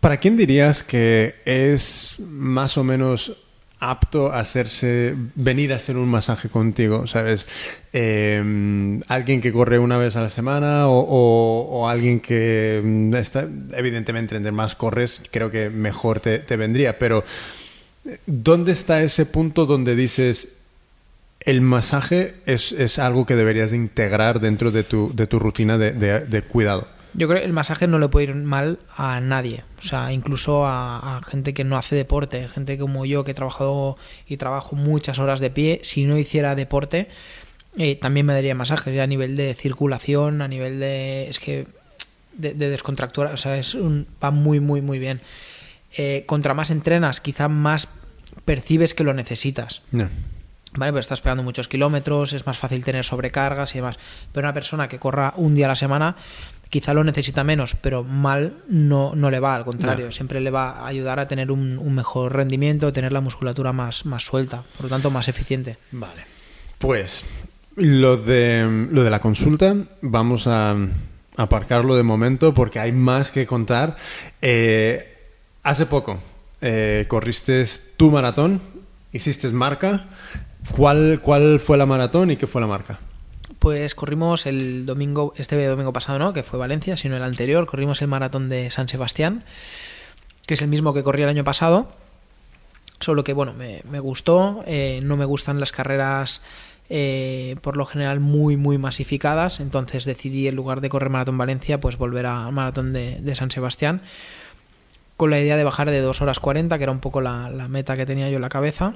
¿para 0.00 0.18
quién 0.18 0.36
dirías 0.36 0.82
que 0.82 1.34
es 1.44 2.16
más 2.20 2.76
o 2.78 2.84
menos 2.84 3.36
apto 3.84 4.32
a 4.32 4.38
hacerse, 4.38 5.14
venir 5.34 5.72
a 5.72 5.76
hacer 5.76 5.96
un 5.96 6.08
masaje 6.08 6.48
contigo? 6.48 7.08
¿Sabes? 7.08 7.48
Eh, 7.92 9.00
¿Alguien 9.08 9.40
que 9.40 9.52
corre 9.52 9.80
una 9.80 9.98
vez 9.98 10.14
a 10.14 10.20
la 10.20 10.30
semana 10.30 10.84
o, 10.86 11.88
alguien 11.88 12.20
que 12.20 12.80
mm, 12.82 13.14
está, 13.16 13.48
evidentemente, 13.72 14.36
entre 14.36 14.52
más 14.52 14.76
corres, 14.76 15.20
creo 15.32 15.50
que 15.50 15.68
mejor 15.68 16.20
te, 16.20 16.38
vendría, 16.56 16.96
pero 16.98 17.24
¿dónde 18.26 18.70
está 18.70 19.02
ese 19.02 19.26
punto 19.26 19.66
donde 19.66 19.96
dices, 19.96 20.48
el 21.40 21.60
masaje 21.60 22.34
es, 22.46 22.70
es 22.70 23.00
algo 23.00 23.26
que 23.26 23.34
deberías 23.34 23.72
de 23.72 23.78
integrar 23.78 24.38
dentro 24.38 24.70
de 24.70 24.84
tu, 24.84 25.10
de 25.12 25.26
tu 25.26 25.40
rutina 25.40 25.76
de- 25.76 25.92
de 26.20 26.42
cuidado. 26.42 26.86
Yo 27.14 27.28
creo 27.28 27.40
que 27.40 27.46
el 27.46 27.52
masaje 27.52 27.86
no 27.86 27.98
le 27.98 28.08
puede 28.08 28.30
ir 28.30 28.34
mal 28.34 28.78
a 28.96 29.20
nadie, 29.20 29.64
o 29.78 29.82
sea, 29.82 30.12
incluso 30.12 30.66
a, 30.66 31.18
a 31.18 31.22
gente 31.22 31.54
que 31.54 31.64
no 31.64 31.76
hace 31.76 31.94
deporte, 31.94 32.48
gente 32.48 32.78
como 32.78 33.04
yo 33.04 33.24
que 33.24 33.32
he 33.32 33.34
trabajado 33.34 33.96
y 34.26 34.36
trabajo 34.36 34.76
muchas 34.76 35.18
horas 35.18 35.40
de 35.40 35.50
pie, 35.50 35.80
si 35.82 36.04
no 36.04 36.16
hiciera 36.16 36.54
deporte, 36.54 37.08
eh, 37.76 37.96
también 37.96 38.26
me 38.26 38.32
daría 38.32 38.54
masajes 38.54 38.94
ya 38.94 39.02
a 39.02 39.06
nivel 39.06 39.36
de 39.36 39.54
circulación, 39.54 40.42
a 40.42 40.48
nivel 40.48 40.80
de... 40.80 41.28
es 41.28 41.38
que... 41.38 41.66
de, 42.32 42.54
de 42.54 42.70
descontractura, 42.70 43.30
o 43.32 43.36
sea, 43.36 43.58
es 43.58 43.74
un, 43.74 44.06
va 44.22 44.30
muy, 44.30 44.58
muy, 44.58 44.80
muy 44.80 44.98
bien. 44.98 45.20
Eh, 45.94 46.24
contra 46.26 46.54
más 46.54 46.70
entrenas, 46.70 47.20
quizá 47.20 47.48
más 47.48 47.88
percibes 48.46 48.94
que 48.94 49.04
lo 49.04 49.12
necesitas. 49.12 49.82
No. 49.90 50.08
¿Vale? 50.74 50.92
Pero 50.92 51.00
estás 51.00 51.20
pegando 51.20 51.42
muchos 51.42 51.68
kilómetros, 51.68 52.32
es 52.32 52.46
más 52.46 52.56
fácil 52.56 52.82
tener 52.82 53.04
sobrecargas 53.04 53.74
y 53.74 53.78
demás. 53.78 53.98
Pero 54.32 54.46
una 54.46 54.54
persona 54.54 54.88
que 54.88 54.98
corra 54.98 55.34
un 55.36 55.54
día 55.54 55.66
a 55.66 55.68
la 55.68 55.76
semana, 55.76 56.16
quizá 56.72 56.94
lo 56.94 57.04
necesita 57.04 57.44
menos, 57.44 57.76
pero 57.82 58.02
mal 58.02 58.54
no, 58.66 59.14
no 59.14 59.30
le 59.30 59.40
va, 59.40 59.54
al 59.54 59.64
contrario, 59.66 60.06
No. 60.06 60.12
siempre 60.12 60.40
le 60.40 60.50
va 60.50 60.70
a 60.70 60.86
ayudar 60.86 61.20
a 61.20 61.26
tener 61.26 61.52
un, 61.52 61.76
un 61.76 61.94
mejor 61.94 62.34
rendimiento, 62.34 62.90
tener 62.94 63.12
la 63.12 63.20
musculatura 63.20 63.74
más, 63.74 64.06
más 64.06 64.22
suelta, 64.24 64.64
por 64.74 64.84
lo 64.84 64.88
tanto 64.88 65.10
más 65.10 65.28
eficiente. 65.28 65.76
Vale. 65.90 66.22
Pues 66.78 67.24
lo 67.76 68.16
de, 68.16 68.88
lo 68.90 69.04
de 69.04 69.10
la 69.10 69.20
consulta 69.20 69.76
vamos 70.00 70.46
a 70.46 70.74
aparcarlo 71.36 71.94
de 71.94 72.02
momento 72.04 72.54
porque 72.54 72.80
hay 72.80 72.92
más 72.92 73.30
que 73.30 73.44
contar. 73.46 73.96
Eh, 74.40 75.14
hace 75.62 75.84
poco 75.84 76.20
eh, 76.62 77.04
corriste 77.06 77.66
tu 77.98 78.10
maratón, 78.10 78.62
hiciste 79.12 79.46
marca. 79.50 80.06
¿Cuál, 80.74 81.20
¿Cuál 81.22 81.60
fue 81.60 81.76
la 81.76 81.84
maratón 81.84 82.30
y 82.30 82.36
qué 82.36 82.46
fue 82.46 82.62
la 82.62 82.66
marca? 82.66 82.98
Pues 83.58 83.94
corrimos 83.94 84.46
el 84.46 84.86
domingo, 84.86 85.34
este 85.36 85.64
domingo 85.66 85.92
pasado 85.92 86.18
no, 86.18 86.32
que 86.32 86.42
fue 86.42 86.58
Valencia, 86.58 86.96
sino 86.96 87.16
el 87.16 87.22
anterior, 87.22 87.66
corrimos 87.66 88.02
el 88.02 88.08
maratón 88.08 88.48
de 88.48 88.70
San 88.70 88.88
Sebastián, 88.88 89.44
que 90.46 90.54
es 90.54 90.62
el 90.62 90.68
mismo 90.68 90.94
que 90.94 91.02
corrí 91.02 91.22
el 91.22 91.28
año 91.28 91.44
pasado, 91.44 91.92
solo 93.00 93.24
que 93.24 93.32
bueno, 93.32 93.52
me, 93.54 94.00
gustó, 94.00 94.62
eh, 94.66 95.00
no 95.02 95.16
me 95.16 95.24
gustan 95.24 95.60
las 95.60 95.72
carreras 95.72 96.40
eh, 96.88 97.56
por 97.62 97.76
lo 97.76 97.84
general 97.86 98.20
muy 98.20 98.56
muy 98.56 98.78
masificadas, 98.78 99.60
entonces 99.60 100.04
decidí 100.04 100.48
en 100.48 100.56
lugar 100.56 100.80
de 100.80 100.88
correr 100.88 101.10
maratón 101.10 101.38
Valencia, 101.38 101.80
pues 101.80 101.96
volver 101.96 102.26
al 102.26 102.52
maratón 102.52 102.92
de, 102.92 103.34
San 103.34 103.50
Sebastián, 103.50 104.02
con 105.16 105.30
la 105.30 105.40
idea 105.40 105.56
de 105.56 105.64
bajar 105.64 105.90
de 105.90 106.00
2 106.00 106.20
horas 106.20 106.40
40, 106.40 106.76
que 106.78 106.84
era 106.84 106.92
un 106.92 107.00
poco 107.00 107.20
la 107.20 107.68
meta 107.68 107.96
que 107.96 108.06
tenía 108.06 108.28
yo 108.28 108.36
en 108.36 108.42
la 108.42 108.48
cabeza. 108.48 108.94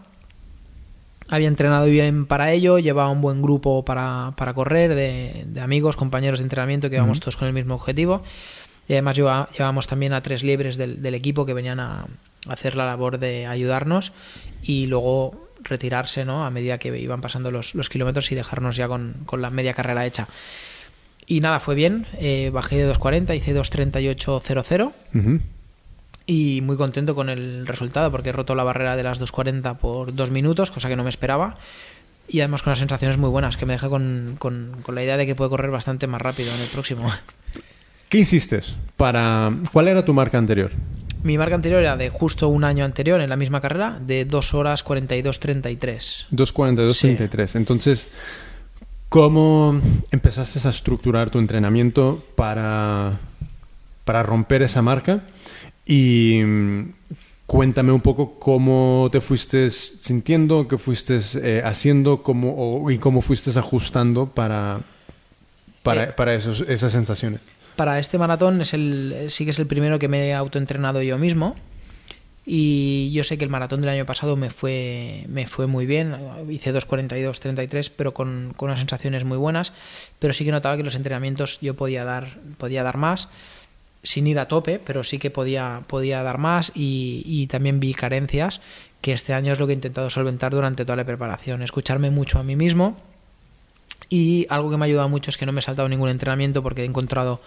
Había 1.29 1.49
entrenado 1.49 1.87
bien 1.87 2.27
para 2.27 2.53
ello, 2.53 2.79
llevaba 2.79 3.11
un 3.11 3.21
buen 3.21 3.43
grupo 3.43 3.85
para, 3.85 4.33
para 4.37 4.55
correr, 4.55 4.95
de, 4.95 5.45
de 5.47 5.61
amigos, 5.61 5.97
compañeros 5.97 6.39
de 6.39 6.45
entrenamiento 6.45 6.89
que 6.89 6.97
íbamos 6.97 7.19
todos 7.21 7.37
con 7.37 7.49
el 7.49 7.55
mismo 7.55 7.75
objetivo. 7.75 8.23
Y 8.89 8.93
además 8.93 9.17
llevábamos 9.17 9.89
también 9.89 10.13
a 10.13 10.23
tres 10.23 10.45
liebres 10.45 10.77
del, 10.77 11.03
del 11.03 11.15
equipo 11.17 11.45
que 11.45 11.53
venían 11.55 11.81
a, 11.81 12.03
a 12.49 12.53
hacer 12.53 12.77
la 12.77 12.87
labor 12.87 13.19
de 13.19 13.47
ayudarnos 13.47 14.13
y 14.63 14.87
luego 14.87 15.49
retirarse 15.65 16.25
¿no? 16.25 16.45
a 16.47 16.51
medida 16.53 16.79
que 16.79 16.97
iban 16.97 17.21
pasando 17.21 17.51
los, 17.51 17.75
los 17.75 17.89
kilómetros 17.89 18.31
y 18.31 18.37
dejarnos 18.37 18.77
ya 18.77 18.87
con, 18.87 19.15
con 19.27 19.43
la 19.43 19.51
media 19.51 19.75
carrera 19.75 20.07
hecha. 20.07 20.29
Y 21.27 21.41
nada, 21.41 21.59
fue 21.59 21.75
bien. 21.75 22.07
eh, 22.21 22.51
bajé 22.53 22.77
de 22.77 22.95
2.40, 22.95 23.37
hice 23.37 23.53
2.38.00 23.53 24.93
Ujú. 25.15 25.41
Y 26.27 26.61
muy 26.63 26.77
contento 26.77 27.15
con 27.15 27.29
el 27.29 27.67
resultado 27.67 28.11
porque 28.11 28.31
he 28.31 28.33
roto 28.33 28.55
la 28.55 28.65
barrera 28.65 28.97
de 28.97 29.03
las 29.05 29.21
2.40 29.21 29.77
por 29.77 30.15
dos 30.15 30.31
minutos, 30.31 30.71
cosa 30.71 30.89
que 30.89 30.97
no 30.97 31.05
me 31.05 31.11
esperaba. 31.11 31.57
Y 32.29 32.41
además 32.41 32.63
con 32.63 32.71
unas 32.73 32.81
sensaciones 32.81 33.19
muy 33.19 33.31
buenas, 33.31 33.57
que 33.57 33.67
me 33.67 33.75
deja 33.75 33.89
con, 33.89 34.35
con- 34.39 34.77
con 34.83 34.95
la 34.97 35.05
idea 35.05 35.17
de 35.17 35.27
que 35.27 35.35
puedo 35.37 35.49
correr 35.51 35.71
bastante 35.71 36.07
más 36.09 36.21
rápido 36.21 36.53
en 36.55 36.61
el 36.61 36.67
próximo. 36.69 37.09
¿Qué 38.09 38.19
hiciste 38.19 38.63
para... 38.97 39.53
¿Cuál 39.73 39.89
era 39.89 40.05
tu 40.05 40.13
marca 40.15 40.37
anterior? 40.39 40.73
Mi 41.23 41.39
marca 41.39 41.55
anterior 41.57 41.81
era 41.81 41.97
de 41.97 42.09
justo 42.09 42.49
un 42.49 42.63
año 42.65 42.85
anterior, 42.85 43.21
en 43.21 43.29
la 43.31 43.37
misma 43.37 43.61
carrera, 43.61 43.99
de 44.01 44.25
2 44.25 44.55
horas 44.55 44.85
42.33. 44.85 46.27
2.42.33. 46.33 47.57
Entonces, 47.57 48.09
¿cómo 49.09 49.81
empezaste 50.11 50.67
a 50.67 50.71
estructurar 50.71 51.31
tu 51.31 51.39
entrenamiento 51.39 52.25
para, 52.37 53.19
para 54.05 54.23
romper 54.23 54.63
esa 54.63 54.83
marca? 54.83 55.23
Y 55.87 56.43
mm, 56.45 56.93
cuéntame 57.47 57.93
un 57.93 58.01
poco 58.01 58.39
cómo 58.39 59.09
te 59.13 59.21
fuiste 59.21 59.71
sintiendo, 59.71 60.67
qué 60.69 60.79
fuiste 60.79 61.19
eh, 61.37 61.63
haciendo 61.65 62.23
cómo, 62.23 62.55
o- 62.83 62.91
y 62.91 62.99
cómo 62.99 63.21
fuiste 63.23 63.57
ajustando 63.59 64.27
para, 64.27 64.81
para, 65.83 66.05
Eh. 66.05 66.13
para 66.17 66.35
esos, 66.35 66.61
esas 66.63 66.93
sensaciones. 66.93 67.41
Para 67.77 67.99
este 67.99 68.19
maratón 68.19 68.61
es 68.63 68.73
el, 68.75 69.27
sí 69.29 69.45
que 69.45 69.51
es 69.51 69.59
el 69.59 69.67
primero 69.67 69.99
que 69.99 70.09
me 70.09 70.27
he 70.29 70.35
autoentrenado 70.35 71.03
yo 71.03 71.19
mismo. 71.19 71.55
Y 72.49 73.11
yo 73.13 73.25
sé 73.25 73.39
que 73.39 73.45
el 73.45 73.51
maratón 73.51 73.81
del 73.81 73.91
año 73.91 74.07
pasado 74.07 74.37
me 74.37 74.51
fue, 74.51 75.25
me 75.29 75.47
fue 75.49 75.67
muy 75.67 75.85
bien. 75.85 76.15
Hice 76.49 76.73
2.42-33, 76.73 77.91
pero 77.97 78.15
con, 78.15 78.53
con 78.57 78.69
unas 78.69 78.79
sensaciones 78.79 79.25
muy 79.25 79.37
buenas. 79.37 79.73
Pero 80.21 80.33
sí 80.33 80.45
que 80.45 80.53
notaba 80.53 80.77
que 80.77 80.85
los 80.85 80.95
entrenamientos 80.95 81.59
yo 81.61 81.75
podía 81.75 82.05
dar, 82.05 82.39
podía 82.57 82.85
dar 82.85 82.99
más. 82.99 83.29
Sin 84.03 84.27
ir 84.27 84.39
a 84.39 84.47
tope, 84.47 84.81
pero 84.85 85.05
sí 85.05 85.19
que 85.19 85.31
podía, 85.31 85.83
podía 85.87 86.23
dar 86.23 86.39
más 86.39 86.73
y, 86.75 87.47
también 87.49 87.81
vi 87.81 87.95
carencias 87.95 88.61
que 89.01 89.13
este 89.13 89.35
año 89.35 89.53
es 89.53 89.61
lo 89.61 89.67
que 89.67 89.73
he 89.73 89.77
intentado 89.77 90.11
solventar 90.11 90.53
durante 90.53 90.85
toda 90.85 90.97
la 90.97 91.05
preparación. 91.05 91.63
Escucharme 91.63 92.11
mucho 92.11 92.39
a 92.39 92.43
mí 92.43 92.57
mismo 92.57 92.97
y 94.09 94.47
algo 94.49 94.71
que 94.71 94.77
me 94.77 94.85
ha 94.85 94.87
ayudado 94.87 95.09
mucho 95.09 95.31
es 95.31 95.37
que 95.37 95.47
no 95.47 95.53
me 95.53 95.61
he 95.61 95.63
saltado 95.63 95.89
ningún 95.89 96.09
entrenamiento 96.09 96.63
porque 96.63 96.83
he 96.83 96.85
encontrado 96.85 97.41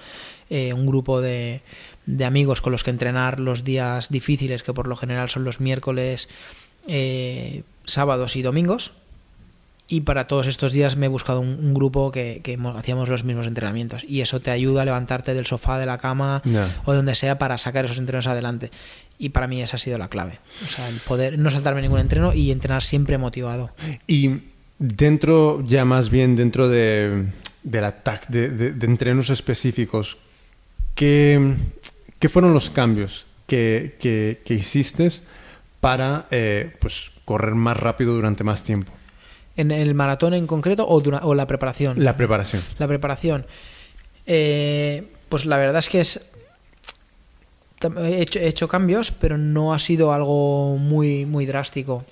eh, 0.49 0.73
un 0.73 0.85
grupo 0.85 1.21
de, 1.21 1.61
de, 2.05 2.25
amigos 2.25 2.61
con 2.61 2.71
los 2.71 2.83
que 2.83 2.89
entrenar 2.91 3.39
los 3.39 3.63
días 3.63 4.09
difíciles, 4.09 4.63
que 4.63 4.73
por 4.73 4.87
lo 4.87 4.95
general 4.95 5.29
son 5.29 5.43
los 5.43 5.59
miércoles, 5.59 6.29
eh, 6.87 7.63
sábados 7.85 8.35
y 8.35 8.41
domingos. 8.41 8.93
Y 9.89 10.01
para 10.01 10.27
todos 10.27 10.45
estos 10.45 10.71
días 10.71 10.95
me 10.95 11.07
he 11.07 11.09
buscado 11.09 11.41
un, 11.41 11.49
un 11.49 11.73
grupo 11.73 12.11
que, 12.11 12.41
que, 12.43 12.59
hacíamos 12.75 13.09
los 13.09 13.23
mismos 13.23 13.47
entrenamientos. 13.47 14.03
Y 14.07 14.21
eso 14.21 14.39
te 14.39 14.51
ayuda 14.51 14.83
a 14.83 14.85
levantarte 14.85 15.33
del 15.33 15.47
sofá, 15.47 15.79
de 15.79 15.87
la 15.87 15.97
cama 15.97 16.43
yeah. 16.45 16.67
o 16.85 16.93
donde 16.93 17.15
sea 17.15 17.39
para 17.39 17.57
sacar 17.57 17.85
esos 17.85 17.97
entrenos 17.97 18.27
adelante. 18.27 18.69
Y 19.17 19.29
para 19.29 19.47
mí 19.47 19.61
esa 19.61 19.77
ha 19.77 19.79
sido 19.79 19.97
la 19.97 20.07
clave. 20.07 20.39
O 20.63 20.69
sea, 20.69 20.87
el 20.87 20.97
poder 20.97 21.39
no 21.39 21.49
saltarme 21.49 21.81
ningún 21.81 21.99
entreno 21.99 22.33
y 22.33 22.51
entrenar 22.51 22.83
siempre 22.83 23.17
motivado. 23.17 23.71
Y 24.05 24.41
dentro, 24.77 25.63
ya 25.65 25.85
más 25.85 26.11
bien 26.11 26.35
dentro 26.35 26.69
de, 26.69 27.25
del 27.63 27.83
ataque, 27.83 28.27
de, 28.29 28.49
de, 28.49 28.71
de, 28.73 28.85
entrenos 28.85 29.31
específicos, 29.31 30.19
¿qué, 30.93 31.55
qué 32.19 32.29
fueron 32.29 32.53
los 32.53 32.69
cambios 32.69 33.25
que, 33.47 33.97
que, 33.99 34.41
que 34.45 34.53
hiciste 34.53 35.09
para 35.81 36.27
eh, 36.29 36.73
pues, 36.79 37.11
correr 37.25 37.55
más 37.55 37.77
rápido 37.77 38.13
durante 38.13 38.43
más 38.43 38.63
tiempo? 38.63 38.91
¿En 39.59 39.71
el 39.71 39.93
maratón 39.93 40.33
en 40.33 40.47
concreto 40.47 40.87
o, 40.87 41.01
dura, 41.01 41.21
o 41.23 41.35
la 41.35 41.45
preparación? 41.47 42.03
La 42.03 42.15
preparación. 42.15 42.63
La 42.77 42.87
preparación. 42.87 43.45
Eh, 44.25 45.03
pues 45.27 45.45
la 45.45 45.57
verdad 45.57 45.79
es 45.79 45.89
que 45.89 45.99
es. 45.99 46.21
He 47.81 48.21
hecho, 48.21 48.39
he 48.39 48.47
hecho, 48.47 48.67
cambios, 48.67 49.11
pero 49.11 49.37
no 49.37 49.73
ha 49.73 49.79
sido 49.79 50.13
algo 50.13 50.77
muy, 50.77 51.25
muy 51.25 51.45
drástico. 51.45 52.05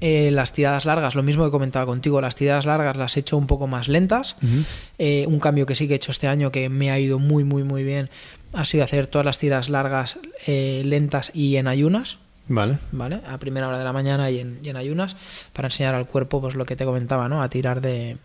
Eh, 0.00 0.30
las 0.30 0.52
tiradas 0.52 0.84
largas, 0.84 1.14
lo 1.14 1.22
mismo 1.22 1.44
que 1.44 1.50
comentaba 1.50 1.86
contigo, 1.86 2.20
las 2.20 2.36
tiradas 2.36 2.66
largas 2.66 2.96
las 2.98 3.16
he 3.16 3.20
hecho 3.20 3.38
un 3.38 3.46
poco 3.46 3.66
más 3.66 3.88
lentas. 3.88 4.36
Uh 4.42 4.46
-huh. 4.46 4.64
eh, 4.98 5.24
un 5.26 5.40
cambio 5.40 5.64
que 5.64 5.74
sí 5.74 5.88
que 5.88 5.94
he 5.94 5.96
hecho 5.96 6.10
este 6.10 6.28
año 6.28 6.52
que 6.52 6.68
me 6.68 6.90
ha 6.90 6.98
ido 6.98 7.18
muy, 7.18 7.44
muy, 7.44 7.64
muy 7.64 7.82
bien 7.82 8.10
ha 8.56 8.64
sido 8.64 8.84
hacer 8.84 9.06
todas 9.06 9.24
las 9.24 9.38
tiradas 9.38 9.68
largas 9.68 10.18
eh, 10.46 10.82
lentas 10.84 11.30
y 11.34 11.56
en 11.56 11.68
ayunas. 11.68 12.18
Vale. 12.48 12.78
Vale, 12.92 13.20
a 13.26 13.38
primera 13.38 13.68
hora 13.68 13.78
de 13.78 13.84
la 13.84 13.92
mañana 13.92 14.30
y 14.30 14.38
en, 14.38 14.60
y 14.62 14.68
en, 14.68 14.76
ayunas, 14.76 15.16
para 15.52 15.66
enseñar 15.66 15.94
al 15.94 16.06
cuerpo, 16.06 16.40
pues 16.40 16.54
lo 16.54 16.64
que 16.64 16.76
te 16.76 16.84
comentaba, 16.84 17.28
¿no? 17.28 17.42
A 17.42 17.48
tirar 17.48 17.80
de, 17.80 18.18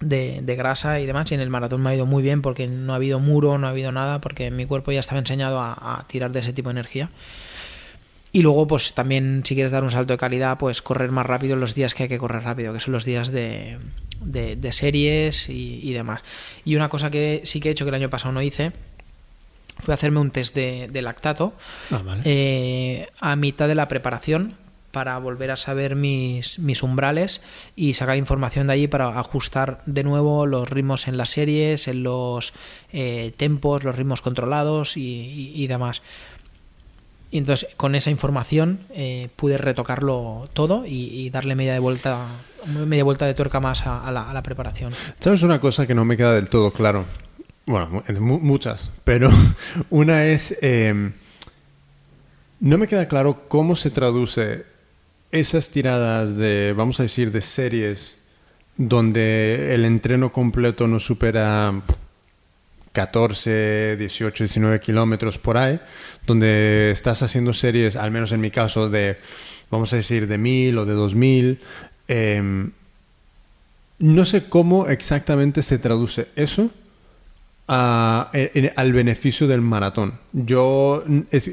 de, 0.00 0.56
grasa 0.56 1.00
y 1.00 1.06
demás. 1.06 1.30
Y 1.30 1.34
en 1.34 1.40
el 1.40 1.50
maratón 1.50 1.82
me 1.82 1.90
ha 1.90 1.94
ido 1.94 2.06
muy 2.06 2.22
bien 2.22 2.42
porque 2.42 2.66
no 2.66 2.92
ha 2.92 2.96
habido 2.96 3.20
muro, 3.20 3.56
no 3.58 3.66
ha 3.66 3.70
habido 3.70 3.92
nada, 3.92 4.20
porque 4.20 4.50
mi 4.50 4.66
cuerpo 4.66 4.90
ya 4.92 5.00
estaba 5.00 5.20
enseñado 5.20 5.60
a, 5.60 6.04
tirar 6.08 6.32
de 6.32 6.40
ese 6.40 6.52
tipo 6.52 6.70
de 6.70 6.72
energía. 6.72 7.10
Y 8.32 8.42
luego, 8.42 8.66
pues 8.66 8.94
también, 8.94 9.42
si 9.44 9.54
quieres 9.54 9.70
dar 9.70 9.84
un 9.84 9.92
salto 9.92 10.14
de 10.14 10.18
calidad, 10.18 10.58
pues 10.58 10.82
correr 10.82 11.12
más 11.12 11.24
rápido 11.24 11.54
los 11.54 11.76
días 11.76 11.94
que 11.94 12.04
hay 12.04 12.08
que 12.08 12.18
correr 12.18 12.42
rápido, 12.42 12.72
que 12.72 12.80
son 12.80 12.92
los 12.92 13.04
días 13.04 13.30
de, 13.30 13.78
de, 14.20 14.56
de 14.56 14.72
series 14.72 15.48
y, 15.48 15.78
y 15.88 15.92
demás. 15.92 16.22
Y 16.64 16.74
una 16.74 16.88
cosa 16.88 17.12
que 17.12 17.42
sí 17.44 17.60
que 17.60 17.68
he 17.68 17.72
hecho 17.72 17.84
que 17.84 17.90
el 17.90 17.94
año 17.94 18.10
pasado 18.10 18.32
no 18.32 18.42
hice 18.42 18.72
fue 19.78 19.94
hacerme 19.94 20.20
un 20.20 20.30
test 20.30 20.54
de, 20.54 20.88
de 20.90 21.02
lactato 21.02 21.52
ah, 21.90 22.00
vale. 22.04 22.22
eh, 22.24 23.08
a 23.20 23.36
mitad 23.36 23.68
de 23.68 23.74
la 23.74 23.88
preparación 23.88 24.56
para 24.92 25.18
volver 25.18 25.50
a 25.50 25.56
saber 25.56 25.96
mis, 25.96 26.60
mis 26.60 26.84
umbrales 26.84 27.40
y 27.74 27.94
sacar 27.94 28.16
información 28.16 28.68
de 28.68 28.74
allí 28.74 28.86
para 28.86 29.18
ajustar 29.18 29.82
de 29.86 30.04
nuevo 30.04 30.46
los 30.46 30.70
ritmos 30.70 31.08
en 31.08 31.16
las 31.16 31.30
series, 31.30 31.88
en 31.88 32.04
los 32.04 32.52
eh, 32.92 33.32
tempos, 33.36 33.82
los 33.82 33.96
ritmos 33.96 34.22
controlados 34.22 34.96
y, 34.96 35.00
y, 35.02 35.52
y, 35.64 35.66
demás. 35.66 36.00
Y 37.32 37.38
entonces 37.38 37.68
con 37.76 37.96
esa 37.96 38.10
información 38.10 38.78
eh, 38.90 39.30
pude 39.34 39.58
retocarlo 39.58 40.48
todo 40.52 40.86
y, 40.86 41.08
y, 41.08 41.28
darle 41.30 41.56
media 41.56 41.72
de 41.72 41.80
vuelta 41.80 42.28
media 42.86 43.02
vuelta 43.02 43.26
de 43.26 43.34
tuerca 43.34 43.58
más 43.58 43.86
a, 43.88 44.06
a, 44.06 44.12
la, 44.12 44.30
a 44.30 44.32
la 44.32 44.44
preparación. 44.44 44.92
¿Sabes 45.18 45.42
una 45.42 45.60
cosa 45.60 45.88
que 45.88 45.94
no 45.96 46.04
me 46.04 46.16
queda 46.16 46.34
del 46.34 46.48
todo 46.48 46.70
claro? 46.72 47.04
Bueno, 47.66 48.02
muchas, 48.20 48.90
pero 49.04 49.30
una 49.90 50.26
es... 50.26 50.56
Eh, 50.60 51.12
no 52.60 52.78
me 52.78 52.88
queda 52.88 53.08
claro 53.08 53.48
cómo 53.48 53.74
se 53.74 53.90
traduce 53.90 54.64
esas 55.32 55.70
tiradas 55.70 56.36
de, 56.36 56.74
vamos 56.76 57.00
a 57.00 57.04
decir, 57.04 57.32
de 57.32 57.40
series 57.40 58.16
donde 58.76 59.74
el 59.74 59.84
entreno 59.84 60.32
completo 60.32 60.86
no 60.88 61.00
supera 61.00 61.82
14, 62.92 63.96
18, 63.96 64.44
19 64.44 64.80
kilómetros 64.80 65.38
por 65.38 65.56
ahí, 65.56 65.80
donde 66.26 66.90
estás 66.90 67.22
haciendo 67.22 67.52
series, 67.52 67.96
al 67.96 68.10
menos 68.10 68.32
en 68.32 68.40
mi 68.40 68.50
caso, 68.50 68.88
de, 68.88 69.18
vamos 69.70 69.92
a 69.92 69.96
decir, 69.96 70.26
de 70.26 70.38
1000 70.38 70.78
o 70.78 70.86
de 70.86 70.94
2000. 70.94 71.60
Eh, 72.08 72.70
no 73.98 74.24
sé 74.24 74.48
cómo 74.48 74.88
exactamente 74.88 75.62
se 75.62 75.78
traduce 75.78 76.28
eso 76.36 76.70
al 77.66 78.92
beneficio 78.92 79.46
del 79.46 79.60
maratón. 79.60 80.14
Yo 80.32 81.04
es, 81.30 81.50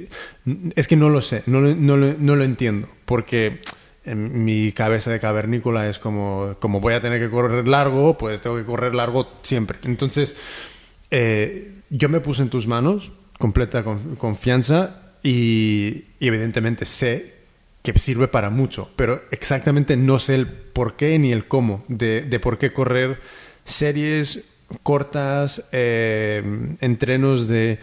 es 0.76 0.88
que 0.88 0.96
no 0.96 1.10
lo 1.10 1.22
sé, 1.22 1.44
no, 1.46 1.62
no, 1.62 2.36
lo 2.36 2.44
entiendo, 2.44 2.88
porque 3.06 3.62
en 4.04 4.44
mi 4.44 4.72
cabeza 4.72 5.12
de 5.12 5.20
cavernícola 5.20 5.90
es 5.90 6.00
como, 6.00 6.56
como 6.60 6.80
voy 6.80 6.96
a 6.96 7.02
tener 7.02 7.20
que 7.20 7.30
correr 7.30 7.68
largo, 7.68 8.18
pues 8.18 8.42
tengo 8.42 8.58
que 8.58 8.66
correr 8.66 8.96
largo 8.96 9.32
siempre. 9.44 9.78
Entonces, 9.84 10.36
eh, 11.12 11.76
yo 11.90 12.10
me 12.10 12.20
puse 12.20 12.42
en 12.42 12.50
tus 12.50 12.68
manos, 12.68 13.12
completa 13.38 13.84
con, 13.84 14.16
confianza, 14.16 14.98
y, 15.24 16.06
y 16.20 16.28
evidentemente 16.28 16.86
sé 16.86 17.42
que 17.84 17.98
sirve 17.98 18.28
para 18.28 18.50
mucho, 18.50 18.92
pero 18.96 19.24
exactamente 19.32 19.98
no 19.98 20.20
sé 20.20 20.36
el 20.36 20.48
por 20.48 20.96
qué 20.96 21.18
ni 21.18 21.32
el 21.32 21.48
cómo 21.48 21.84
de, 21.88 22.22
de 22.22 22.40
por 22.40 22.58
qué 22.58 22.74
correr 22.74 23.20
series 23.66 24.46
cortas, 24.84 25.64
eh, 25.72 26.76
entrenos 26.80 27.48
de, 27.48 27.80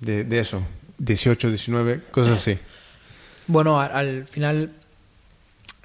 de, 0.00 0.24
de, 0.24 0.40
eso, 0.40 0.62
18, 0.98 1.48
19, 1.48 2.00
cosas 2.10 2.38
así. 2.38 2.58
Bueno, 3.46 3.80
al, 3.80 3.90
al 3.92 4.24
final 4.26 4.70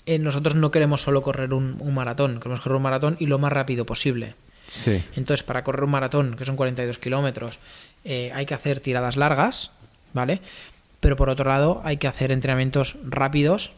eh, 0.05 0.19
nosotros 0.19 0.55
no 0.55 0.71
queremos 0.71 1.01
solo 1.01 1.21
correr 1.21 1.53
un, 1.53 1.77
un, 1.79 1.93
maratón, 1.93 2.39
queremos 2.39 2.61
correr 2.61 2.77
un 2.77 2.83
maratón 2.83 3.17
y 3.19 3.25
lo 3.25 3.39
más 3.39 3.51
rápido 3.51 3.85
posible. 3.85 4.35
Sí. 4.67 5.03
Entonces, 5.15 5.43
para 5.43 5.63
correr 5.63 5.83
un 5.83 5.91
maratón, 5.91 6.35
que 6.35 6.45
son 6.45 6.55
42 6.55 6.97
kilómetros, 6.97 7.59
eh, 8.03 8.31
hay 8.33 8.45
que 8.45 8.53
hacer 8.53 8.79
tiradas 8.79 9.17
largas, 9.17 9.71
¿vale? 10.13 10.41
Pero 10.99 11.15
por 11.15 11.29
otro 11.29 11.49
lado, 11.49 11.81
hay 11.83 11.97
que 11.97 12.07
hacer 12.07 12.31
entrenamientos 12.31 12.97
rápidos 13.03 13.71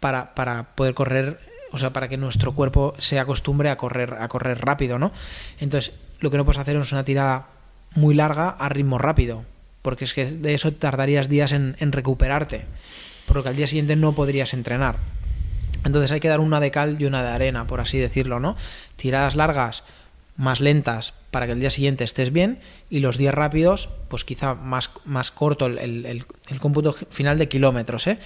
para, 0.00 0.34
para 0.34 0.74
poder 0.74 0.94
correr 0.94 1.40
o 1.76 1.78
sea, 1.78 1.92
para 1.92 2.08
que 2.08 2.16
nuestro 2.16 2.52
cuerpo 2.52 2.94
se 2.98 3.20
acostumbre 3.20 3.68
a 3.68 3.76
correr, 3.76 4.14
a 4.14 4.28
correr 4.28 4.58
rápido, 4.64 4.98
¿no? 4.98 5.12
Entonces, 5.60 5.92
lo 6.20 6.30
que 6.30 6.38
no 6.38 6.44
puedes 6.44 6.58
hacer 6.58 6.74
es 6.76 6.90
una 6.90 7.04
tirada 7.04 7.48
muy 7.94 8.14
larga 8.14 8.48
a 8.48 8.68
ritmo 8.70 8.96
rápido, 8.98 9.44
porque 9.82 10.04
es 10.04 10.14
que 10.14 10.24
de 10.24 10.54
eso 10.54 10.72
tardarías 10.72 11.28
días 11.28 11.52
en, 11.52 11.76
recuperarte, 11.92 12.64
porque 13.26 13.50
al 13.50 13.56
día 13.56 13.66
siguiente 13.66 13.94
no 13.94 14.14
podrías 14.14 14.54
entrenar. 14.54 14.96
Entonces 15.84 16.10
hay 16.12 16.20
que 16.20 16.28
dar 16.28 16.40
una 16.40 16.60
de 16.60 16.70
cal 16.70 16.96
y 16.98 17.04
una 17.04 17.22
de 17.22 17.28
arena, 17.28 17.66
por 17.66 17.80
así 17.80 17.98
decirlo, 17.98 18.40
¿no? 18.40 18.56
Tiradas 18.96 19.36
largas, 19.36 19.84
más 20.36 20.60
lentas, 20.60 21.12
para 21.30 21.44
que 21.44 21.52
el 21.52 21.60
día 21.60 21.70
siguiente 21.70 22.04
estés 22.04 22.32
bien, 22.32 22.58
y 22.88 23.00
los 23.00 23.18
días 23.18 23.34
rápidos, 23.34 23.90
pues 24.08 24.24
quizá 24.24 24.54
más, 24.54 24.90
más 25.04 25.30
corto 25.30 25.66
el, 25.66 25.78
el, 25.78 26.06
el, 26.06 26.24
el 26.48 26.60
cómputo 26.60 26.92
final 26.92 27.38
de 27.38 27.48
kilómetros, 27.48 28.06
¿eh? 28.06 28.18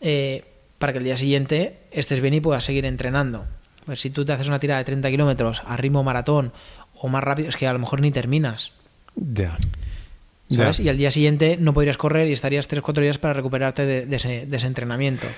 eh 0.00 0.44
para 0.82 0.92
que 0.92 0.98
el 0.98 1.04
día 1.04 1.16
siguiente 1.16 1.76
estés 1.92 2.20
bien 2.20 2.34
y 2.34 2.40
puedas 2.40 2.64
seguir 2.64 2.86
entrenando. 2.86 3.46
Pues 3.86 4.00
si 4.00 4.10
tú 4.10 4.24
te 4.24 4.32
haces 4.32 4.48
una 4.48 4.58
tirada 4.58 4.78
de 4.78 4.84
30 4.84 5.10
kilómetros 5.10 5.62
a 5.64 5.76
ritmo 5.76 6.02
maratón 6.02 6.52
o 6.96 7.06
más 7.06 7.22
rápido, 7.22 7.50
es 7.50 7.56
que 7.56 7.68
a 7.68 7.72
lo 7.72 7.78
mejor 7.78 8.00
ni 8.00 8.10
terminas. 8.10 8.72
Ya. 9.14 9.56
Yeah. 10.48 10.58
¿Sabes? 10.58 10.78
Yeah. 10.78 10.86
Y 10.86 10.88
al 10.88 10.96
día 10.96 11.12
siguiente 11.12 11.56
no 11.56 11.72
podrías 11.72 11.96
correr 11.96 12.26
y 12.26 12.32
estarías 12.32 12.68
3-4 12.68 13.00
días 13.00 13.18
para 13.18 13.32
recuperarte 13.32 13.86
de, 13.86 14.06
de, 14.06 14.16
ese, 14.16 14.44
de, 14.44 14.56
ese, 14.56 14.66
entrenamiento. 14.66 15.28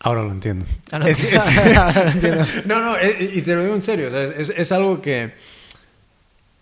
Ahora 0.00 0.22
lo 0.22 0.32
entiendo. 0.32 0.66
Ah, 0.90 0.98
no, 0.98 1.06
es, 1.06 1.24
es... 1.24 1.38
Ahora 1.38 2.04
lo 2.04 2.10
entiendo. 2.10 2.46
no, 2.66 2.80
no, 2.82 2.98
eh, 2.98 3.30
y 3.36 3.40
te 3.40 3.54
lo 3.54 3.62
digo 3.62 3.74
en 3.74 3.82
serio. 3.82 4.14
Es, 4.18 4.50
es 4.50 4.70
algo 4.70 5.00
que. 5.00 5.32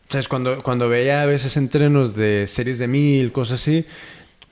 ¿Sabes? 0.09 0.29
Cuando, 0.29 0.63
cuando 0.63 0.89
veía 0.89 1.23
a 1.23 1.27
veces 1.27 1.57
entrenos 1.57 2.15
de 2.15 2.47
series 2.47 2.79
de 2.79 2.87
mil, 2.87 3.33
cosas 3.33 3.61
así, 3.61 3.85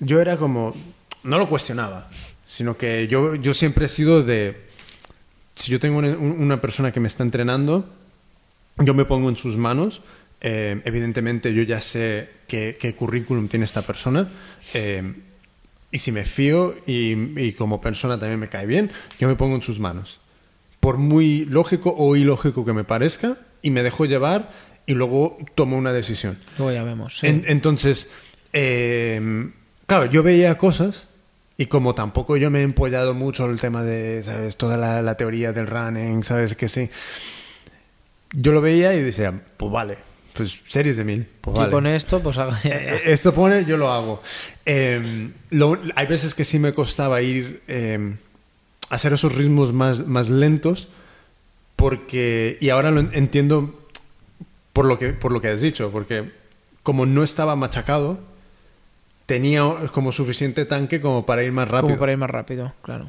yo 0.01 0.21
era 0.21 0.37
como. 0.37 0.75
No 1.23 1.39
lo 1.39 1.49
cuestionaba 1.49 2.09
sino 2.47 2.77
que 2.77 3.09
yo, 3.09 3.35
yo 3.35 3.55
siempre 3.55 3.87
he 3.87 3.89
sido 3.89 4.23
de, 4.23 4.57
si 5.55 5.71
yo 5.71 5.81
tengo 5.81 5.99
una, 5.99 6.17
una 6.17 6.61
persona 6.61 6.93
que 6.93 7.01
me 7.01 7.09
está 7.09 7.23
entrenando, 7.23 7.89
yo 8.79 8.95
me 8.95 9.05
pongo 9.05 9.29
en 9.29 9.37
sus 9.37 9.57
manos, 9.57 10.03
eh, 10.41 10.81
evidentemente 10.85 11.53
yo 11.55 11.63
ya 11.63 11.81
sé 11.81 12.29
qué, 12.47 12.77
qué, 12.79 12.95
currículum 12.95 13.49
tiene 13.49 13.65
esta 13.65 13.83
persona, 13.83 14.29
eh, 14.75 15.15
y 15.91 15.99
si 15.99 16.13
me 16.13 16.25
fío 16.25 16.77
y, 16.87 17.13
y, 17.41 17.53
como 17.53 17.81
persona 17.81 18.19
también 18.19 18.39
me 18.41 18.49
cae 18.49 18.67
bien, 18.67 18.91
yo 19.19 19.29
me 19.29 19.37
pongo 19.37 19.57
en 19.57 19.63
sus 19.63 19.79
manos. 19.79 20.21
Por 20.81 20.99
muy 20.99 21.47
lógico 21.47 21.95
o 21.97 22.17
ilógico 22.17 22.65
que 22.65 22.73
me 22.73 22.85
parezca, 22.85 23.39
y 23.63 23.71
me 23.71 23.83
dejo 23.83 24.05
llevar 24.05 24.53
y 24.87 24.95
luego 24.95 25.39
tomo 25.55 25.77
una 25.77 25.93
decisión. 25.93 26.39
Luego 26.59 26.73
ya 26.73 26.85
vemos. 26.85 27.19
sí. 27.19 27.27
En- 27.27 27.45
entonces, 27.49 28.13
eh, 28.53 29.51
claro, 29.87 30.07
yo 30.07 30.23
veía 30.23 30.57
cosas 30.59 31.09
y 31.59 31.67
como 31.67 31.95
tampoco 31.95 32.37
yo 32.37 32.51
me 32.51 32.61
he 32.61 32.63
empollado 32.63 33.15
mucho 33.15 33.47
el 33.51 33.61
tema 33.61 33.83
de, 33.83 34.23
¿sabes? 34.25 34.57
Toda 34.57 34.77
la, 34.77 35.01
la 35.03 35.17
teoría 35.17 35.53
del 35.53 35.67
running, 35.67 36.23
¿sabes? 36.25 36.55
Que 36.55 36.69
sí. 36.69 36.91
Yo 38.33 38.53
lo 38.53 38.61
veía 38.61 38.95
y 38.95 39.03
decía, 39.03 39.33
pues 39.57 39.73
vale, 39.73 39.97
pues 40.35 40.59
series 40.67 40.97
de 40.99 41.05
mil, 41.05 41.27
pues 41.41 41.55
Si 41.57 41.61
vale. 41.61 41.73
pone 41.73 41.97
esto, 41.97 42.23
pues 42.23 42.37
haga- 42.39 42.61
Eh, 42.65 43.03
Esto 43.07 43.33
pone, 43.33 43.65
yo 43.65 43.77
lo 43.79 43.91
hago. 43.93 44.23
Eh, 44.67 45.31
lo- 45.51 45.81
hay 45.95 46.07
veces 46.07 46.35
que 46.35 46.45
sí 46.45 46.59
me 46.59 46.75
costaba 46.75 47.23
ir 47.23 47.63
eh, 47.69 48.17
a 48.91 48.95
hacer 48.97 49.13
esos 49.15 49.35
ritmos 49.35 49.73
más, 49.73 50.07
más 50.07 50.29
lentos 50.29 50.89
porque 51.77 52.59
y 52.61 52.69
ahora 52.71 52.91
lo 52.91 53.01
en- 53.01 53.11
entiendo 53.15 53.75
por 54.73 54.85
lo 54.87 54.99
que 54.99 55.11
por 55.13 55.33
lo 55.33 55.41
que 55.41 55.49
has 55.49 55.61
dicho 55.61 55.91
porque 55.91 56.31
como 56.83 57.07
no 57.07 57.23
estaba 57.23 57.57
machacado 57.57 58.19
tenía 59.27 59.63
como 59.93 60.13
suficiente 60.13 60.65
tanque 60.65 61.01
como 61.01 61.27
para 61.27 61.43
ir 61.43 61.53
más 61.53 61.69
rápido 61.69 61.89
como 61.89 61.99
para 61.99 62.13
ir 62.13 62.19
más 62.19 62.31
rápido, 62.31 62.73
claro. 62.83 63.09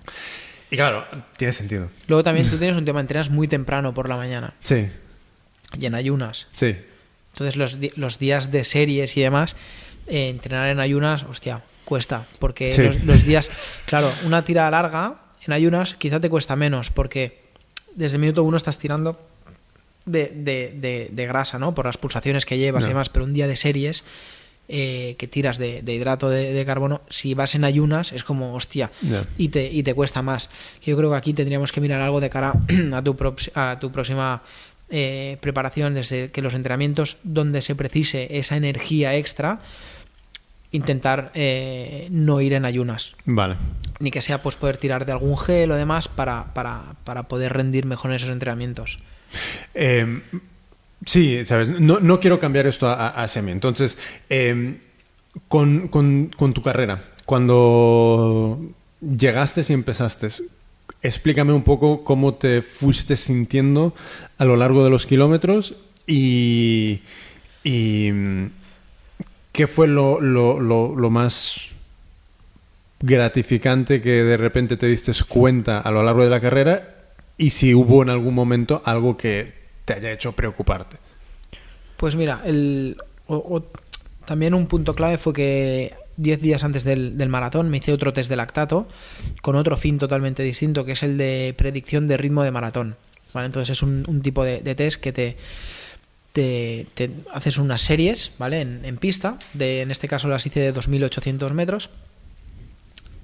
y 0.72 0.76
claro 0.76 1.06
tiene 1.38 1.54
sentido 1.54 1.90
Luego 2.08 2.24
también 2.24 2.50
tú 2.50 2.58
tienes 2.58 2.76
un 2.76 2.86
tema, 2.86 3.00
entrenas 3.00 3.30
muy 3.30 3.48
temprano 3.48 3.94
por 3.94 4.10
la 4.10 4.18
mañana 4.18 4.54
sí 4.60 4.90
y 5.78 5.86
en 5.86 5.96
ayunas. 5.96 6.48
sí 6.54 6.76
Entonces 7.34 7.56
los, 7.58 7.78
los 7.98 8.18
días 8.20 8.52
de 8.52 8.64
series 8.64 9.16
y 9.18 9.22
demás, 9.22 9.56
eh, 10.08 10.30
entrenar 10.30 10.70
en 10.70 10.80
ayunas, 10.80 11.24
hostia, 11.24 11.62
cuesta. 11.86 12.26
Porque 12.40 12.72
Sí. 12.72 12.82
los, 12.84 13.04
los 13.04 13.24
días, 13.26 13.52
claro, 13.86 14.12
una 14.26 14.44
tira 14.44 14.72
larga 14.72 15.16
en 15.46 15.54
ayunas 15.54 15.94
quizá 15.96 16.20
te 16.20 16.30
cuesta 16.30 16.56
menos, 16.56 16.90
porque 16.90 17.42
desde 17.96 18.16
el 18.16 18.22
minuto 18.22 18.44
uno 18.44 18.58
estás 18.58 18.78
tirando 18.80 19.20
de, 20.06 20.32
de- 20.34 20.74
de- 20.80 21.10
de 21.12 21.28
grasa, 21.28 21.60
¿no? 21.60 21.76
Por 21.76 21.86
las 21.86 21.98
pulsaciones 21.98 22.46
que 22.46 22.58
llevas 22.58 22.86
y 22.86 22.88
demás, 22.88 23.10
pero 23.10 23.26
un 23.26 23.34
día 23.34 23.46
de 23.48 23.56
series 23.58 24.04
eh, 24.70 25.16
que 25.18 25.28
tiras 25.28 25.58
de, 25.58 25.82
de 25.82 25.94
hidrato 25.94 26.30
de, 26.30 26.52
de 26.52 26.66
carbono, 26.66 27.02
si 27.10 27.34
vas 27.34 27.56
en 27.56 27.64
ayunas 27.64 28.12
es 28.12 28.24
como, 28.24 28.54
hostia, 28.54 28.92
y, 29.38 29.50
te, 29.50 29.72
y 29.72 29.84
te 29.84 29.94
cuesta 29.94 30.22
más. 30.22 30.50
Yo 30.84 30.98
creo 30.98 31.12
que 31.12 31.18
aquí 31.18 31.34
tendríamos 31.34 31.72
que 31.72 31.82
mirar 31.82 32.02
algo 32.02 32.20
de 32.20 32.30
cara 32.30 32.54
a 32.94 33.02
tu, 33.02 33.16
a 33.56 33.78
tu 33.80 33.92
próxima 33.92 34.42
eh, 34.90 35.38
preparación, 35.42 35.94
desde 35.94 36.32
que 36.32 36.42
los 36.42 36.54
entrenamientos 36.54 37.18
donde 37.24 37.62
se 37.62 37.76
precise 37.76 38.38
esa 38.38 38.58
energía 38.58 39.16
extra, 39.16 39.62
intentar 40.72 41.32
eh, 41.34 42.08
no 42.12 42.42
ir 42.42 42.54
en 42.54 42.66
ayunas. 42.66 43.14
vale 43.26 43.56
Ni 44.00 44.12
que 44.12 44.22
sea 44.22 44.42
pues 44.42 44.56
poder 44.56 44.78
tirar 44.78 45.06
de 45.06 45.14
algún 45.14 45.38
gel 45.38 45.72
o 45.72 45.76
demás 45.76 46.08
para, 46.08 46.54
para, 46.54 46.84
para 47.04 47.24
poder 47.24 47.54
rendir 47.54 47.86
mejor 47.86 48.12
en 48.12 48.16
esos 48.16 48.30
entrenamientos. 48.30 49.00
Eh, 49.74 50.22
sí, 51.08 51.44
sabes, 51.46 51.70
no, 51.80 52.00
no 52.00 52.20
quiero 52.20 52.40
cambiar 52.40 52.68
esto 52.68 52.88
a, 52.88 52.94
a- 53.08 53.24
hacia 53.24 53.42
mí. 53.42 53.52
Entonces, 53.52 53.98
eh, 54.30 54.78
con, 55.48 55.88
con- 55.88 56.32
con 56.38 56.54
tu 56.54 56.62
carrera, 56.62 57.04
cuando 57.26 58.60
llegaste 59.02 59.66
y 59.68 59.74
empezaste, 59.74 60.30
explícame 61.02 61.54
un 61.54 61.64
poco 61.64 62.04
cómo 62.04 62.36
te 62.36 62.62
fuiste 62.62 63.18
sintiendo 63.18 63.94
a 64.38 64.46
lo 64.46 64.56
largo 64.56 64.84
de 64.84 64.90
los 64.90 65.06
kilómetros 65.08 65.76
y, 66.06 67.02
y, 67.64 68.12
mm, 68.14 68.46
qué 69.52 69.68
fue 69.68 69.88
lo- 69.88 70.60
lo- 70.60 70.96
lo 70.96 71.10
más 71.10 71.62
gratificante 73.00 74.02
que 74.02 74.24
de 74.24 74.38
repente 74.38 74.78
te 74.78 74.88
diste 74.88 75.12
cuenta 75.28 75.80
a 75.80 75.92
lo 75.92 76.04
largo 76.04 76.24
de 76.24 76.30
la 76.30 76.40
carrera 76.40 76.96
y 77.38 77.52
si 77.52 77.74
hubo 77.76 78.02
en 78.02 78.10
algún 78.10 78.34
momento 78.34 78.82
algo 78.86 79.18
que 79.18 79.54
te 79.88 79.94
haya 79.94 80.12
hecho 80.12 80.34
preocuparte. 80.34 80.98
Pues 81.96 82.16
mira, 82.16 82.44
también 84.26 84.54
un 84.54 84.68
punto 84.68 84.94
clave 84.94 85.18
fue 85.18 85.34
que 85.34 85.96
10 86.18 86.42
días 86.42 86.64
antes 86.66 86.84
del, 86.84 87.30
maratón 87.30 87.70
me 87.70 87.78
hice 87.78 87.94
otro 87.94 88.12
test 88.12 88.30
de 88.30 88.36
lactato 88.36 88.88
con 89.42 89.56
otro 89.56 89.78
fin 89.78 89.98
totalmente 89.98 90.44
distinto, 90.44 90.84
que 90.84 90.92
es 90.92 91.04
el 91.04 91.18
de 91.18 91.56
predicción 91.58 92.06
de 92.06 92.18
ritmo 92.18 92.44
de 92.44 92.52
maratón. 92.52 92.98
¿vale? 93.34 93.46
Entonces 93.46 93.78
es 93.78 93.82
un, 93.82 94.22
tipo 94.22 94.44
de, 94.44 94.60
test 94.76 95.02
que 95.02 95.38
te, 96.34 96.86
haces 97.34 97.58
unas 97.58 97.82
series 97.82 98.32
¿vale? 98.38 98.60
en, 98.60 98.84
en 98.84 98.98
pista, 98.98 99.40
de, 99.54 99.82
en 99.82 99.90
este 99.90 100.10
caso 100.10 100.28
las 100.28 100.46
hice 100.46 100.60
de 100.60 100.74
2.800 100.74 101.52
metros, 101.54 101.90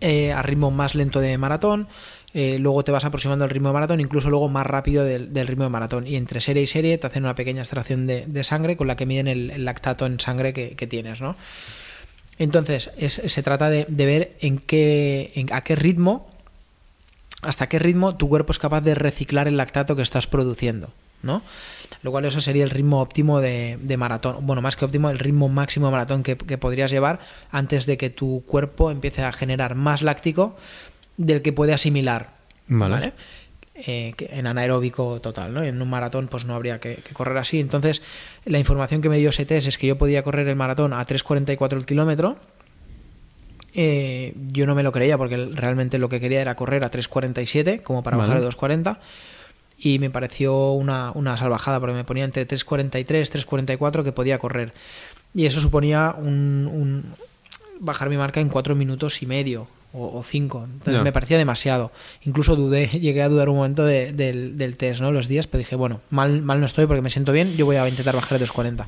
eh, 0.06 0.34
a 0.34 0.42
ritmo 0.42 0.70
más 0.70 0.96
lento 0.96 1.22
de 1.22 1.38
maratón, 1.38 1.88
eh, 2.34 2.58
luego 2.60 2.84
te 2.84 2.92
vas 2.92 3.06
aproximando 3.06 3.44
al 3.46 3.52
ritmo 3.52 3.70
de 3.70 3.74
maratón, 3.74 4.00
incluso 4.02 4.30
luego 4.30 4.50
más 4.50 4.66
rápido 4.66 5.04
del, 5.04 5.48
ritmo 5.48 5.66
de 5.66 5.70
maratón. 5.70 6.08
Y 6.08 6.16
entre 6.16 6.42
serie 6.42 6.64
y 6.64 6.68
serie 6.68 6.98
te 6.98 7.06
hacen 7.06 7.24
una 7.24 7.36
pequeña 7.36 7.62
extracción 7.62 8.08
de, 8.08 8.44
sangre 8.44 8.76
con 8.76 8.88
la 8.88 8.96
que 8.96 9.06
miden 9.06 9.28
el, 9.28 9.64
lactato 9.64 10.06
en 10.08 10.20
sangre 10.20 10.52
que, 10.54 10.88
tienes, 10.88 11.22
¿no? 11.22 11.36
Entonces, 12.40 12.90
es- 12.98 13.22
se 13.26 13.44
trata 13.44 13.70
de, 13.70 13.86
ver 13.88 14.36
en 14.42 14.58
qué, 14.58 15.46
a 15.52 15.64
qué 15.64 15.76
ritmo, 15.76 16.28
hasta 17.44 17.68
qué 17.68 17.78
ritmo 17.78 18.16
tu 18.16 18.28
cuerpo 18.28 18.52
es 18.52 18.60
capaz 18.60 18.82
de 18.82 18.96
reciclar 18.96 19.48
el 19.48 19.58
lactato 19.58 19.96
que 19.96 20.02
estás 20.02 20.26
produciendo, 20.26 20.90
¿no? 21.22 21.44
Lo 22.02 22.10
cual 22.10 22.26
eso 22.26 22.42
sería 22.42 22.64
el 22.64 22.72
ritmo 22.72 23.00
óptimo 23.00 23.42
de, 23.42 23.78
de 23.80 23.98
maratón. 23.98 24.38
Bueno, 24.42 24.64
más 24.64 24.76
que 24.76 24.86
óptimo, 24.86 25.12
el 25.12 25.20
ritmo 25.20 25.50
máximo 25.50 25.86
de 25.86 25.92
maratón 25.92 26.24
que, 26.24 26.36
que 26.36 26.58
podrías 26.58 26.90
llevar 26.90 27.20
antes 27.52 27.86
de 27.86 27.98
que 27.98 28.10
tu 28.10 28.44
cuerpo 28.48 28.90
empiece 28.90 29.24
a 29.24 29.32
generar 29.32 29.76
más 29.76 30.02
láctico 30.02 30.58
del 31.18 31.42
que 31.42 31.54
puede 31.54 31.74
asimilar, 31.74 32.30
Vale. 32.68 32.94
¿vale? 32.94 33.14
Eh, 33.76 34.14
en 34.20 34.46
anaeróbico 34.46 35.20
total, 35.20 35.54
¿no? 35.54 35.64
En 35.64 35.82
un 35.82 35.90
maratón 35.90 36.28
pues 36.28 36.46
no 36.46 36.54
habría 36.54 36.80
que, 36.80 36.96
que 36.98 37.14
correr 37.14 37.38
así. 37.38 37.60
Entonces, 37.60 38.02
la 38.46 38.60
información 38.60 39.02
que 39.02 39.10
me 39.10 39.18
dio 39.18 39.30
ese 39.30 39.46
test 39.46 39.68
es 39.68 39.78
que 39.80 39.88
yo 39.88 39.98
podía 39.98 40.22
correr 40.24 40.48
el 40.48 40.56
maratón 40.56 40.94
a 40.94 41.04
3.44 41.06 41.74
el 41.78 41.86
kilómetro. 41.86 42.38
Eh, 43.76 44.36
yo 44.52 44.68
no 44.68 44.76
me 44.76 44.84
lo 44.84 44.92
creía 44.92 45.18
porque 45.18 45.36
realmente 45.52 45.98
lo 45.98 46.08
que 46.08 46.20
quería 46.20 46.42
era 46.42 46.56
correr 46.56 46.84
a 46.84 46.92
3.47 46.92 47.82
como 47.82 48.04
para 48.04 48.18
bajar 48.18 48.40
de 48.40 48.48
2.40 48.48 48.98
y 49.80 49.98
me 49.98 50.12
pareció 50.12 50.74
una, 50.74 51.12
una 51.16 51.36
salvajada 51.38 51.80
porque 51.80 51.96
me 51.96 52.04
ponía 52.04 52.24
entre 52.24 52.48
3.43 52.48 53.06
3.44 53.08 54.04
que 54.04 54.12
podía 54.12 54.38
correr 54.38 54.74
y 55.34 55.48
eso 55.48 55.60
suponía 55.60 56.14
un, 56.16 56.70
un- 56.72 57.16
bajar 57.80 58.10
mi 58.12 58.18
marca 58.18 58.40
en 58.40 58.50
4 58.50 58.76
minutos 58.76 59.24
y 59.24 59.26
medio 59.26 59.68
o 59.94 60.24
5 60.24 60.64
entonces 60.66 60.96
me 61.04 61.12
parecía 61.12 61.38
demasiado 61.38 61.92
incluso 62.24 62.56
dudé 62.56 62.88
llegué 63.00 63.22
a 63.22 63.30
dudar 63.30 63.48
un 63.50 63.58
momento 63.58 63.86
de- 63.86 64.12
del, 64.12 64.58
del 64.58 64.76
test 64.76 65.02
no 65.02 65.12
los 65.12 65.28
días 65.28 65.46
pero 65.48 65.60
dije 65.60 65.76
bueno 65.76 66.02
mal, 66.10 66.42
mal 66.42 66.60
no 66.60 66.66
estoy 66.66 66.86
porque 66.88 67.02
me 67.02 67.10
siento 67.12 67.32
bien 67.32 67.56
yo 67.56 67.66
voy 67.66 67.76
a 67.76 67.88
intentar 67.88 68.16
bajar 68.16 68.40
de 68.40 68.46
2.40 68.46 68.86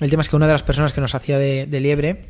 el 0.00 0.08
tema 0.10 0.22
es 0.22 0.28
que 0.30 0.36
una 0.36 0.46
de 0.46 0.52
las 0.54 0.62
personas 0.62 0.92
que 0.94 1.00
nos 1.02 1.14
hacía 1.14 1.38
de, 1.38 1.66
de 1.66 1.80
liebre 1.80 2.24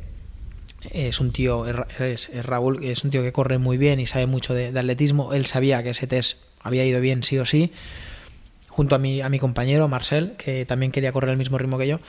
es 0.91 1.19
un 1.21 1.31
tío, 1.31 1.67
es, 1.67 1.75
Ra- 1.75 1.87
es- 1.99 2.29
es 2.29 2.43
Raúl, 2.45 2.83
es 2.83 3.03
un 3.03 3.11
tío 3.11 3.21
que 3.21 3.31
corre 3.31 3.59
muy 3.59 3.77
bien 3.77 3.99
y 3.99 4.07
sabe 4.07 4.25
mucho 4.25 4.53
de, 4.55 4.71
de 4.71 4.79
atletismo. 4.79 5.31
Él 5.31 5.45
sabía 5.45 5.83
que 5.83 5.91
ese 5.91 6.07
test 6.07 6.39
había 6.59 6.83
ido 6.83 6.99
bien 6.99 7.21
sí 7.23 7.37
o 7.37 7.45
sí, 7.45 7.71
junto 8.67 8.95
a 8.95 8.97
mi, 8.97 9.21
a 9.21 9.29
mi 9.29 9.37
compañero 9.37 9.87
Marcel, 9.87 10.33
que 10.39 10.65
también 10.65 10.91
quería 10.91 11.11
correr 11.11 11.29
el 11.29 11.37
mismo 11.37 11.59
ritmo 11.59 11.77
que 11.77 11.87
yo. 11.87 11.99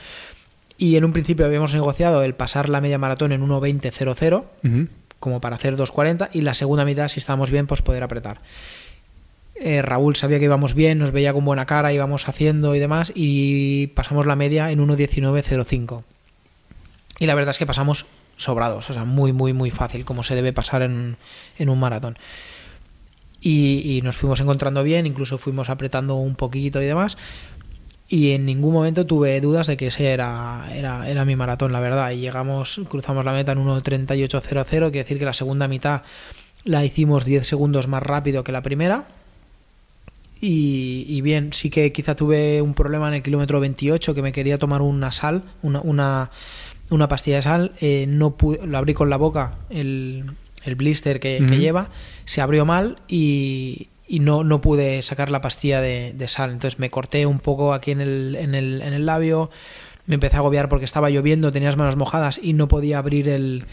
Y 0.79 0.95
en 0.95 1.05
un 1.05 1.13
principio 1.13 1.45
habíamos 1.45 1.71
negociado 1.75 2.23
el 2.23 2.33
pasar 2.33 2.67
la 2.67 2.81
media 2.81 2.97
maratón 2.97 3.31
en 3.31 3.47
1.20.00, 3.47 4.43
Ujú. 4.63 4.87
Como 5.23 5.39
para 5.39 5.55
hacer 5.55 5.77
2.40, 5.77 6.31
y 6.33 6.41
la 6.41 6.53
segunda 6.53 6.83
mitad, 6.83 7.07
si 7.07 7.21
estábamos 7.21 7.49
bien, 7.49 7.65
pues 7.65 7.81
poder 7.81 8.03
apretar. 8.03 8.41
Eh, 9.55 9.81
Raúl 9.81 10.17
sabía 10.17 10.37
que 10.37 10.43
íbamos 10.43 10.73
bien, 10.73 10.99
nos 10.99 11.11
veía 11.11 11.31
con 11.31 11.45
buena 11.45 11.65
cara, 11.65 11.93
íbamos 11.93 12.27
haciendo 12.27 12.75
y 12.75 12.79
demás, 12.79 13.13
y 13.15 13.87
pasamos 13.95 14.25
la 14.25 14.35
media 14.35 14.69
en 14.69 14.85
1.19.05. 14.85 16.03
Y 17.19 17.25
la 17.25 17.35
verdad 17.35 17.51
es 17.51 17.57
que 17.57 17.65
pasamos 17.65 18.05
sobrados, 18.35 18.89
o 18.89 18.93
sea, 18.93 19.05
muy, 19.05 19.31
muy, 19.31 19.53
muy 19.53 19.71
fácil, 19.71 20.03
como 20.03 20.23
se 20.23 20.35
debe 20.35 20.51
pasar 20.51 20.81
en, 20.81 21.15
en 21.57 21.69
un 21.69 21.79
maratón. 21.79 22.17
Y, 23.39 23.95
y 23.95 24.01
nos 24.01 24.17
fuimos 24.17 24.41
encontrando 24.41 24.83
bien, 24.83 25.05
incluso 25.05 25.37
fuimos 25.37 25.69
apretando 25.69 26.15
un 26.15 26.35
poquito 26.35 26.81
y 26.81 26.85
demás. 26.85 27.17
Y 28.13 28.31
en 28.33 28.45
ningún 28.45 28.73
momento 28.73 29.07
tuve 29.07 29.41
dudas 29.41 29.65
de 29.65 29.75
que 29.75 29.87
ese 29.87 30.11
era, 30.11 30.67
era, 30.71 31.09
era 31.09 31.25
mi 31.25 31.35
maratón, 31.35 31.71
la 31.71 31.79
verdad. 31.79 32.11
Y 32.11 32.17
llegamos, 32.17 32.79
cruzamos 32.87 33.25
la 33.25 33.33
meta 33.33 33.53
en 33.53 33.65
1.38.00, 33.65 34.67
quiere 34.67 34.89
decir 34.91 35.17
que 35.17 35.25
la 35.25 35.33
segunda 35.33 35.67
mitad 35.67 36.03
la 36.63 36.85
hicimos 36.85 37.25
10 37.25 37.47
segundos 37.47 37.87
más 37.87 38.03
rápido 38.03 38.43
que 38.43 38.51
la 38.51 38.61
primera. 38.61 39.05
Y, 40.39 41.05
y 41.07 41.21
bien, 41.21 41.53
sí 41.53 41.69
que 41.69 41.91
quizá 41.91 42.15
tuve 42.15 42.61
un 42.61 42.73
problema 42.73 43.07
en 43.07 43.15
el 43.15 43.23
kilómetro 43.23 43.59
28 43.59 44.13
que 44.13 44.21
me 44.21 44.31
quería 44.31 44.57
tomar 44.57 44.81
una 44.81 45.11
sal, 45.11 45.41
una, 45.61 45.79
una, 45.81 46.29
una 46.89 47.07
pastilla 47.07 47.37
de 47.37 47.41
sal. 47.41 47.71
eh, 47.79 48.05
no 48.07 48.35
pude- 48.37 48.65
lo 48.65 48.77
abrí 48.77 48.93
con 48.93 49.09
la 49.09 49.17
boca, 49.17 49.57
el, 49.69 50.25
el 50.65 50.75
blister 50.75 51.19
que, 51.19 51.43
que 51.47 51.57
lleva, 51.57 51.89
se 52.25 52.41
abrió 52.41 52.65
mal 52.65 52.97
y, 53.07 53.87
y 54.13 54.19
no, 54.19 54.43
no 54.43 54.61
pude 54.61 55.01
sacar 55.01 55.31
la 55.31 55.41
pastilla 55.41 55.81
de, 55.81 56.13
de 56.15 56.27
sal. 56.27 56.51
Entonces 56.51 56.77
me 56.79 56.91
corté 56.91 57.25
un 57.25 57.39
poco 57.39 57.73
aquí 57.73 57.89
en 57.89 57.99
el, 58.01 58.35
en 58.39 58.53
el, 58.53 58.81
en 58.83 58.93
el 58.93 59.05
labio, 59.07 59.49
me 60.05 60.15
empecé 60.15 60.35
a 60.35 60.39
agobiar 60.39 60.69
porque 60.69 60.85
estaba 60.85 61.09
lloviendo, 61.09 61.51
tenía 61.51 61.69
las 61.69 61.77
manos 61.77 61.95
mojadas 61.95 62.39
y 62.43 62.53
no 62.53 62.67
podía 62.67 62.99
abrir 62.99 63.27
el, 63.27 63.65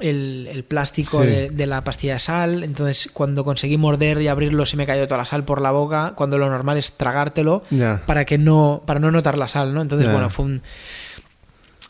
el, 0.00 0.48
el 0.50 0.64
plástico 0.64 1.22
Sí. 1.22 1.28
de, 1.28 1.50
de 1.50 1.66
la 1.66 1.84
pastilla 1.84 2.14
de 2.14 2.18
sal. 2.18 2.64
Entonces, 2.64 3.08
cuando 3.12 3.44
conseguí 3.44 3.76
morder 3.78 4.20
y 4.20 4.26
abrirlo, 4.26 4.66
se 4.66 4.76
me 4.76 4.84
cayó 4.86 5.06
toda 5.06 5.18
la 5.18 5.24
sal 5.24 5.44
por 5.44 5.60
la 5.60 5.70
boca. 5.70 6.14
Cuando 6.16 6.38
lo 6.38 6.48
normal 6.50 6.76
es 6.78 6.92
tragártelo 6.92 7.62
para 8.06 8.24
que 8.24 8.36
no, 8.38 8.82
para 8.84 8.98
no 8.98 9.12
notar 9.12 9.38
la 9.38 9.46
sal, 9.46 9.74
¿no? 9.74 9.82
Entonces, 9.82 10.10
bueno, 10.10 10.28
fue 10.30 10.44
un, 10.46 10.62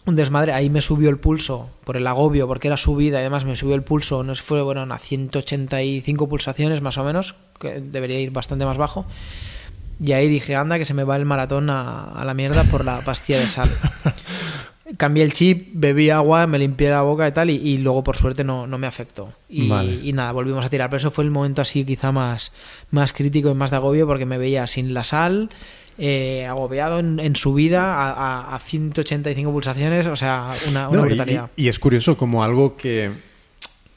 un 0.08 0.16
desmadre. 0.16 0.52
Ahí 0.52 0.70
me 0.70 0.80
subió 0.80 1.10
el 1.10 1.18
pulso 1.18 1.70
por 1.84 1.96
el 1.96 2.06
agobio, 2.06 2.48
porque 2.48 2.68
era 2.68 2.76
subida, 2.76 3.18
y 3.18 3.20
además 3.20 3.44
me 3.44 3.56
subió 3.56 3.74
el 3.74 3.82
pulso, 3.82 4.22
no 4.24 4.34
sé, 4.34 4.42
fue 4.42 4.62
bueno, 4.62 4.82
a 4.92 4.98
185 4.98 6.28
pulsaciones 6.28 6.80
más 6.80 6.98
o 6.98 7.04
menos, 7.04 7.34
que 7.60 7.80
debería 7.80 8.20
ir 8.20 8.30
bastante 8.30 8.64
más 8.64 8.78
bajo. 8.78 9.06
Y 10.00 10.12
ahí 10.12 10.28
dije, 10.28 10.54
anda, 10.54 10.78
que 10.78 10.84
se 10.84 10.94
me 10.94 11.04
va 11.04 11.16
el 11.16 11.24
maratón 11.24 11.70
a, 11.70 12.12
a 12.12 12.24
la 12.24 12.34
mierda 12.34 12.64
por 12.64 12.84
la 12.84 13.00
pastilla 13.00 13.40
de 13.40 13.48
sal. 13.48 13.70
Cambié 14.96 15.22
el 15.22 15.34
chip, 15.34 15.68
bebí 15.74 16.08
agua, 16.08 16.46
me 16.46 16.58
limpié 16.58 16.88
la 16.88 17.02
boca 17.02 17.28
y 17.28 17.32
tal, 17.32 17.50
y, 17.50 17.56
y 17.56 17.78
luego 17.78 18.02
por 18.02 18.16
suerte 18.16 18.42
no, 18.42 18.66
no 18.66 18.78
me 18.78 18.86
afectó. 18.86 19.32
Y, 19.48 19.68
Vale. 19.68 20.00
y 20.02 20.12
nada, 20.14 20.32
volvimos 20.32 20.64
a 20.64 20.70
tirar. 20.70 20.88
Pero 20.88 20.96
eso 20.96 21.10
fue 21.10 21.24
el 21.24 21.30
momento 21.30 21.60
así 21.60 21.84
quizá 21.84 22.10
más, 22.10 22.52
más 22.90 23.12
crítico 23.12 23.50
y 23.50 23.54
más 23.54 23.70
de 23.70 23.76
agobio, 23.76 24.06
porque 24.06 24.24
me 24.24 24.38
veía 24.38 24.66
sin 24.66 24.94
la 24.94 25.04
sal, 25.04 25.50
eh, 25.98 26.46
agobiado 26.46 26.98
en, 27.00 27.18
en 27.20 27.34
subida 27.36 27.94
a, 27.94 28.12
a, 28.52 28.54
a 28.56 28.60
185 28.60 29.50
pulsaciones, 29.52 30.06
o 30.06 30.16
sea, 30.16 30.48
una, 30.68 30.88
una 30.88 30.98
No, 31.00 31.06
y- 31.06 31.08
brutalidad. 31.10 31.50
y, 31.56 31.64
y 31.64 31.68
es 31.68 31.78
curioso 31.78 32.16
como 32.16 32.42
algo 32.44 32.76
que 32.76 33.10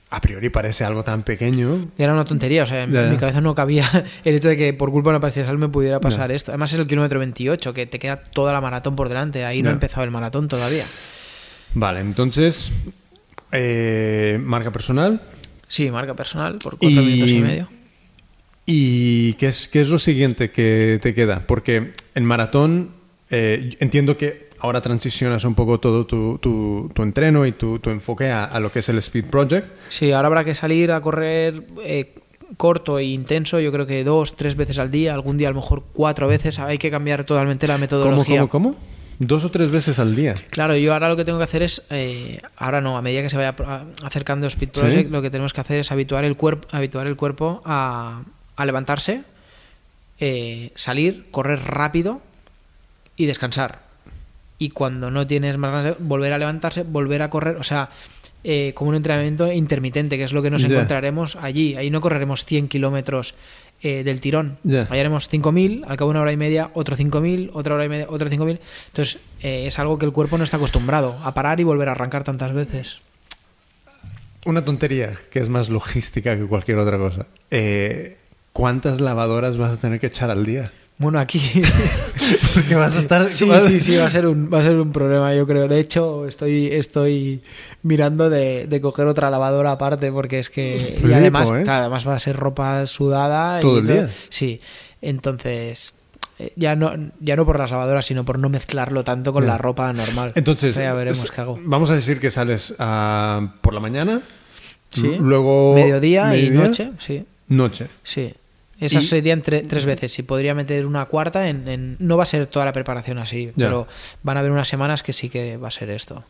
a 0.09 0.19
priori 0.19 0.49
parece 0.49 0.83
algo 0.83 1.03
tan 1.03 1.23
pequeño. 1.23 1.87
Era 1.97 2.13
una 2.13 2.25
tontería, 2.25 2.63
o 2.63 2.65
sea, 2.65 2.83
en 2.83 2.91
Ya, 2.91 3.03
ya. 3.05 3.09
mi 3.11 3.17
cabeza 3.17 3.39
no 3.39 3.55
cabía 3.55 3.87
el 4.25 4.35
hecho 4.35 4.49
de 4.49 4.57
que 4.57 4.73
por 4.73 4.91
culpa 4.91 5.09
de 5.11 5.15
una 5.17 5.19
pastilla 5.21 5.43
de 5.43 5.47
sal 5.47 5.57
me 5.57 5.69
pudiera 5.69 6.01
pasar 6.01 6.31
esto. 6.31 6.51
Además 6.51 6.73
es 6.73 6.79
el 6.79 6.87
kilómetro 6.87 7.19
28, 7.19 7.73
que 7.73 7.85
te 7.85 7.97
queda 7.99 8.17
toda 8.21 8.51
la 8.51 8.59
maratón 8.61 8.95
por 8.97 9.07
delante. 9.07 9.45
Ahí 9.45 9.61
no 9.63 9.69
ha 9.69 9.73
empezado 9.73 10.03
el 10.03 10.11
maratón 10.11 10.47
todavía. 10.49 10.83
Vale, 11.75 12.01
entonces, 12.01 12.71
eh, 13.51 14.39
marca 14.43 14.71
personal. 14.71 15.21
Sí, 15.67 15.89
marca 15.91 16.13
personal, 16.15 16.57
por 16.61 16.77
cuatro 16.77 16.89
Y- 17.01 17.05
minutos 17.05 17.29
y 17.31 17.39
medio. 17.41 17.69
¿Y 18.65 19.33
qué 19.33 19.47
es, 19.47 19.67
qué 19.67 19.81
es 19.81 19.89
lo 19.89 19.99
siguiente 19.99 20.51
que 20.51 20.99
te 21.01 21.13
queda? 21.13 21.45
Porque 21.47 21.93
en 22.15 22.25
maratón 22.25 22.91
eh, 23.29 23.75
entiendo 23.79 24.17
que 24.17 24.49
ahora 24.59 24.81
transicionas 24.81 25.43
un 25.43 25.55
poco 25.55 25.79
todo 25.79 26.05
tu, 26.05 26.37
tu- 26.37 26.91
tu 26.93 27.01
entreno 27.03 27.45
y 27.45 27.51
tu, 27.53 27.79
tu 27.79 27.89
enfoque 27.89 28.29
a, 28.29 28.45
a 28.45 28.59
lo 28.59 28.71
que 28.71 28.79
es 28.79 28.89
el 28.89 28.97
Speed 28.99 29.25
Project. 29.25 29.67
Sí, 29.89 30.11
ahora 30.11 30.27
habrá 30.27 30.43
que 30.43 30.53
salir 30.53 30.91
a 30.91 31.01
correr 31.01 31.63
eh, 31.83 32.13
corto 32.57 32.99
e 32.99 33.05
intenso, 33.05 33.59
yo 33.59 33.71
creo 33.71 33.87
que 33.87 34.03
dos, 34.03 34.35
tres 34.35 34.55
veces 34.55 34.77
al 34.77 34.91
día, 34.91 35.13
algún 35.15 35.37
día 35.37 35.47
a 35.47 35.51
lo 35.51 35.59
mejor 35.61 35.83
cuatro 35.93 36.27
veces. 36.27 36.59
Hay 36.59 36.77
que 36.77 36.91
cambiar 36.91 37.23
totalmente 37.23 37.65
la 37.67 37.73
¿Cómo, 37.75 37.81
metodología. 37.81 38.41
cómo, 38.47 38.49
cómo? 38.49 38.75
Dos 39.17 39.45
o 39.45 39.51
tres 39.51 39.69
veces 39.71 39.99
al 39.99 40.15
día. 40.15 40.35
Claro, 40.49 40.75
yo 40.75 40.93
ahora 40.93 41.07
lo 41.09 41.15
que 41.15 41.23
tengo 41.25 41.37
que 41.37 41.43
hacer 41.45 41.63
es, 41.63 41.83
eh, 41.89 42.39
ahora 42.57 42.81
no, 42.81 42.97
a 42.97 43.01
medida 43.01 43.21
que 43.21 43.29
se 43.29 43.37
vaya 43.37 43.55
acercando 44.03 44.47
Speed 44.47 44.69
Sí. 44.73 44.79
Project, 44.81 45.11
lo 45.11 45.21
que 45.21 45.29
tenemos 45.29 45.53
que 45.53 45.61
hacer 45.61 45.79
es 45.79 45.91
habituar 45.91 46.25
el 46.25 46.35
cuerpo, 46.35 46.67
habituar 46.71 47.07
el 47.07 47.15
cuerpo 47.15 47.61
a, 47.65 48.23
a 48.61 48.65
levantarse, 48.65 49.23
eh, 50.19 50.71
salir, 50.75 51.27
correr 51.31 51.59
rápido 51.63 52.21
y 53.15 53.25
descansar. 53.25 53.79
Y 54.57 54.69
cuando 54.69 55.09
no 55.09 55.25
tienes 55.25 55.57
más 55.57 55.71
ganas 55.71 55.85
de 55.85 55.95
volver 55.99 56.33
a 56.33 56.37
levantarse, 56.37 56.83
volver 56.83 57.23
a 57.23 57.29
correr, 57.29 57.57
o 57.57 57.63
sea, 57.63 57.89
eh, 58.43 58.73
como 58.75 58.89
un 58.89 58.95
entrenamiento 58.95 59.51
intermitente, 59.51 60.17
que 60.17 60.23
es 60.23 60.33
lo 60.33 60.41
que 60.41 60.49
nos 60.49 60.63
encontraremos 60.63 61.35
allí. 61.35 61.75
Ahí 61.75 61.89
no 61.89 62.01
correremos 62.01 62.45
100 62.45 62.67
kilómetros 62.67 63.33
eh, 63.83 64.03
del 64.03 64.21
tirón. 64.21 64.59
Ya. 64.63 64.87
Ahí 64.91 64.99
haremos 64.99 65.27
5.000, 65.27 65.85
al 65.87 65.97
cabo 65.97 66.09
de 66.09 66.11
una 66.11 66.21
hora 66.21 66.31
y 66.31 66.37
media, 66.37 66.69
otro 66.75 66.95
5.000, 66.95 67.49
otra 67.53 67.73
hora 67.73 67.85
y 67.85 67.89
media, 67.89 68.05
otro 68.09 68.29
5.000. 68.29 68.59
Entonces, 68.87 69.19
eh, 69.41 69.65
es 69.65 69.79
algo 69.79 69.97
que 69.97 70.05
el 70.05 70.11
cuerpo 70.11 70.37
no 70.37 70.43
está 70.43 70.57
acostumbrado 70.57 71.17
a 71.23 71.33
parar 71.33 71.59
y 71.59 71.63
volver 71.63 71.89
a 71.89 71.93
arrancar 71.93 72.23
tantas 72.23 72.53
veces. 72.53 72.99
Una 74.45 74.63
tontería 74.63 75.13
que 75.31 75.39
es 75.39 75.49
más 75.49 75.69
logística 75.69 76.37
que 76.37 76.45
cualquier 76.45 76.77
otra 76.77 76.99
cosa. 76.99 77.25
Eh, 77.49 78.17
¿Cuántas 78.53 78.99
lavadoras 79.01 79.57
vas 79.57 79.73
a 79.73 79.77
tener 79.77 79.99
que 79.99 80.07
echar 80.07 80.29
al 80.29 80.45
día? 80.45 80.71
Bueno, 80.97 81.17
aquí 81.19 81.39
Porque 82.53 82.75
vas 82.75 82.95
a 82.95 82.99
estar... 82.99 83.27
sí, 83.29 83.49
sí, 83.67 83.79
sí, 83.79 83.95
va 83.97 84.05
a 84.05 84.09
ser 84.09 84.27
un 84.27 84.51
va 84.53 84.59
a 84.59 84.63
ser 84.63 84.75
un 84.75 84.91
problema, 84.91 85.33
yo 85.33 85.47
creo. 85.47 85.67
De 85.67 85.79
hecho, 85.79 86.27
estoy 86.27 86.67
estoy 86.67 87.41
mirando 87.81 88.29
de, 88.29 88.67
de 88.67 88.81
coger 88.81 89.07
otra 89.07 89.29
lavadora 89.31 89.71
aparte 89.71 90.11
porque 90.11 90.37
es 90.39 90.49
que 90.51 90.93
Flipo, 90.99 91.09
y 91.09 91.13
además, 91.13 91.49
¿eh? 91.49 91.61
claro, 91.63 91.79
además 91.81 92.07
va 92.07 92.15
a 92.15 92.19
ser 92.19 92.35
ropa 92.35 92.85
sudada 92.85 93.59
y 93.59 93.61
Todo 93.61 93.79
el 93.79 93.87
día. 93.87 94.09
Sí. 94.29 94.61
Entonces, 95.01 95.95
eh, 96.37 96.53
ya 96.55 96.75
no 96.75 96.93
ya 97.19 97.35
no 97.35 97.45
por 97.47 97.57
las 97.57 97.71
lavadoras, 97.71 98.05
sino 98.05 98.23
por 98.23 98.37
no 98.37 98.49
mezclarlo 98.49 99.03
tanto 99.03 99.33
con 99.33 99.47
la 99.47 99.57
ropa 99.57 99.91
normal. 99.93 100.33
Entonces, 100.35 100.71
O 100.71 100.79
sea, 100.79 100.91
ya 100.91 100.93
veremos 100.93 101.23
es- 101.23 101.31
qué 101.31 101.41
hago. 101.41 101.57
vamos 101.63 101.89
a 101.89 101.95
decir 101.95 102.19
que 102.19 102.29
sales 102.29 102.75
ah, 102.77 103.53
por 103.61 103.73
la 103.73 103.79
mañana, 103.79 104.21
Sí. 104.91 105.15
luego 105.19 105.73
mediodía, 105.73 106.25
mediodía, 106.25 106.47
y 106.47 106.49
noche, 106.67 106.91
sí. 106.99 107.25
Noche. 107.47 107.87
Sí. 108.03 108.33
Esas 108.81 109.03
Y- 109.03 109.07
serían 109.07 109.41
tre- 109.41 109.65
tres 109.65 109.85
veces. 109.85 110.11
Si 110.11 110.23
podría 110.23 110.53
meter 110.53 110.85
una 110.85 111.05
cuarta, 111.05 111.47
en, 111.47 111.65
en- 111.69 111.95
no 111.99 112.17
va 112.17 112.23
a 112.23 112.25
ser 112.25 112.47
toda 112.47 112.65
la 112.65 112.73
preparación 112.73 113.17
así, 113.19 113.53
pero 113.55 113.87
van 114.23 114.35
a 114.35 114.39
haber 114.41 114.51
unas 114.51 114.67
semanas 114.67 115.03
que 115.03 115.13
sí 115.13 115.29
que 115.29 115.55
va 115.55 115.69
a 115.69 115.71
ser 115.71 115.89
esto. 115.91 116.23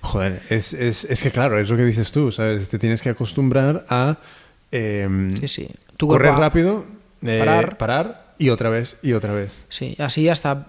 Joder, 0.00 0.40
es, 0.48 0.72
es, 0.72 1.04
es 1.04 1.22
que 1.22 1.30
claro, 1.30 1.58
es 1.58 1.68
lo 1.68 1.76
que 1.76 1.84
dices 1.84 2.12
tú, 2.12 2.30
¿sabes? 2.32 2.68
Te 2.68 2.78
tienes 2.78 3.02
que 3.02 3.10
acostumbrar 3.10 3.84
a 3.90 4.18
em, 4.70 5.30
Sí, 5.40 5.48
sí. 5.48 5.68
Tu 5.96 6.06
correr 6.08 6.32
rápido, 6.34 6.84
eh, 7.22 7.38
parar. 7.38 7.76
parar 7.76 8.34
y 8.38 8.50
otra 8.50 8.70
vez 8.70 8.96
y 9.02 9.12
otra 9.14 9.32
vez. 9.32 9.52
Sí, 9.68 9.96
así 9.98 10.28
hasta 10.28 10.66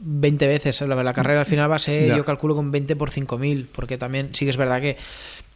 20 0.00 0.46
veces. 0.46 0.80
La, 0.80 1.00
la 1.02 1.12
carrera 1.12 1.40
al 1.40 1.46
final 1.46 1.70
va 1.70 1.76
a 1.76 1.78
ser, 1.78 2.16
yo 2.16 2.24
calculo, 2.24 2.56
con 2.56 2.72
20 2.72 2.96
por 2.96 3.10
5000, 3.10 3.68
porque 3.70 3.96
también 3.96 4.30
sí 4.32 4.44
que 4.46 4.50
es 4.50 4.56
verdad 4.56 4.80
que 4.80 4.96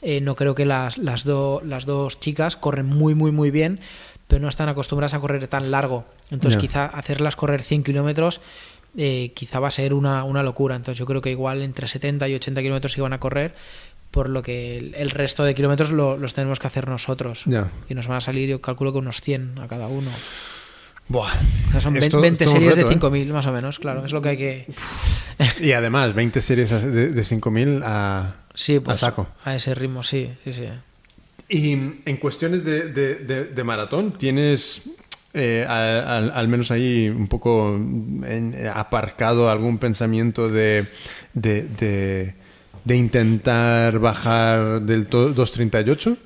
eh, 0.03 0.21
no 0.21 0.37
creo 0.37 0.55
que 0.55 0.67
las, 0.67 0.99
las, 0.99 1.25
do- 1.25 1.63
las 1.65 1.87
dos 1.87 2.21
chicas 2.21 2.57
corren 2.57 2.87
muy, 2.87 3.15
muy, 3.15 3.33
muy 3.33 3.51
bien, 3.51 3.81
pero 4.29 4.43
no 4.43 4.49
están 4.49 4.69
acostumbradas 4.69 5.15
a 5.15 5.21
correr 5.21 5.47
tan 5.49 5.71
largo. 5.71 6.05
Entonces, 6.31 6.61
quizá 6.61 6.87
hacerlas 6.87 7.37
correr 7.37 7.63
100 7.63 7.83
kilómetros. 7.85 8.41
eh, 8.97 9.33
quizá 9.35 9.59
va 9.59 9.69
a 9.69 9.71
ser 9.73 9.93
una, 9.93 10.23
una 10.25 10.43
locura. 10.45 10.77
Entonces, 10.77 10.99
yo 10.99 11.05
creo 11.07 11.21
que 11.21 11.31
igual 11.31 11.63
entre 11.63 11.89
70 11.89 12.29
y 12.29 12.35
80 12.37 12.63
kilómetros 12.63 12.97
van 12.97 13.13
a 13.13 13.19
correr, 13.21 13.55
por 14.13 14.29
lo 14.29 14.41
que 14.43 14.79
el, 14.79 14.95
el 14.95 15.11
resto 15.11 15.43
de 15.43 15.55
kilómetros 15.57 15.91
lo- 15.91 16.17
los 16.17 16.33
tenemos 16.33 16.61
que 16.61 16.69
hacer 16.69 16.87
nosotros. 16.89 17.45
Y 17.89 17.95
nos 17.95 18.07
van 18.07 18.19
a 18.19 18.21
salir, 18.21 18.49
yo 18.49 18.61
calculo 18.61 18.93
que 18.93 18.99
unos 18.99 19.21
100 19.21 19.59
a 19.59 19.67
cada 19.67 19.89
uno. 19.89 20.11
Buah. 21.09 21.33
O 21.69 21.71
sea, 21.73 21.81
son 21.81 21.97
Es 21.97 22.03
20, 22.03 22.11
todo- 22.11 22.21
20 22.23 22.45
todo 22.45 22.55
un 22.55 22.61
series 22.61 22.77
reto, 22.77 22.89
de 22.89 22.95
¿eh? 22.95 22.99
5.000 23.27 23.33
más 23.33 23.47
o 23.47 23.53
menos, 23.53 23.79
claro. 23.81 24.07
Es 24.07 24.13
lo 24.13 24.23
que 24.23 24.29
hay 24.31 24.37
que... 24.37 24.67
Y 25.61 25.73
además, 25.73 26.15
20 26.15 26.41
series 26.41 26.71
de, 26.71 27.09
de 27.11 27.25
5000 27.25 27.83
a, 27.85 28.37
Sí, 28.55 28.77
a 28.77 28.81
pues 28.81 29.01
saco. 29.01 29.27
a 29.45 29.57
ese 29.57 29.75
ritmo, 29.75 30.03
sí, 30.05 30.31
sí, 30.45 30.53
sí. 30.55 30.67
Y 31.49 31.73
en 31.73 32.17
cuestiones 32.19 32.65
de, 32.65 32.91
de- 32.93 33.15
de- 33.17 33.45
maratón, 33.65 34.13
¿tienes 34.13 34.83
eh, 35.35 35.65
al, 35.69 36.31
menos 36.49 36.71
ahí 36.71 37.09
un 37.09 37.29
poco 37.29 37.75
en- 37.75 38.55
aparcado 38.73 39.51
algún 39.51 39.79
pensamiento 39.79 40.49
de, 40.49 40.87
de, 41.35 42.35
intentar 42.97 43.99
bajar 43.99 44.81
del 44.83 45.07
to- 45.07 45.35
2.38? 45.35 46.17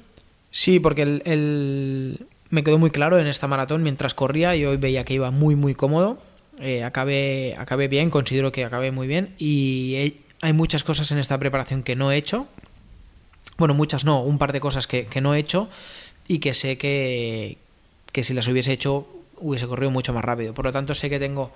Sí, 0.50 0.78
porque 0.80 1.02
el, 1.24 2.26
me 2.50 2.62
quedó 2.64 2.78
muy 2.78 2.90
claro 2.90 3.18
en 3.18 3.26
esta 3.26 3.46
maratón 3.48 3.82
mientras 3.82 4.14
corría 4.14 4.56
y 4.56 4.64
hoy 4.64 4.76
veía 4.76 5.04
que 5.04 5.14
iba 5.14 5.30
muy, 5.30 5.56
muy 5.56 5.74
cómodo. 5.74 6.18
Eh, 6.60 6.82
acabé, 6.84 7.54
bien, 7.88 8.10
considero 8.10 8.50
que 8.50 8.64
acabé 8.64 8.90
muy 8.90 9.06
bien 9.06 9.30
y 9.38 10.14
hay 10.40 10.52
muchas 10.52 10.82
cosas 10.84 11.10
en 11.12 11.18
esta 11.18 11.38
preparación 11.38 11.82
que 11.82 11.96
no 11.96 12.10
he 12.12 12.16
hecho. 12.16 12.46
Bueno, 13.58 13.74
muchas 13.74 14.04
no, 14.04 14.22
un 14.22 14.38
par 14.38 14.52
de 14.52 14.60
cosas 14.60 14.86
que, 14.86 15.06
que 15.06 15.20
no 15.20 15.34
he 15.34 15.38
hecho 15.38 15.68
y 16.26 16.38
que 16.38 16.54
sé 16.54 16.78
que, 16.78 17.58
que 18.12 18.22
si 18.22 18.32
las 18.32 18.48
hubiese 18.48 18.72
hecho 18.72 19.06
hubiese 19.40 19.66
corrido 19.66 19.90
mucho 19.90 20.12
más 20.12 20.24
rápido. 20.24 20.54
Por 20.54 20.64
lo 20.64 20.72
tanto, 20.72 20.94
sé 20.94 21.10
que 21.10 21.18
tengo 21.18 21.52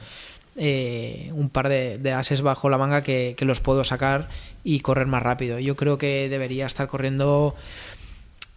eh, 0.57 1.31
un 1.33 1.49
par 1.49 1.69
de, 1.69 2.13
ases 2.13 2.43
bajo 2.43 2.69
la 2.69 2.79
manga 2.79 3.03
que, 3.03 3.35
que 3.37 3.45
los 3.45 3.61
puedo 3.61 3.85
sacar 3.85 4.29
y 4.65 4.81
correr 4.81 5.07
más 5.07 5.23
rápido. 5.23 5.59
Yo 5.59 5.77
creo 5.77 5.99
que 5.99 6.29
debería 6.29 6.67
estar 6.67 6.89
corriendo 6.89 7.55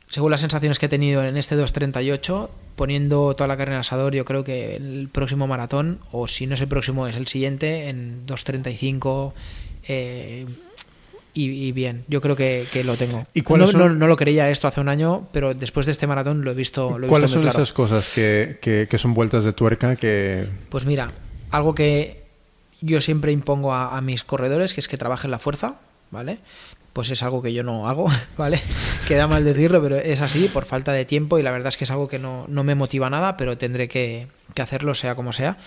según 0.10 0.32
las 0.32 0.42
sensaciones 0.42 0.80
que 0.80 0.86
he 0.86 0.90
tenido 0.90 1.24
en 1.24 1.36
este 1.36 1.56
2.38, 1.56 2.50
poniendo 2.76 3.36
toda 3.36 3.48
la 3.48 3.58
carne 3.58 3.76
en 3.76 3.80
asador, 3.82 4.14
yo 4.14 4.24
creo 4.24 4.44
que 4.44 4.76
el 4.76 5.10
próximo 5.12 5.48
maratón, 5.48 6.00
o 6.12 6.28
si 6.28 6.48
no 6.48 6.54
es 6.54 6.62
el 6.62 6.68
próximo, 6.68 7.08
es 7.08 7.18
el 7.18 7.28
siguiente, 7.28 7.90
en 7.90 8.26
2.35 8.26 9.34
eh, 9.88 10.46
y, 11.36 11.52
y 11.68 11.72
bien, 11.74 12.04
yo 12.08 12.22
creo 12.22 12.36
que, 12.36 12.66
que 12.74 12.84
lo 12.84 12.96
tengo. 12.98 13.26
¿Y 13.36 13.42
no, 13.42 13.68
son- 13.68 13.80
no- 13.80 13.90
no 13.90 14.08
lo 14.08 14.16
creía 14.16 14.50
esto 14.50 14.68
hace 14.68 14.82
un 14.82 14.90
año, 14.90 15.28
pero 15.32 15.54
después 15.54 15.86
de 15.86 15.92
este 15.92 16.08
maratón 16.08 16.44
lo 16.44 16.50
he 16.52 16.56
visto, 16.56 16.98
lo 16.98 17.06
he 17.06 17.10
¿Cuáles 17.10 17.28
visto 17.30 17.40
muy 17.40 17.46
son 17.46 17.52
claro. 17.52 17.64
esas 17.64 17.74
cosas 17.74 18.10
que, 18.10 18.58
que- 18.62 18.88
que 18.90 18.98
son 18.98 19.14
vueltas 19.14 19.44
de 19.44 19.54
tuerca 19.54 19.96
que... 19.96 20.48
Pues 20.70 20.86
mira, 20.88 21.12
algo 21.52 21.76
que 21.76 22.24
yo 22.82 23.02
siempre 23.02 23.32
impongo 23.32 23.74
a, 23.74 23.96
a 23.98 24.02
mis 24.02 24.24
corredores, 24.24 24.74
que 24.74 24.80
es 24.80 24.88
que 24.88 24.98
trabajen 24.98 25.30
la 25.30 25.40
fuerza, 25.40 25.76
¿vale? 26.12 26.40
Pues 26.94 27.10
es 27.12 27.24
algo 27.24 27.42
que 27.42 27.52
yo 27.52 27.62
no 27.64 27.90
hago, 27.90 28.08
¿vale? 28.38 28.62
Queda 29.08 29.28
mal 29.28 29.44
decirlo, 29.44 29.82
pero 29.84 29.98
es 29.98 30.22
así, 30.22 30.48
por 30.48 30.64
falta 30.66 30.94
de 30.94 31.04
tiempo, 31.04 31.38
y 31.38 31.44
la 31.44 31.52
verdad 31.52 31.68
es 31.68 31.76
que 31.78 31.84
es 31.84 31.92
algo 31.92 32.08
que 32.08 32.20
no, 32.20 32.46
no 32.48 32.64
me 32.64 32.76
motiva 32.76 33.10
nada, 33.10 33.36
pero 33.36 33.58
tendré 33.58 33.90
que, 33.90 34.28
que 34.54 34.62
hacerlo 34.62 34.96
sea 34.96 35.16
como 35.16 35.34
sea. 35.34 35.58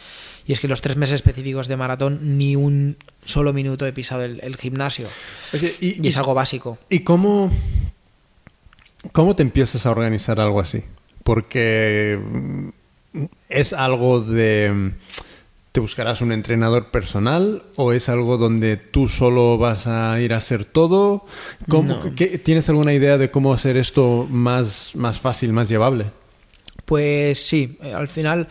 Y 0.48 0.52
es 0.52 0.60
que 0.60 0.66
los 0.66 0.80
tres 0.80 0.96
meses 0.96 1.16
específicos 1.16 1.68
de 1.68 1.76
maratón, 1.76 2.38
ni 2.38 2.56
un 2.56 2.96
solo 3.24 3.52
minuto 3.52 3.86
he 3.86 3.92
pisado 3.92 4.24
el, 4.24 4.40
el 4.42 4.56
gimnasio. 4.56 5.06
Y, 5.80 6.00
Y 6.04 6.08
es 6.08 6.16
algo 6.16 6.34
básico. 6.34 6.78
¿Y 6.90 7.00
cómo, 7.00 7.52
¿cómo 9.12 9.36
te 9.36 9.42
empiezas 9.42 9.86
a 9.86 9.90
organizar 9.90 10.40
algo 10.40 10.60
así? 10.60 10.82
Porque 11.22 12.18
mm, 12.20 12.68
es 13.48 13.72
algo 13.72 14.20
de... 14.20 14.92
¿Te 15.72 15.80
buscarás 15.80 16.22
un 16.22 16.32
entrenador 16.32 16.90
personal 16.90 17.62
o 17.76 17.92
es 17.92 18.08
algo 18.08 18.38
donde 18.38 18.78
tú 18.78 19.06
solo 19.08 19.58
vas 19.58 19.86
a 19.86 20.18
ir 20.20 20.32
a 20.32 20.38
hacer 20.38 20.64
todo? 20.64 21.26
¿Cómo, 21.68 21.88
No. 22.04 22.14
qué- 22.16 22.38
¿Tienes 22.38 22.68
alguna 22.70 22.94
idea 22.94 23.18
de 23.18 23.30
cómo 23.30 23.52
hacer 23.52 23.76
esto 23.76 24.26
más, 24.30 24.92
más 24.96 25.20
fácil, 25.20 25.52
más 25.52 25.68
llevable? 25.68 26.06
Pues 26.86 27.46
sí, 27.46 27.76
al 27.94 28.08
final 28.08 28.48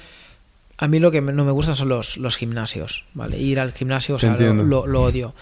a 0.78 0.88
mí 0.88 1.00
lo 1.00 1.10
que 1.12 1.22
no 1.22 1.44
me 1.46 1.52
gustan 1.52 1.76
son 1.76 1.90
los, 1.90 2.18
los 2.18 2.36
gimnasios, 2.38 3.06
¿vale? 3.14 3.40
Ir 3.40 3.60
al 3.60 3.74
gimnasio, 3.74 4.16
o 4.16 4.18
Te 4.20 4.28
sea, 4.28 4.36
lo, 4.54 4.64
lo- 4.64 4.88
lo 4.88 5.02
odio. 5.04 5.34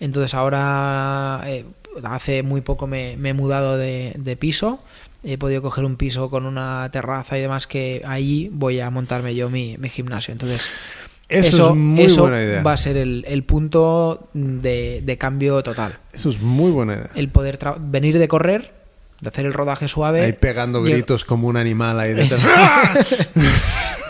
Entonces 0.00 0.34
ahora, 0.34 1.40
eh, 1.46 1.64
hace 2.04 2.42
muy 2.42 2.60
poco 2.60 2.86
me, 2.86 3.16
me 3.16 3.30
he 3.30 3.34
mudado 3.34 3.76
de, 3.78 4.12
de 4.16 4.36
piso, 4.36 4.80
he 5.24 5.38
podido 5.38 5.62
coger 5.62 5.84
un 5.84 5.96
piso 5.96 6.28
con 6.30 6.44
una 6.46 6.88
terraza 6.92 7.38
y 7.38 7.40
demás 7.42 7.66
que 7.66 8.02
ahí 8.04 8.48
voy 8.52 8.80
a 8.80 8.90
montarme 8.90 9.34
yo 9.34 9.48
mi, 9.48 9.76
mi 9.78 9.88
gimnasio. 9.88 10.32
Entonces 10.32 10.68
Eso, 11.28 11.70
es 11.70 11.74
muy 11.76 12.04
eso 12.04 12.22
buena 12.22 12.42
idea. 12.42 12.62
va 12.62 12.72
a 12.72 12.76
ser 12.76 12.96
el, 12.96 13.24
el 13.28 13.44
punto 13.44 14.28
de, 14.34 15.00
de 15.04 15.18
cambio 15.18 15.62
total. 15.62 15.96
Eso 16.12 16.28
es 16.30 16.40
muy 16.40 16.70
buena 16.70 16.94
idea. 16.94 17.10
El 17.14 17.28
poder 17.28 17.58
venir 17.80 18.18
de 18.18 18.28
correr, 18.28 18.81
de 19.22 19.28
hacer 19.30 19.46
el 19.46 19.54
rodaje 19.54 19.88
suave. 19.88 20.20
Ahí 20.20 20.32
pegando 20.34 20.82
gritos 20.92 21.24
como 21.24 21.48
un 21.48 21.56
animal 21.56 21.98
ahí 21.98 22.12
detrás. 22.12 22.40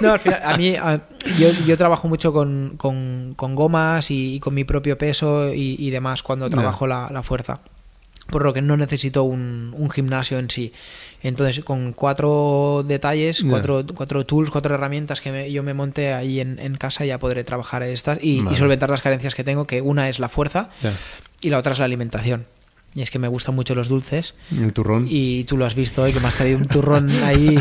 No, 0.01 0.13
al 0.15 0.19
final, 0.19 0.41
a 0.45 0.57
mí, 0.57 0.75
a- 0.75 1.01
yo, 1.39 1.51
yo 1.65 1.77
trabajo 1.77 2.09
mucho 2.09 2.33
con, 2.33 2.75
con- 2.77 3.35
con 3.37 3.55
gomas 3.55 4.11
y, 4.11 4.35
y 4.35 4.41
con 4.41 4.53
mi 4.53 4.65
propio 4.65 4.99
peso 4.99 5.55
y, 5.55 5.77
y 5.79 5.91
demás 5.91 6.25
cuando 6.25 6.47
trabajo 6.51 6.87
la, 6.89 7.09
la 7.13 7.23
fuerza. 7.23 7.61
Por 8.29 8.43
lo 8.43 8.53
que 8.53 8.63
no 8.63 8.77
necesito 8.77 9.23
un, 9.25 9.75
un 9.77 9.91
gimnasio 9.91 10.39
en 10.41 10.51
sí. 10.51 10.73
Entonces, 11.23 11.65
con 11.65 11.93
cuatro 11.93 12.83
detalles, 12.85 13.45
cuatro, 13.51 13.85
cuatro 13.95 14.27
tools, 14.27 14.51
cuatro 14.51 14.75
herramientas 14.75 15.21
que 15.21 15.31
me- 15.31 15.53
yo 15.53 15.63
me 15.63 15.73
monte 15.75 16.13
ahí 16.15 16.41
en, 16.41 16.59
en 16.59 16.75
casa, 16.77 17.05
ya 17.05 17.19
podré 17.21 17.45
trabajar 17.45 17.85
estas 17.85 18.19
y, 18.21 18.41
solventar 18.57 18.91
las 18.91 19.03
carencias 19.03 19.37
que 19.37 19.45
tengo, 19.45 19.67
que 19.69 19.83
una 19.83 20.09
es 20.09 20.19
la 20.19 20.29
fuerza 20.29 20.69
y 21.43 21.51
la 21.51 21.59
otra 21.59 21.73
es 21.73 21.79
la 21.79 21.85
alimentación. 21.85 22.47
Y 22.95 23.01
es 23.03 23.11
que 23.11 23.19
me 23.19 23.29
gustan 23.29 23.55
mucho 23.55 23.75
los 23.75 23.89
dulces. 23.89 24.35
El 24.55 24.73
turrón. 24.73 25.07
Y 25.09 25.45
tú 25.45 25.57
lo 25.57 25.65
has 25.65 25.75
visto 25.75 26.03
hoy, 26.03 26.13
que 26.13 26.21
me 26.21 26.29
has 26.29 26.35
traído 26.35 26.59
un 26.59 26.67
turrón 26.67 27.11
ahí 27.25 27.59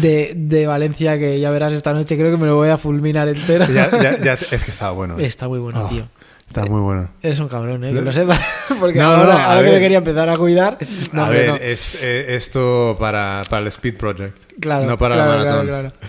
de, 0.00 0.32
de 0.34 0.66
Valencia 0.66 1.18
que 1.18 1.38
ya 1.40 1.50
verás 1.50 1.72
esta 1.74 1.92
noche. 1.92 2.16
Creo 2.16 2.30
que 2.30 2.38
me 2.38 2.46
lo 2.46 2.56
voy 2.56 2.70
a 2.70 2.78
fulminar 2.78 3.28
entero. 3.28 3.66
Ya- 3.66 3.90
ya- 3.90 4.18
ya- 4.20 4.32
es 4.34 4.64
que 4.64 4.70
estaba 4.70 4.92
bueno. 4.92 5.18
eh. 5.18 5.26
Está 5.26 5.46
muy 5.48 5.58
bueno, 5.58 5.84
Oh, 5.84 5.88
tío. 5.88 6.08
Está 6.46 6.64
muy 6.66 6.80
bueno. 6.80 7.10
Eres 7.22 7.38
un 7.38 7.48
cabrón, 7.48 7.82
¿eh? 7.84 7.92
Que 7.92 8.00
lo 8.02 8.12
sepas. 8.12 8.38
Porque 8.80 8.98
No, 8.98 9.06
ahora, 9.06 9.54
no, 9.56 9.62
que 9.62 9.72
me 9.72 9.80
quería 9.80 9.98
empezar 9.98 10.28
a 10.28 10.36
cuidar. 10.36 10.78
No, 11.12 11.24
a 11.24 11.28
ver, 11.30 11.62
es, 11.62 12.02
eh, 12.02 12.34
esto 12.36 12.96
para, 12.98 13.40
para 13.48 13.62
el 13.62 13.68
Speed 13.68 13.96
Project. 13.96 14.36
Claro, 14.60 14.86
no 14.86 14.96
para 14.96 15.14
claro, 15.14 15.30
la 15.32 15.36
maratón. 15.38 15.66
claro, 15.66 15.88
claro. 15.90 16.06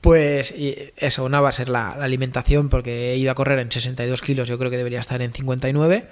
Pues 0.00 0.52
y 0.56 0.76
eso, 0.96 1.24
una 1.24 1.40
va 1.40 1.50
a 1.50 1.52
ser 1.52 1.68
la, 1.68 1.94
la 1.98 2.04
alimentación, 2.04 2.68
porque 2.68 3.12
he 3.12 3.16
ido 3.16 3.30
a 3.30 3.34
correr 3.34 3.58
en 3.58 3.70
62 3.70 4.22
kilos, 4.22 4.48
yo 4.48 4.58
creo 4.58 4.70
que 4.70 4.76
debería 4.78 4.98
estar 5.00 5.20
en 5.22 5.32
59. 5.32 6.08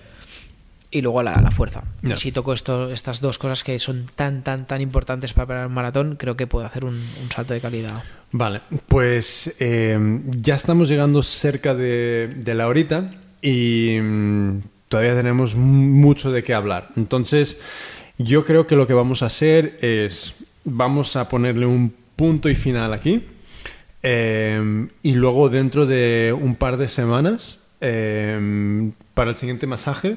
Y 0.90 1.02
luego 1.02 1.22
la, 1.22 1.40
la 1.42 1.50
fuerza. 1.50 1.82
Y 2.02 2.16
si 2.16 2.32
toco 2.32 2.54
esto, 2.54 2.90
estas 2.90 3.20
dos 3.20 3.38
cosas 3.38 3.62
que 3.62 3.78
son 3.78 4.06
tan, 4.14 4.42
tan, 4.42 4.66
tan 4.66 4.80
importantes 4.80 5.34
para 5.34 5.46
preparar 5.46 5.66
un 5.66 5.74
maratón, 5.74 6.16
creo 6.16 6.36
que 6.36 6.46
puedo 6.46 6.64
hacer 6.64 6.84
un, 6.84 6.94
un 6.94 7.30
salto 7.30 7.52
de 7.52 7.60
calidad. 7.60 8.02
Vale, 8.32 8.62
pues 8.86 9.54
eh, 9.60 9.98
ya 10.40 10.54
estamos 10.54 10.88
llegando 10.88 11.22
cerca 11.22 11.74
de, 11.74 12.34
de 12.36 12.54
la 12.54 12.68
horita 12.68 13.10
y 13.42 13.98
mm, 14.00 14.60
todavía 14.88 15.14
tenemos 15.14 15.56
mucho 15.56 16.32
de 16.32 16.42
qué 16.42 16.54
hablar. 16.54 16.88
Entonces, 16.96 17.60
yo 18.16 18.46
creo 18.46 18.66
que 18.66 18.76
lo 18.76 18.86
que 18.86 18.94
vamos 18.94 19.22
a 19.22 19.26
hacer 19.26 19.78
es, 19.82 20.34
vamos 20.64 21.16
a 21.16 21.28
ponerle 21.28 21.66
un 21.66 21.94
punto 22.16 22.48
y 22.48 22.54
final 22.54 22.94
aquí 22.94 23.24
eh, 24.02 24.88
y 25.02 25.14
luego 25.14 25.48
dentro 25.48 25.86
de 25.86 26.34
un 26.38 26.54
par 26.56 26.76
de 26.76 26.88
semanas, 26.88 27.58
eh, 27.80 28.90
para 29.14 29.30
el 29.30 29.36
siguiente 29.36 29.66
masaje, 29.66 30.16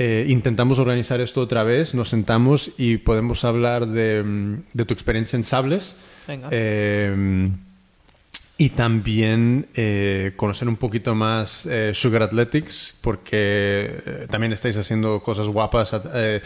eh, 0.00 0.24
intentamos 0.28 0.78
organizar 0.78 1.20
esto 1.20 1.42
otra 1.42 1.62
vez, 1.62 1.94
nos 1.94 2.08
sentamos 2.08 2.70
y 2.78 2.96
podemos 2.96 3.44
hablar 3.44 3.86
de, 3.86 4.22
mm, 4.24 4.54
de 4.72 4.84
tu 4.86 4.94
experiencia 4.94 5.36
en 5.36 5.44
sables. 5.44 5.94
Venga. 6.26 6.48
Eh, 6.50 7.50
y 8.56 8.68
también 8.70 9.68
eh, 9.74 10.32
conocer 10.36 10.68
un 10.68 10.76
poquito 10.76 11.14
más 11.14 11.64
eh, 11.64 11.92
Sugar 11.94 12.22
Athletics, 12.22 12.94
porque 13.00 13.32
eh, 14.06 14.26
también 14.28 14.52
estáis 14.52 14.76
haciendo 14.76 15.22
cosas 15.22 15.46
guapas, 15.48 15.92
de 16.12 16.42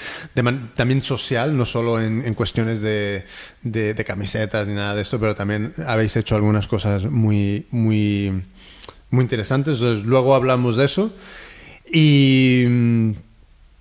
también 0.76 1.02
social, 1.02 1.56
no 1.56 1.66
solo 1.66 2.00
en, 2.00 2.22
en 2.24 2.34
cuestiones 2.34 2.80
de, 2.82 3.24
de- 3.62 3.94
de 3.94 4.04
camisetas 4.04 4.68
ni 4.68 4.74
nada 4.74 4.94
de 4.94 5.02
esto, 5.02 5.18
pero 5.18 5.34
también 5.34 5.72
habéis 5.88 6.14
hecho 6.16 6.36
algunas 6.36 6.68
cosas 6.68 7.04
muy, 7.04 7.66
muy, 7.72 8.30
muy 9.10 9.22
interesantes. 9.22 9.78
Entonces, 9.80 10.04
luego 10.04 10.36
hablamos 10.36 10.76
de 10.76 10.84
eso. 10.84 11.12
Y, 11.92 12.64
mm, 12.68 13.10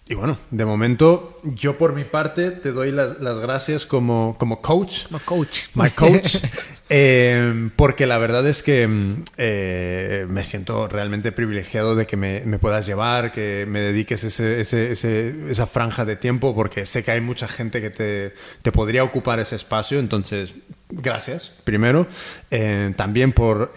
y 0.09 0.15
bueno, 0.15 0.37
de 0.51 0.65
momento, 0.65 1.37
yo 1.43 1.77
por 1.77 1.93
mi 1.93 2.03
parte 2.03 2.51
te 2.51 2.71
doy 2.71 2.91
las, 2.91 3.19
las 3.21 3.39
gracias 3.39 3.85
como, 3.85 4.35
como 4.37 4.61
coach. 4.61 5.05
My 5.09 5.19
coach. 5.19 5.59
My 5.75 5.89
coach. 5.89 6.37
Eh, 6.95 7.71
porque 7.75 8.05
la 8.05 8.19
verdad 8.19 8.45
es 8.47 8.61
que 8.61 8.85
mm, 8.85 9.23
eh, 9.37 10.27
me 10.29 10.43
siento 10.43 10.87
realmente 10.87 11.31
privilegiado 11.31 11.95
de 11.95 12.05
que 12.05 12.17
me, 12.17 12.41
me 12.45 12.59
puedas 12.59 12.85
llevar, 12.85 13.31
que 13.31 13.65
me 13.67 13.79
dediques 13.79 14.23
ese, 14.25 14.61
ese- 14.61 14.91
ese- 14.91 15.33
esa 15.49 15.65
franja 15.65 16.05
de 16.05 16.17
tiempo, 16.17 16.53
porque 16.53 16.85
sé 16.85 17.03
que 17.03 17.09
hay 17.11 17.21
mucha 17.21 17.47
gente 17.47 17.81
que 17.81 17.89
te, 17.89 18.33
te 18.61 18.71
podría 18.71 19.03
ocupar 19.03 19.39
ese 19.39 19.55
espacio. 19.55 19.97
Entonces, 19.97 20.53
gracias, 20.89 21.51
primero. 21.63 22.05
Eh, 22.51 22.93
también 22.95 23.31
por... 23.31 23.71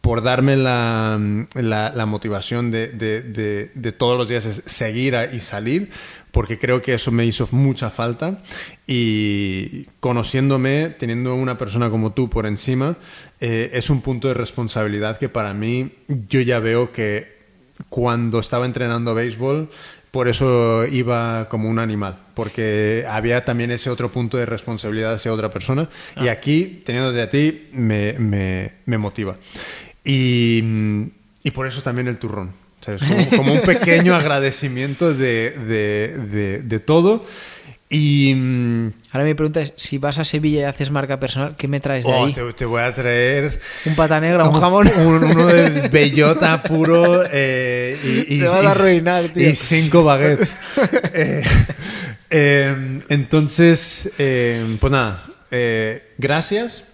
por 0.00 0.22
darme 0.22 0.56
la, 0.56 1.20
la- 1.54 1.92
la 1.94 2.06
motivación 2.06 2.70
de, 2.70 2.88
de- 2.88 3.22
de- 3.22 3.70
de 3.74 3.92
todos 3.92 4.16
los 4.16 4.28
días 4.28 4.46
es 4.46 4.62
seguir 4.66 5.16
a- 5.16 5.26
y 5.32 5.40
salir, 5.40 5.90
porque 6.30 6.58
creo 6.58 6.80
que 6.82 6.94
eso 6.94 7.10
me 7.10 7.26
hizo 7.26 7.48
mucha 7.52 7.90
falta. 7.90 8.38
Y 8.86 9.84
conociéndome, 10.00 10.94
teniendo 10.98 11.34
una 11.34 11.58
persona 11.58 11.90
como 11.90 12.12
tú 12.12 12.30
por 12.30 12.46
encima, 12.46 12.96
eh, 13.40 13.70
es 13.74 13.90
un 13.90 14.00
punto 14.00 14.28
de 14.28 14.34
responsabilidad 14.34 15.18
que 15.18 15.28
para 15.28 15.52
mí 15.54 15.90
yo 16.28 16.40
ya 16.40 16.58
veo 16.58 16.90
que 16.92 17.36
cuando 17.88 18.40
estaba 18.40 18.66
entrenando 18.66 19.14
béisbol, 19.14 19.68
por 20.10 20.26
eso 20.26 20.86
iba 20.86 21.48
como 21.50 21.68
un 21.68 21.78
animal, 21.78 22.18
porque 22.34 23.04
había 23.08 23.44
también 23.44 23.70
ese 23.70 23.90
otro 23.90 24.10
punto 24.10 24.36
de 24.38 24.46
responsabilidad 24.46 25.12
hacia 25.14 25.32
otra 25.32 25.50
persona. 25.50 25.88
Y 26.16 26.28
aquí, 26.28 26.82
teniéndote 26.84 27.20
a 27.20 27.28
ti, 27.30 27.68
me, 27.72 28.14
me- 28.14 28.72
me 28.86 28.96
motiva. 28.98 29.36
Y, 30.08 30.62
y 31.44 31.50
por 31.52 31.66
eso 31.66 31.82
también 31.82 32.08
el 32.08 32.18
turrón. 32.18 32.52
¿sabes? 32.80 33.02
Como, 33.02 33.28
como 33.36 33.52
un 33.54 33.60
pequeño 33.62 34.14
agradecimiento 34.16 35.12
de, 35.12 35.50
de- 35.50 36.16
de- 36.30 36.62
de 36.62 36.78
todo. 36.80 37.24
Y 37.90 38.32
Ahora 39.12 39.24
mi 39.24 39.32
pregunta 39.32 39.62
es, 39.62 39.72
si 39.76 39.96
vas 39.96 40.18
a 40.18 40.24
Sevilla 40.24 40.60
y 40.60 40.64
haces 40.64 40.90
marca 40.90 41.18
personal, 41.18 41.56
¿qué 41.56 41.68
me 41.68 41.80
traes 41.80 42.04
de 42.04 42.12
oh, 42.12 42.26
ahí? 42.26 42.32
te, 42.34 42.42
te 42.52 42.64
voy 42.66 42.82
a 42.82 42.94
traer 42.94 43.60
¿Un 43.86 43.94
pata 43.96 44.20
negra, 44.20 44.44
un 44.44 44.50
como 44.50 44.60
jamón? 44.60 44.88
un- 45.06 45.24
uno 45.24 45.46
de 45.46 45.88
bellota 45.92 46.62
puro 46.62 47.22
eh, 47.32 47.96
y, 48.28 48.34
y- 48.34 48.38
Te 48.40 48.44
vas 48.46 48.56
a 48.56 48.62
y- 48.62 48.66
arruinar, 48.66 49.28
tío. 49.32 49.48
y 49.50 49.54
cinco 49.56 50.04
baguettes. 50.04 50.56
Eh, 51.14 51.42
eh, 52.30 52.98
entonces, 53.08 54.12
eh, 54.18 54.76
pues 54.78 54.90
nada, 54.92 55.22
eh, 55.50 56.12
gracias. 56.18 56.84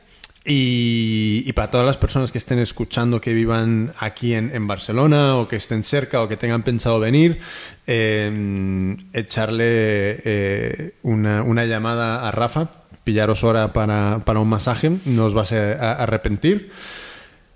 Y, 0.46 1.50
para 1.54 1.70
todas 1.70 1.86
las 1.86 1.96
personas 1.96 2.30
que 2.30 2.36
estén 2.36 2.58
escuchando 2.58 3.20
que 3.20 3.32
vivan 3.32 3.94
aquí 3.98 4.34
en, 4.34 4.66
Barcelona 4.66 5.36
o 5.36 5.48
que 5.48 5.56
estén 5.56 5.84
cerca 5.84 6.20
o 6.22 6.28
que 6.28 6.36
tengan 6.36 6.62
pensado 6.62 7.00
venir, 7.00 7.38
eh, 7.86 8.96
echarle 9.14 10.20
eh, 10.24 10.94
una, 11.02 11.42
una 11.42 11.64
llamada 11.64 12.28
a 12.28 12.30
Rafa, 12.30 12.68
pillaros 13.04 13.42
hora 13.42 13.72
para, 13.72 14.20
para 14.24 14.40
un 14.40 14.48
masaje, 14.48 14.98
no 15.06 15.24
os 15.24 15.32
vas 15.32 15.52
a, 15.52 15.92
arrepentir. 15.92 16.70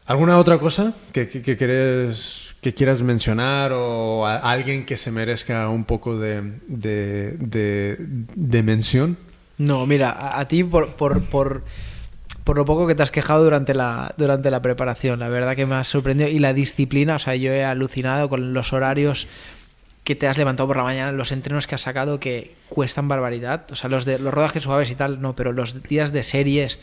¿Alguna 0.06 0.38
otra 0.38 0.58
cosa 0.58 0.94
que, 1.12 1.28
que, 1.28 1.42
que 1.42 1.56
que 2.60 2.74
quieras 2.74 3.02
mencionar 3.02 3.72
o 3.72 4.26
alguien 4.26 4.84
que 4.84 4.96
se 4.96 5.12
merezca 5.12 5.68
un 5.68 5.84
poco 5.84 6.18
de, 6.18 6.54
de, 6.66 7.32
de- 7.38 7.96
de 7.98 8.62
mención? 8.62 9.16
No, 9.58 9.86
mira, 9.86 10.38
a, 10.38 10.48
ti 10.48 10.64
por, 10.64 10.94
por, 10.94 11.62
por 12.48 12.56
lo 12.56 12.64
poco 12.64 12.86
que 12.86 12.94
te 12.94 13.02
has 13.02 13.10
quejado 13.10 13.44
durante 13.44 13.74
la, 13.74 14.14
durante 14.16 14.50
la 14.50 14.62
preparación. 14.62 15.18
La 15.18 15.28
verdad 15.28 15.54
que 15.54 15.66
me 15.66 15.74
has 15.74 15.86
sorprendido. 15.86 16.30
Y 16.30 16.38
la 16.38 16.54
disciplina, 16.54 17.16
o 17.16 17.18
sea, 17.18 17.36
yo 17.36 17.52
he 17.52 17.62
alucinado 17.62 18.30
con 18.30 18.54
los 18.54 18.72
horarios 18.72 19.26
que 20.02 20.16
te 20.16 20.26
has 20.26 20.38
levantado 20.38 20.66
por 20.66 20.78
la 20.78 20.82
mañana, 20.82 21.12
los 21.12 21.30
entrenos 21.30 21.66
que 21.66 21.74
has 21.74 21.82
sacado 21.82 22.18
que 22.18 22.54
cuestan 22.70 23.06
barbaridad. 23.06 23.66
O 23.70 23.76
sea, 23.76 23.90
los 23.90 24.06
de 24.06 24.18
los 24.18 24.32
rodajes 24.32 24.62
suaves 24.62 24.90
y 24.90 24.94
tal, 24.94 25.20
no, 25.20 25.36
pero 25.36 25.52
los 25.52 25.82
días 25.82 26.10
de 26.10 26.22
series 26.22 26.78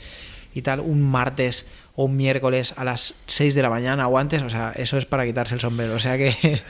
y 0.53 0.61
tal, 0.61 0.81
un 0.81 1.01
martes 1.01 1.65
o 1.95 2.05
un 2.05 2.15
miércoles 2.15 2.75
a 2.77 2.83
las 2.83 3.15
6 3.25 3.55
de 3.55 3.63
la 3.63 3.71
mañana 3.71 4.07
o 4.07 4.19
antes, 4.19 4.43
o 4.43 4.51
sea, 4.51 4.71
eso 4.75 4.99
es 4.99 5.07
para 5.07 5.25
quitarse 5.25 5.55
el 5.55 5.61
sombrero. 5.61 5.95
O 5.95 5.99
sea 5.99 6.15
que 6.15 6.27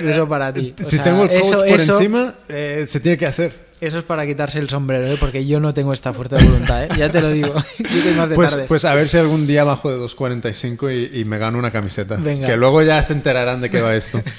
eso 0.00 0.28
para 0.28 0.52
ti. 0.52 0.74
O 0.80 0.84
si 0.84 0.96
sea, 0.96 1.04
tengo 1.04 1.22
el 1.22 1.28
coach 1.28 1.42
eso, 1.42 1.58
por 1.58 1.68
eso- 1.68 1.92
encima, 1.96 2.34
eh, 2.48 2.86
se 2.88 2.98
tiene 2.98 3.16
que 3.16 3.26
hacer. 3.26 3.71
Eso 3.82 3.98
es 3.98 4.04
para 4.04 4.24
quitarse 4.24 4.60
el 4.60 4.68
sombrero, 4.68 5.08
¿eh? 5.08 5.16
porque 5.18 5.44
yo 5.44 5.58
no 5.58 5.74
tengo 5.74 5.92
esta 5.92 6.12
fuerza 6.12 6.36
de 6.36 6.44
voluntad, 6.44 6.84
¿eh? 6.84 6.88
ya 6.96 7.10
te 7.10 7.20
lo 7.20 7.30
digo. 7.30 7.52
Yo 7.80 8.02
soy 8.02 8.14
más 8.14 8.28
de 8.28 8.36
Pues, 8.36 8.50
tardes. 8.50 8.68
pues 8.68 8.84
a 8.84 8.94
ver 8.94 9.08
si 9.08 9.16
algún 9.18 9.46
día 9.48 9.64
bajo 9.64 9.90
de 9.90 9.98
2.45 9.98 11.10
y, 11.12 11.20
y 11.20 11.24
me 11.24 11.38
gano 11.38 11.58
una 11.58 11.72
camiseta. 11.72 12.14
Venga. 12.14 12.46
Que 12.46 12.56
luego 12.56 12.80
ya 12.82 13.02
se 13.02 13.12
enterarán 13.12 13.60
de 13.60 13.70
qué 13.70 13.80
va 13.80 13.94
esto. 13.96 14.22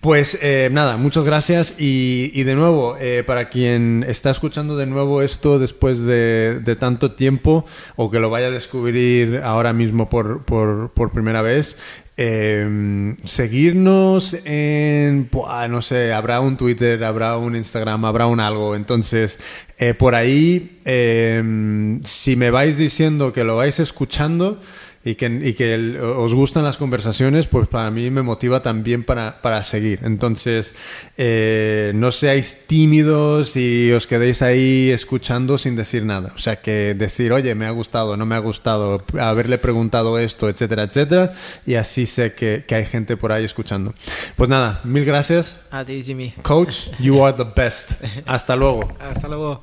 Pues 0.00 0.36
eh, 0.42 0.68
nada, 0.70 0.98
muchas 0.98 1.24
gracias 1.24 1.76
y, 1.78 2.30
y 2.34 2.42
de 2.42 2.54
nuevo, 2.56 2.98
eh, 3.00 3.24
para 3.26 3.48
quien 3.48 4.04
está 4.06 4.30
escuchando 4.30 4.76
de 4.76 4.84
nuevo 4.84 5.22
esto 5.22 5.58
después 5.58 6.02
de, 6.02 6.60
de 6.60 6.76
tanto 6.76 7.12
tiempo 7.12 7.64
o 7.96 8.10
que 8.10 8.20
lo 8.20 8.28
vaya 8.28 8.48
a 8.48 8.50
descubrir 8.50 9.40
ahora 9.42 9.72
mismo 9.72 10.10
por, 10.10 10.44
por, 10.44 10.92
por 10.92 11.10
primera 11.10 11.40
vez, 11.40 11.78
eh, 12.16 13.16
seguirnos 13.24 14.36
en, 14.44 15.28
no 15.68 15.82
sé, 15.82 16.12
habrá 16.12 16.40
un 16.40 16.56
Twitter, 16.56 17.02
habrá 17.02 17.36
un 17.36 17.56
Instagram, 17.56 18.04
habrá 18.04 18.26
un 18.26 18.40
algo. 18.40 18.76
Entonces, 18.76 19.38
eh, 19.78 19.94
por 19.94 20.14
ahí, 20.14 20.76
eh, 20.84 21.98
si 22.04 22.36
me 22.36 22.50
vais 22.50 22.78
diciendo 22.78 23.32
que 23.32 23.44
lo 23.44 23.56
vais 23.56 23.80
escuchando 23.80 24.60
y 25.04 25.16
que, 25.16 25.26
y 25.26 25.52
que 25.54 25.74
el- 25.74 25.98
os 26.00 26.34
gustan 26.34 26.64
las 26.64 26.76
conversaciones, 26.78 27.46
pues 27.46 27.68
para 27.68 27.90
mí 27.90 28.10
me 28.10 28.22
motiva 28.22 28.62
también 28.62 29.04
para, 29.04 29.42
para 29.42 29.62
seguir. 29.64 30.00
Entonces, 30.02 30.74
eh, 31.16 31.92
no 31.94 32.10
seáis 32.10 32.66
tímidos 32.66 33.56
y 33.56 33.92
os 33.92 34.06
quedéis 34.06 34.40
ahí 34.42 34.90
escuchando 34.90 35.58
sin 35.58 35.76
decir 35.76 36.04
nada. 36.04 36.32
O 36.34 36.38
sea, 36.38 36.56
que 36.62 36.94
decir, 36.94 37.32
oye, 37.32 37.54
me 37.54 37.66
ha 37.66 37.70
gustado, 37.70 38.16
no 38.16 38.24
me 38.26 38.34
ha 38.34 38.38
gustado, 38.38 39.02
haberle 39.20 39.58
preguntado 39.58 40.18
esto, 40.18 40.48
etcétera, 40.48 40.84
etcétera. 40.84 41.32
Y 41.66 41.74
así 41.74 42.06
sé 42.06 42.34
que, 42.34 42.64
que 42.66 42.74
hay 42.74 42.86
gente 42.86 43.16
por 43.16 43.32
ahí 43.32 43.44
escuchando. 43.44 43.94
Pues 44.36 44.48
nada, 44.48 44.80
mil 44.84 45.04
gracias. 45.04 45.56
A 45.70 45.84
ti, 45.84 46.02
Jimmy. 46.02 46.32
Coach, 46.42 46.88
you 46.98 47.24
are 47.24 47.36
the 47.36 47.50
best. 47.54 47.92
Hasta 48.26 48.56
luego. 48.56 48.88
Hasta 48.98 49.28
luego. 49.28 49.62